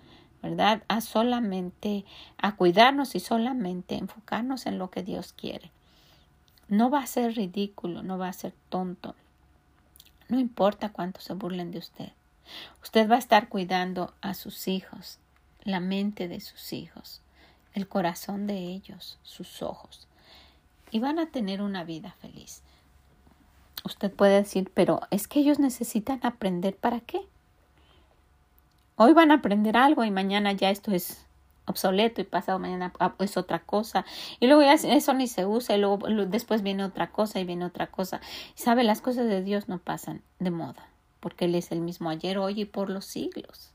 ¿verdad? 0.42 0.84
A 0.88 1.02
solamente, 1.02 2.06
a 2.38 2.56
cuidarnos 2.56 3.14
y 3.16 3.20
solamente 3.20 3.96
enfocarnos 3.96 4.64
en 4.64 4.78
lo 4.78 4.88
que 4.88 5.02
Dios 5.02 5.34
quiere. 5.34 5.70
No 6.68 6.88
va 6.88 7.00
a 7.00 7.06
ser 7.06 7.34
ridículo, 7.34 8.02
no 8.02 8.16
va 8.16 8.28
a 8.28 8.32
ser 8.32 8.54
tonto, 8.70 9.14
no 10.32 10.40
importa 10.40 10.88
cuánto 10.88 11.20
se 11.20 11.34
burlen 11.34 11.72
de 11.72 11.78
usted. 11.78 12.08
Usted 12.82 13.06
va 13.06 13.16
a 13.16 13.18
estar 13.18 13.50
cuidando 13.50 14.14
a 14.22 14.32
sus 14.32 14.66
hijos, 14.66 15.18
la 15.62 15.78
mente 15.78 16.26
de 16.26 16.40
sus 16.40 16.72
hijos, 16.72 17.20
el 17.74 17.86
corazón 17.86 18.46
de 18.46 18.56
ellos, 18.56 19.18
sus 19.22 19.60
ojos. 19.60 20.08
Y 20.90 21.00
van 21.00 21.18
a 21.18 21.26
tener 21.26 21.60
una 21.60 21.84
vida 21.84 22.16
feliz. 22.22 22.62
Usted 23.84 24.10
puede 24.10 24.36
decir, 24.36 24.72
pero 24.72 25.02
es 25.10 25.28
que 25.28 25.40
ellos 25.40 25.58
necesitan 25.58 26.18
aprender 26.22 26.76
para 26.76 27.00
qué. 27.00 27.20
Hoy 28.96 29.12
van 29.12 29.32
a 29.32 29.34
aprender 29.34 29.76
algo 29.76 30.02
y 30.02 30.10
mañana 30.10 30.52
ya 30.52 30.70
esto 30.70 30.92
es 30.92 31.26
obsoleto 31.66 32.20
y 32.20 32.24
pasado 32.24 32.58
mañana 32.58 32.92
ah, 32.98 33.14
es 33.20 33.36
otra 33.36 33.60
cosa 33.60 34.04
y 34.40 34.46
luego 34.46 34.62
ya 34.62 34.74
eso 34.74 35.14
ni 35.14 35.28
se 35.28 35.46
usa 35.46 35.76
y 35.76 35.80
luego 35.80 35.98
después 36.26 36.62
viene 36.62 36.84
otra 36.84 37.10
cosa 37.10 37.40
y 37.40 37.44
viene 37.44 37.64
otra 37.64 37.88
cosa. 37.88 38.20
¿Sabe? 38.54 38.84
Las 38.84 39.00
cosas 39.00 39.26
de 39.26 39.42
Dios 39.42 39.68
no 39.68 39.78
pasan 39.78 40.22
de 40.38 40.50
moda 40.50 40.88
porque 41.22 41.44
Él 41.44 41.54
es 41.54 41.70
el 41.70 41.80
mismo 41.80 42.10
ayer, 42.10 42.36
hoy 42.36 42.62
y 42.62 42.64
por 42.64 42.90
los 42.90 43.06
siglos. 43.06 43.72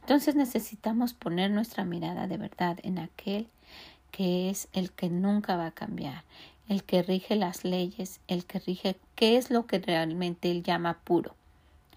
Entonces 0.00 0.34
necesitamos 0.36 1.12
poner 1.12 1.50
nuestra 1.50 1.84
mirada 1.84 2.26
de 2.26 2.38
verdad 2.38 2.78
en 2.82 2.98
aquel 2.98 3.48
que 4.10 4.48
es 4.48 4.68
el 4.72 4.90
que 4.90 5.10
nunca 5.10 5.56
va 5.56 5.66
a 5.66 5.72
cambiar, 5.72 6.24
el 6.68 6.82
que 6.84 7.02
rige 7.02 7.36
las 7.36 7.64
leyes, 7.64 8.20
el 8.26 8.46
que 8.46 8.58
rige 8.60 8.96
qué 9.14 9.36
es 9.36 9.50
lo 9.50 9.66
que 9.66 9.78
realmente 9.78 10.50
Él 10.50 10.62
llama 10.62 11.00
puro. 11.04 11.34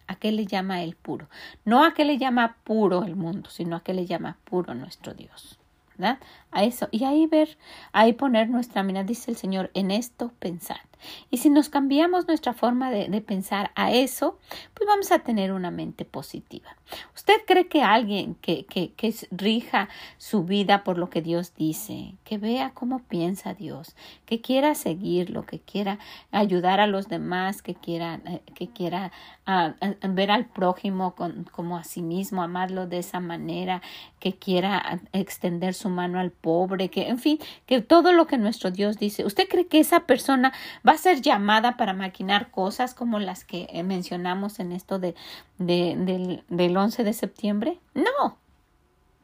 ¿A 0.09 0.15
qué 0.15 0.31
le 0.31 0.47
llama 0.47 0.81
el 0.81 0.95
puro? 0.95 1.29
No 1.65 1.85
a 1.85 1.93
qué 1.93 2.03
le 2.03 2.17
llama 2.17 2.57
puro 2.63 3.03
el 3.03 3.15
mundo, 3.15 3.51
sino 3.51 3.75
a 3.75 3.83
qué 3.83 3.93
le 3.93 4.07
llama 4.07 4.37
puro 4.43 4.73
nuestro 4.73 5.13
Dios. 5.13 5.59
¿verdad? 5.95 6.17
A 6.49 6.63
eso. 6.63 6.87
Y 6.89 7.03
ahí 7.03 7.27
ver, 7.27 7.59
ahí 7.91 8.13
poner 8.13 8.49
nuestra 8.49 8.81
mirada, 8.81 9.05
dice 9.05 9.29
el 9.29 9.37
Señor, 9.37 9.69
en 9.75 9.91
esto 9.91 10.31
pensar. 10.39 10.81
Y 11.29 11.37
si 11.37 11.49
nos 11.49 11.69
cambiamos 11.69 12.27
nuestra 12.27 12.53
forma 12.53 12.91
de, 12.91 13.19
pensar 13.21 13.71
a 13.75 13.91
eso, 13.91 14.39
pues 14.73 14.87
vamos 14.87 15.11
a 15.11 15.19
tener 15.19 15.51
una 15.51 15.71
mente 15.71 16.05
positiva. 16.05 16.75
¿Usted 17.15 17.35
cree 17.45 17.67
que 17.67 17.83
alguien 17.83 18.35
que, 18.35 18.65
que, 18.65 18.93
que 18.93 19.13
rija 19.31 19.89
su 20.17 20.43
vida 20.43 20.83
por 20.83 20.97
lo 20.97 21.09
que 21.09 21.21
Dios 21.21 21.53
dice, 21.55 22.15
que 22.23 22.37
vea 22.37 22.71
cómo 22.73 22.99
piensa 22.99 23.53
Dios, 23.53 23.95
que 24.25 24.41
quiera 24.41 24.75
seguirlo, 24.75 25.45
que 25.45 25.59
quiera 25.59 25.99
ayudar 26.31 26.79
a 26.79 26.87
los 26.87 27.07
demás, 27.07 27.61
que 27.61 27.75
quiera, 27.75 28.21
eh, 28.25 28.41
que 28.55 28.67
quiera 28.67 29.11
ah, 29.45 29.73
ver 30.01 30.31
al 30.31 30.45
prójimo 30.45 31.15
como 31.51 31.77
a 31.77 31.83
sí 31.83 32.01
mismo, 32.01 32.41
amarlo 32.41 32.87
de 32.87 32.99
esa 32.99 33.19
manera, 33.19 33.81
que 34.19 34.33
quiera 34.33 34.99
extender 35.13 35.73
su 35.73 35.89
mano 35.89 36.19
al 36.19 36.31
pobre, 36.31 36.89
que 36.89 37.07
en 37.07 37.17
fin, 37.17 37.39
que 37.65 37.81
todo 37.81 38.13
lo 38.13 38.27
que 38.27 38.37
nuestro 38.37 38.71
Dios 38.71 38.97
dice, 38.97 39.25
¿usted 39.25 39.47
cree 39.47 39.67
que 39.67 39.79
esa 39.79 40.01
persona 40.01 40.53
va 40.87 40.88
a 40.93 40.97
ser 40.97 41.21
llamada 41.21 41.77
para 41.77 41.93
maquinar 41.93 42.51
cosas 42.51 42.93
como 42.93 43.19
las 43.19 43.43
que 43.43 43.67
eh, 43.71 43.83
mencionamos 43.83 44.59
en 44.59 44.71
esto 44.71 44.99
de, 44.99 45.15
del, 45.57 46.43
del 46.47 46.77
11 46.77 47.03
de 47.03 47.13
septiembre? 47.13 47.79
No, 47.93 48.37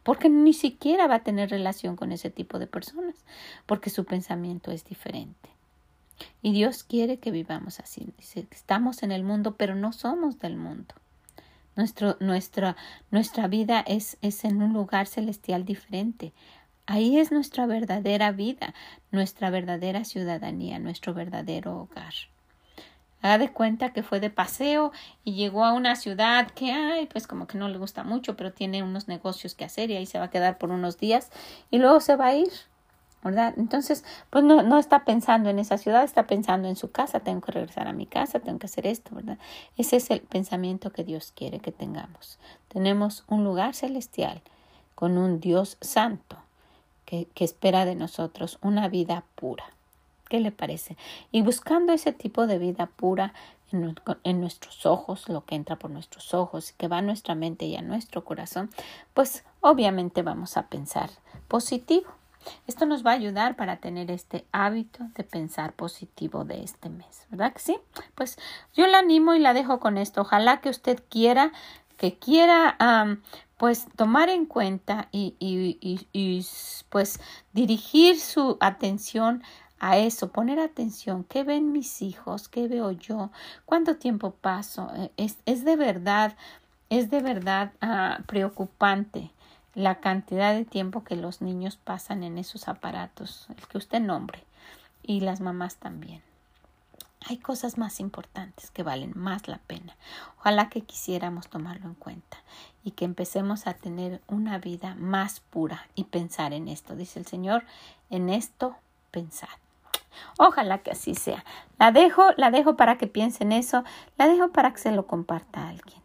porque 0.05 0.30
ni 0.30 0.53
siquiera 0.53 1.07
va 1.07 1.16
a 1.16 1.24
tener 1.24 1.49
relación 1.49 1.95
con 1.95 2.11
ese 2.11 2.30
tipo 2.30 2.59
de 2.59 2.68
personas, 2.68 3.16
porque 3.66 3.89
su 3.89 4.05
pensamiento 4.05 4.70
es 4.70 4.86
diferente. 4.86 5.49
Y 6.43 6.53
Dios 6.53 6.84
quiere 6.84 7.18
que 7.18 7.32
vivamos 7.32 7.80
así. 7.80 8.13
Dice, 8.18 8.47
estamos 8.51 9.01
en 9.01 9.11
el 9.11 9.24
mundo, 9.24 9.55
pero 9.57 9.74
no 9.74 9.91
somos 9.93 10.38
del 10.38 10.57
mundo. 10.57 10.93
Nuestro, 11.76 12.18
nuestra, 12.20 12.78
nuestra 13.11 13.47
vida 13.47 13.80
es, 13.80 14.18
es 14.22 14.45
en 14.45 14.61
un 14.61 14.74
lugar 14.74 15.07
celestial 15.07 15.66
diferente. 15.66 16.34
Ahí 16.88 17.17
es 17.17 17.31
nuestra 17.31 17.65
verdadera 17.65 18.31
vida, 18.31 18.75
nuestra 19.09 19.49
verdadera 19.49 20.03
ciudadanía, 20.03 20.77
nuestro 20.77 21.15
verdadero 21.15 21.75
hogar. 21.77 22.13
Haga 23.23 23.39
de 23.39 23.51
cuenta 23.51 23.91
que 23.91 24.03
fue 24.03 24.19
de 24.19 24.29
paseo 24.29 24.91
y 25.23 25.33
llegó 25.33 25.65
a 25.65 25.73
una 25.73 25.95
ciudad 25.95 26.51
que, 26.51 26.71
ay, 26.71 27.07
pues 27.07 27.25
como 27.25 27.47
que 27.47 27.57
no 27.57 27.69
le 27.69 27.79
gusta 27.79 28.03
mucho, 28.03 28.38
pero 28.38 28.53
tiene 28.53 28.83
unos 28.83 29.07
negocios 29.07 29.55
que 29.55 29.65
hacer 29.65 29.89
y 29.89 29.95
ahí 29.95 30.05
se 30.05 30.19
va 30.19 30.25
a 30.25 30.29
quedar 30.29 30.59
por 30.59 30.69
unos 30.69 30.99
días 30.99 31.31
y 31.71 31.79
luego 31.79 32.01
se 32.01 32.17
va 32.17 32.27
a 32.27 32.36
ir, 32.36 32.51
¿verdad? 33.23 33.55
Entonces, 33.57 34.05
pues 34.29 34.43
no, 34.43 34.61
no 34.61 34.77
está 34.77 35.05
pensando 35.05 35.49
en 35.49 35.57
esa 35.57 35.79
ciudad, 35.79 36.03
está 36.03 36.27
pensando 36.27 36.67
en 36.67 36.75
su 36.75 36.91
casa, 36.91 37.21
tengo 37.21 37.41
que 37.41 37.51
regresar 37.51 37.88
a 37.88 37.93
mi 37.93 38.05
casa, 38.05 38.41
tengo 38.41 38.59
que 38.59 38.67
hacer 38.67 38.86
esto, 38.86 39.15
¿verdad? 39.15 39.39
Ese 39.75 39.95
es 39.95 40.11
el 40.11 40.21
pensamiento 40.21 40.91
que 40.91 41.03
Dios 41.03 41.33
quiere 41.36 41.57
que 41.57 41.71
tengamos. 41.71 42.38
Tenemos 42.67 43.23
un 43.27 43.43
lugar 43.43 43.73
celestial 43.73 44.43
con 44.93 45.17
un 45.17 45.39
Dios 45.39 45.79
santo 45.81 46.45
que, 47.06 47.28
espera 47.38 47.86
de 47.86 47.95
nosotros 47.95 48.58
una 48.62 48.88
vida 48.89 49.24
pura. 49.36 49.66
¿Qué 50.30 50.39
le 50.39 50.51
parece? 50.51 50.97
Y 51.32 51.43
buscando 51.43 51.93
ese 51.93 52.12
tipo 52.12 52.47
de 52.47 52.58
vida 52.58 52.88
pura 52.88 53.34
en, 53.72 54.39
nuestros 54.41 54.86
ojos, 54.86 55.30
lo 55.30 55.45
que 55.45 55.56
entra 55.56 55.76
por 55.76 55.91
nuestros 55.91 56.34
ojos, 56.34 56.74
que 56.74 56.88
va 56.88 56.97
a 56.97 57.01
nuestra 57.01 57.36
mente 57.36 57.66
y 57.66 57.76
a 57.76 57.82
nuestro 57.82 58.24
corazón, 58.24 58.70
pues 59.14 59.43
obviamente 59.62 60.24
vamos 60.24 60.58
a 60.58 60.68
pensar 60.68 61.10
positivo. 61.47 62.08
Esto 62.68 62.86
nos 62.86 63.06
va 63.06 63.12
a 63.12 63.16
ayudar 63.16 63.56
para 63.56 63.78
tener 63.78 64.12
este 64.12 64.45
hábito 64.51 65.03
de 65.16 65.24
pensar 65.24 65.74
positivo 65.74 66.43
de 66.43 66.64
este 66.64 66.89
mes, 66.89 67.26
¿verdad 67.30 67.53
que 67.53 67.60
sí? 67.60 67.78
Pues 68.14 68.38
yo 68.76 68.88
la 68.88 68.99
animo 68.99 69.34
y 69.34 69.39
la 69.39 69.53
dejo 69.53 69.80
con 69.80 69.97
esto. 69.97 70.22
Ojalá 70.22 70.62
que 70.62 70.70
usted 70.70 71.03
quiera, 71.10 71.51
que 71.97 72.18
quiera 72.18 72.78
pues 73.58 73.88
tomar 73.95 74.30
en 74.30 74.45
cuenta 74.45 75.08
y, 75.12 75.36
y, 75.39 75.78
y, 76.12 76.45
pues 76.89 77.20
dirigir 77.53 78.20
su 78.20 78.58
atención 78.60 79.43
a 79.80 79.97
eso, 79.97 80.32
poner 80.32 80.60
atención, 80.60 81.24
¿qué 81.26 81.43
ven 81.43 81.72
mis 81.72 82.01
hijos? 82.01 82.47
¿Qué 82.47 82.68
veo 82.68 82.91
yo? 82.91 83.32
¿Cuánto 83.66 83.97
tiempo 83.97 84.32
paso? 84.32 84.89
Eh, 84.95 85.12
es, 85.18 85.38
es 85.45 85.66
de 85.66 85.76
verdad, 85.76 86.36
es 86.89 87.10
de 87.10 87.22
verdad 87.22 87.72
ah, 87.82 88.20
preocupante 88.26 89.32
la 89.74 89.99
cantidad 89.99 90.53
de 90.53 90.66
tiempo 90.66 91.03
que 91.03 91.18
los 91.18 91.41
niños 91.41 91.76
pasan 91.76 92.24
en 92.24 92.38
esos 92.38 92.68
aparatos, 92.68 93.47
el 93.49 93.68
que 93.68 93.78
usted 93.78 93.99
nombre, 93.99 94.43
y 95.03 95.20
las 95.20 95.41
mamás 95.41 95.76
también. 95.76 96.22
Hay 97.28 97.38
cosas 97.38 97.78
más 97.78 97.99
importantes 97.99 98.72
que 98.72 98.84
valen 98.84 99.12
más 99.16 99.47
la 99.47 99.58
pena. 99.58 99.95
Ojalá 100.38 100.70
que 100.70 100.82
quisiéramos 100.82 101.49
tomarlo 101.49 101.88
en 101.88 101.95
cuenta 101.95 102.38
y 102.86 102.91
que 102.91 103.03
empecemos 103.03 103.67
a 103.67 103.73
tener 103.73 104.21
una 104.27 104.59
vida 104.59 104.95
más 104.97 105.41
pura 105.41 105.88
y 105.95 106.05
pensar 106.05 106.53
en 106.53 106.69
esto. 106.69 106.95
Dice 106.95 107.19
el 107.19 107.25
Señor, 107.25 107.65
en 108.11 108.29
esto 108.29 108.75
pensad. 109.11 109.49
Ojalá 110.38 110.77
que 110.77 110.91
así 110.91 111.15
sea. 111.15 111.43
La 111.79 111.91
dejo, 111.91 112.23
la 112.38 112.51
dejo 112.51 112.77
para 112.77 112.97
que 112.97 113.07
piense 113.07 113.43
en 113.43 113.51
eso, 113.51 113.83
la 114.17 114.27
dejo 114.27 114.49
para 114.49 114.71
que 114.71 114.77
se 114.77 114.91
lo 114.91 115.07
comparta 115.07 115.63
a 115.63 115.69
alguien. 115.69 115.99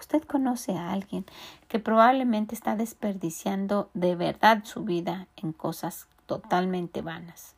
Usted 0.00 0.22
conoce 0.22 0.72
a 0.72 0.90
alguien 0.90 1.26
que 1.68 1.78
probablemente 1.78 2.54
está 2.54 2.76
desperdiciando 2.76 3.90
de 3.94 4.16
verdad 4.16 4.64
su 4.64 4.84
vida 4.84 5.28
en 5.36 5.52
cosas 5.52 6.08
totalmente 6.26 7.02
vanas. 7.02 7.54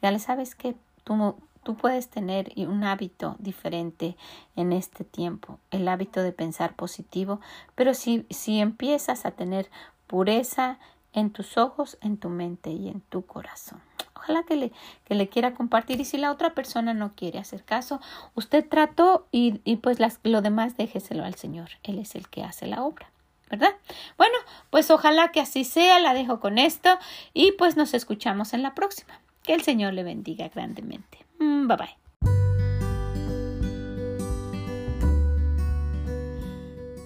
Dígale, 0.00 0.20
¿sabes 0.20 0.54
qué? 0.54 0.76
Tú, 1.02 1.34
Tú 1.66 1.74
puedes 1.74 2.08
tener 2.08 2.52
un 2.58 2.84
hábito 2.84 3.34
diferente 3.40 4.16
en 4.54 4.72
este 4.72 5.02
tiempo, 5.02 5.58
el 5.72 5.88
hábito 5.88 6.22
de 6.22 6.30
pensar 6.30 6.76
positivo, 6.76 7.40
pero 7.74 7.92
si, 7.92 8.24
si 8.30 8.60
empiezas 8.60 9.26
a 9.26 9.32
tener 9.32 9.68
pureza 10.06 10.78
en 11.12 11.30
tus 11.30 11.58
ojos, 11.58 11.98
en 12.02 12.18
tu 12.18 12.28
mente 12.28 12.70
y 12.70 12.88
en 12.88 13.00
tu 13.00 13.26
corazón. 13.26 13.80
Ojalá 14.14 14.44
que 14.44 14.54
le, 14.54 14.72
que 15.06 15.16
le 15.16 15.28
quiera 15.28 15.54
compartir 15.54 16.00
y 16.00 16.04
si 16.04 16.18
la 16.18 16.30
otra 16.30 16.54
persona 16.54 16.94
no 16.94 17.16
quiere 17.16 17.40
hacer 17.40 17.64
caso, 17.64 18.00
usted 18.36 18.64
trató 18.68 19.26
y, 19.32 19.58
pues 19.78 19.98
las, 19.98 20.20
lo 20.22 20.42
demás 20.42 20.76
déjeselo 20.76 21.24
al 21.24 21.34
Señor. 21.34 21.70
Él 21.82 21.98
es 21.98 22.14
el 22.14 22.28
que 22.28 22.44
hace 22.44 22.68
la 22.68 22.84
obra. 22.84 23.10
¿verdad? 23.50 23.74
Bueno, 24.16 24.36
pues 24.70 24.88
ojalá 24.92 25.32
que 25.32 25.40
así 25.40 25.64
sea, 25.64 25.98
la 25.98 26.14
dejo 26.14 26.38
con 26.38 26.58
esto 26.58 26.96
y 27.34 27.50
pues 27.58 27.76
nos 27.76 27.92
escuchamos 27.92 28.54
en 28.54 28.62
la 28.62 28.76
próxima. 28.76 29.20
Que 29.42 29.54
el 29.54 29.62
Señor 29.62 29.94
le 29.94 30.04
bendiga 30.04 30.48
grandemente. 30.48 31.25
Mm, 31.38 31.68
bye 31.68 31.76
bye. 31.76 32.06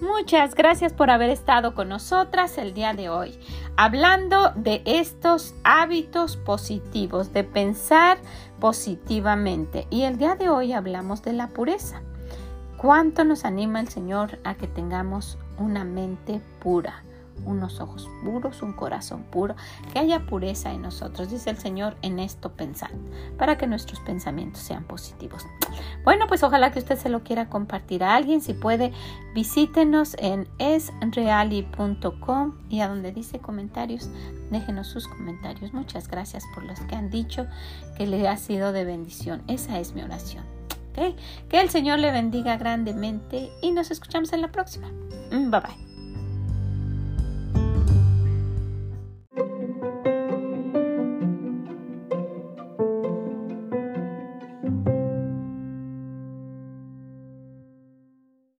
Muchas 0.00 0.54
gracias 0.54 0.92
por 0.92 1.10
haber 1.10 1.30
estado 1.30 1.74
con 1.74 1.88
nosotras 1.88 2.58
el 2.58 2.74
día 2.74 2.92
de 2.92 3.08
hoy, 3.08 3.38
hablando 3.76 4.50
de 4.54 4.82
estos 4.84 5.54
hábitos 5.64 6.36
positivos, 6.36 7.32
de 7.32 7.42
pensar 7.44 8.18
positivamente. 8.60 9.86
Y 9.90 10.02
el 10.02 10.18
día 10.18 10.36
de 10.36 10.48
hoy 10.48 10.72
hablamos 10.72 11.22
de 11.22 11.32
la 11.32 11.48
pureza. 11.48 12.02
¿Cuánto 12.76 13.24
nos 13.24 13.44
anima 13.44 13.80
el 13.80 13.88
Señor 13.88 14.38
a 14.44 14.54
que 14.54 14.66
tengamos 14.66 15.38
una 15.58 15.84
mente 15.84 16.40
pura? 16.60 17.02
Unos 17.44 17.80
ojos 17.80 18.08
puros, 18.24 18.62
un 18.62 18.72
corazón 18.72 19.24
puro, 19.24 19.54
que 19.92 19.98
haya 19.98 20.26
pureza 20.26 20.72
en 20.72 20.82
nosotros, 20.82 21.30
dice 21.30 21.50
el 21.50 21.58
Señor, 21.58 21.96
en 22.02 22.18
esto 22.18 22.52
pensar, 22.52 22.90
para 23.38 23.58
que 23.58 23.66
nuestros 23.66 24.00
pensamientos 24.00 24.62
sean 24.62 24.84
positivos. 24.84 25.46
Bueno, 26.04 26.26
pues 26.26 26.42
ojalá 26.42 26.72
que 26.72 26.78
usted 26.78 26.98
se 26.98 27.08
lo 27.08 27.22
quiera 27.22 27.48
compartir 27.48 28.04
a 28.04 28.14
alguien, 28.14 28.40
si 28.40 28.54
puede, 28.54 28.92
visítenos 29.34 30.16
en 30.18 30.48
esreali.com 30.58 32.54
y 32.68 32.80
a 32.80 32.88
donde 32.88 33.12
dice 33.12 33.38
comentarios, 33.38 34.10
déjenos 34.50 34.88
sus 34.88 35.06
comentarios. 35.08 35.72
Muchas 35.72 36.08
gracias 36.08 36.44
por 36.54 36.64
los 36.64 36.80
que 36.80 36.96
han 36.96 37.10
dicho 37.10 37.46
que 37.96 38.06
le 38.06 38.28
ha 38.28 38.36
sido 38.36 38.72
de 38.72 38.84
bendición. 38.84 39.42
Esa 39.46 39.78
es 39.78 39.94
mi 39.94 40.02
oración. 40.02 40.44
Que 41.48 41.60
el 41.60 41.70
Señor 41.70 41.98
le 41.98 42.12
bendiga 42.12 42.56
grandemente 42.56 43.50
y 43.62 43.72
nos 43.72 43.90
escuchamos 43.90 44.32
en 44.32 44.42
la 44.42 44.52
próxima. 44.52 44.88
Bye 45.30 45.48
bye. 45.48 45.89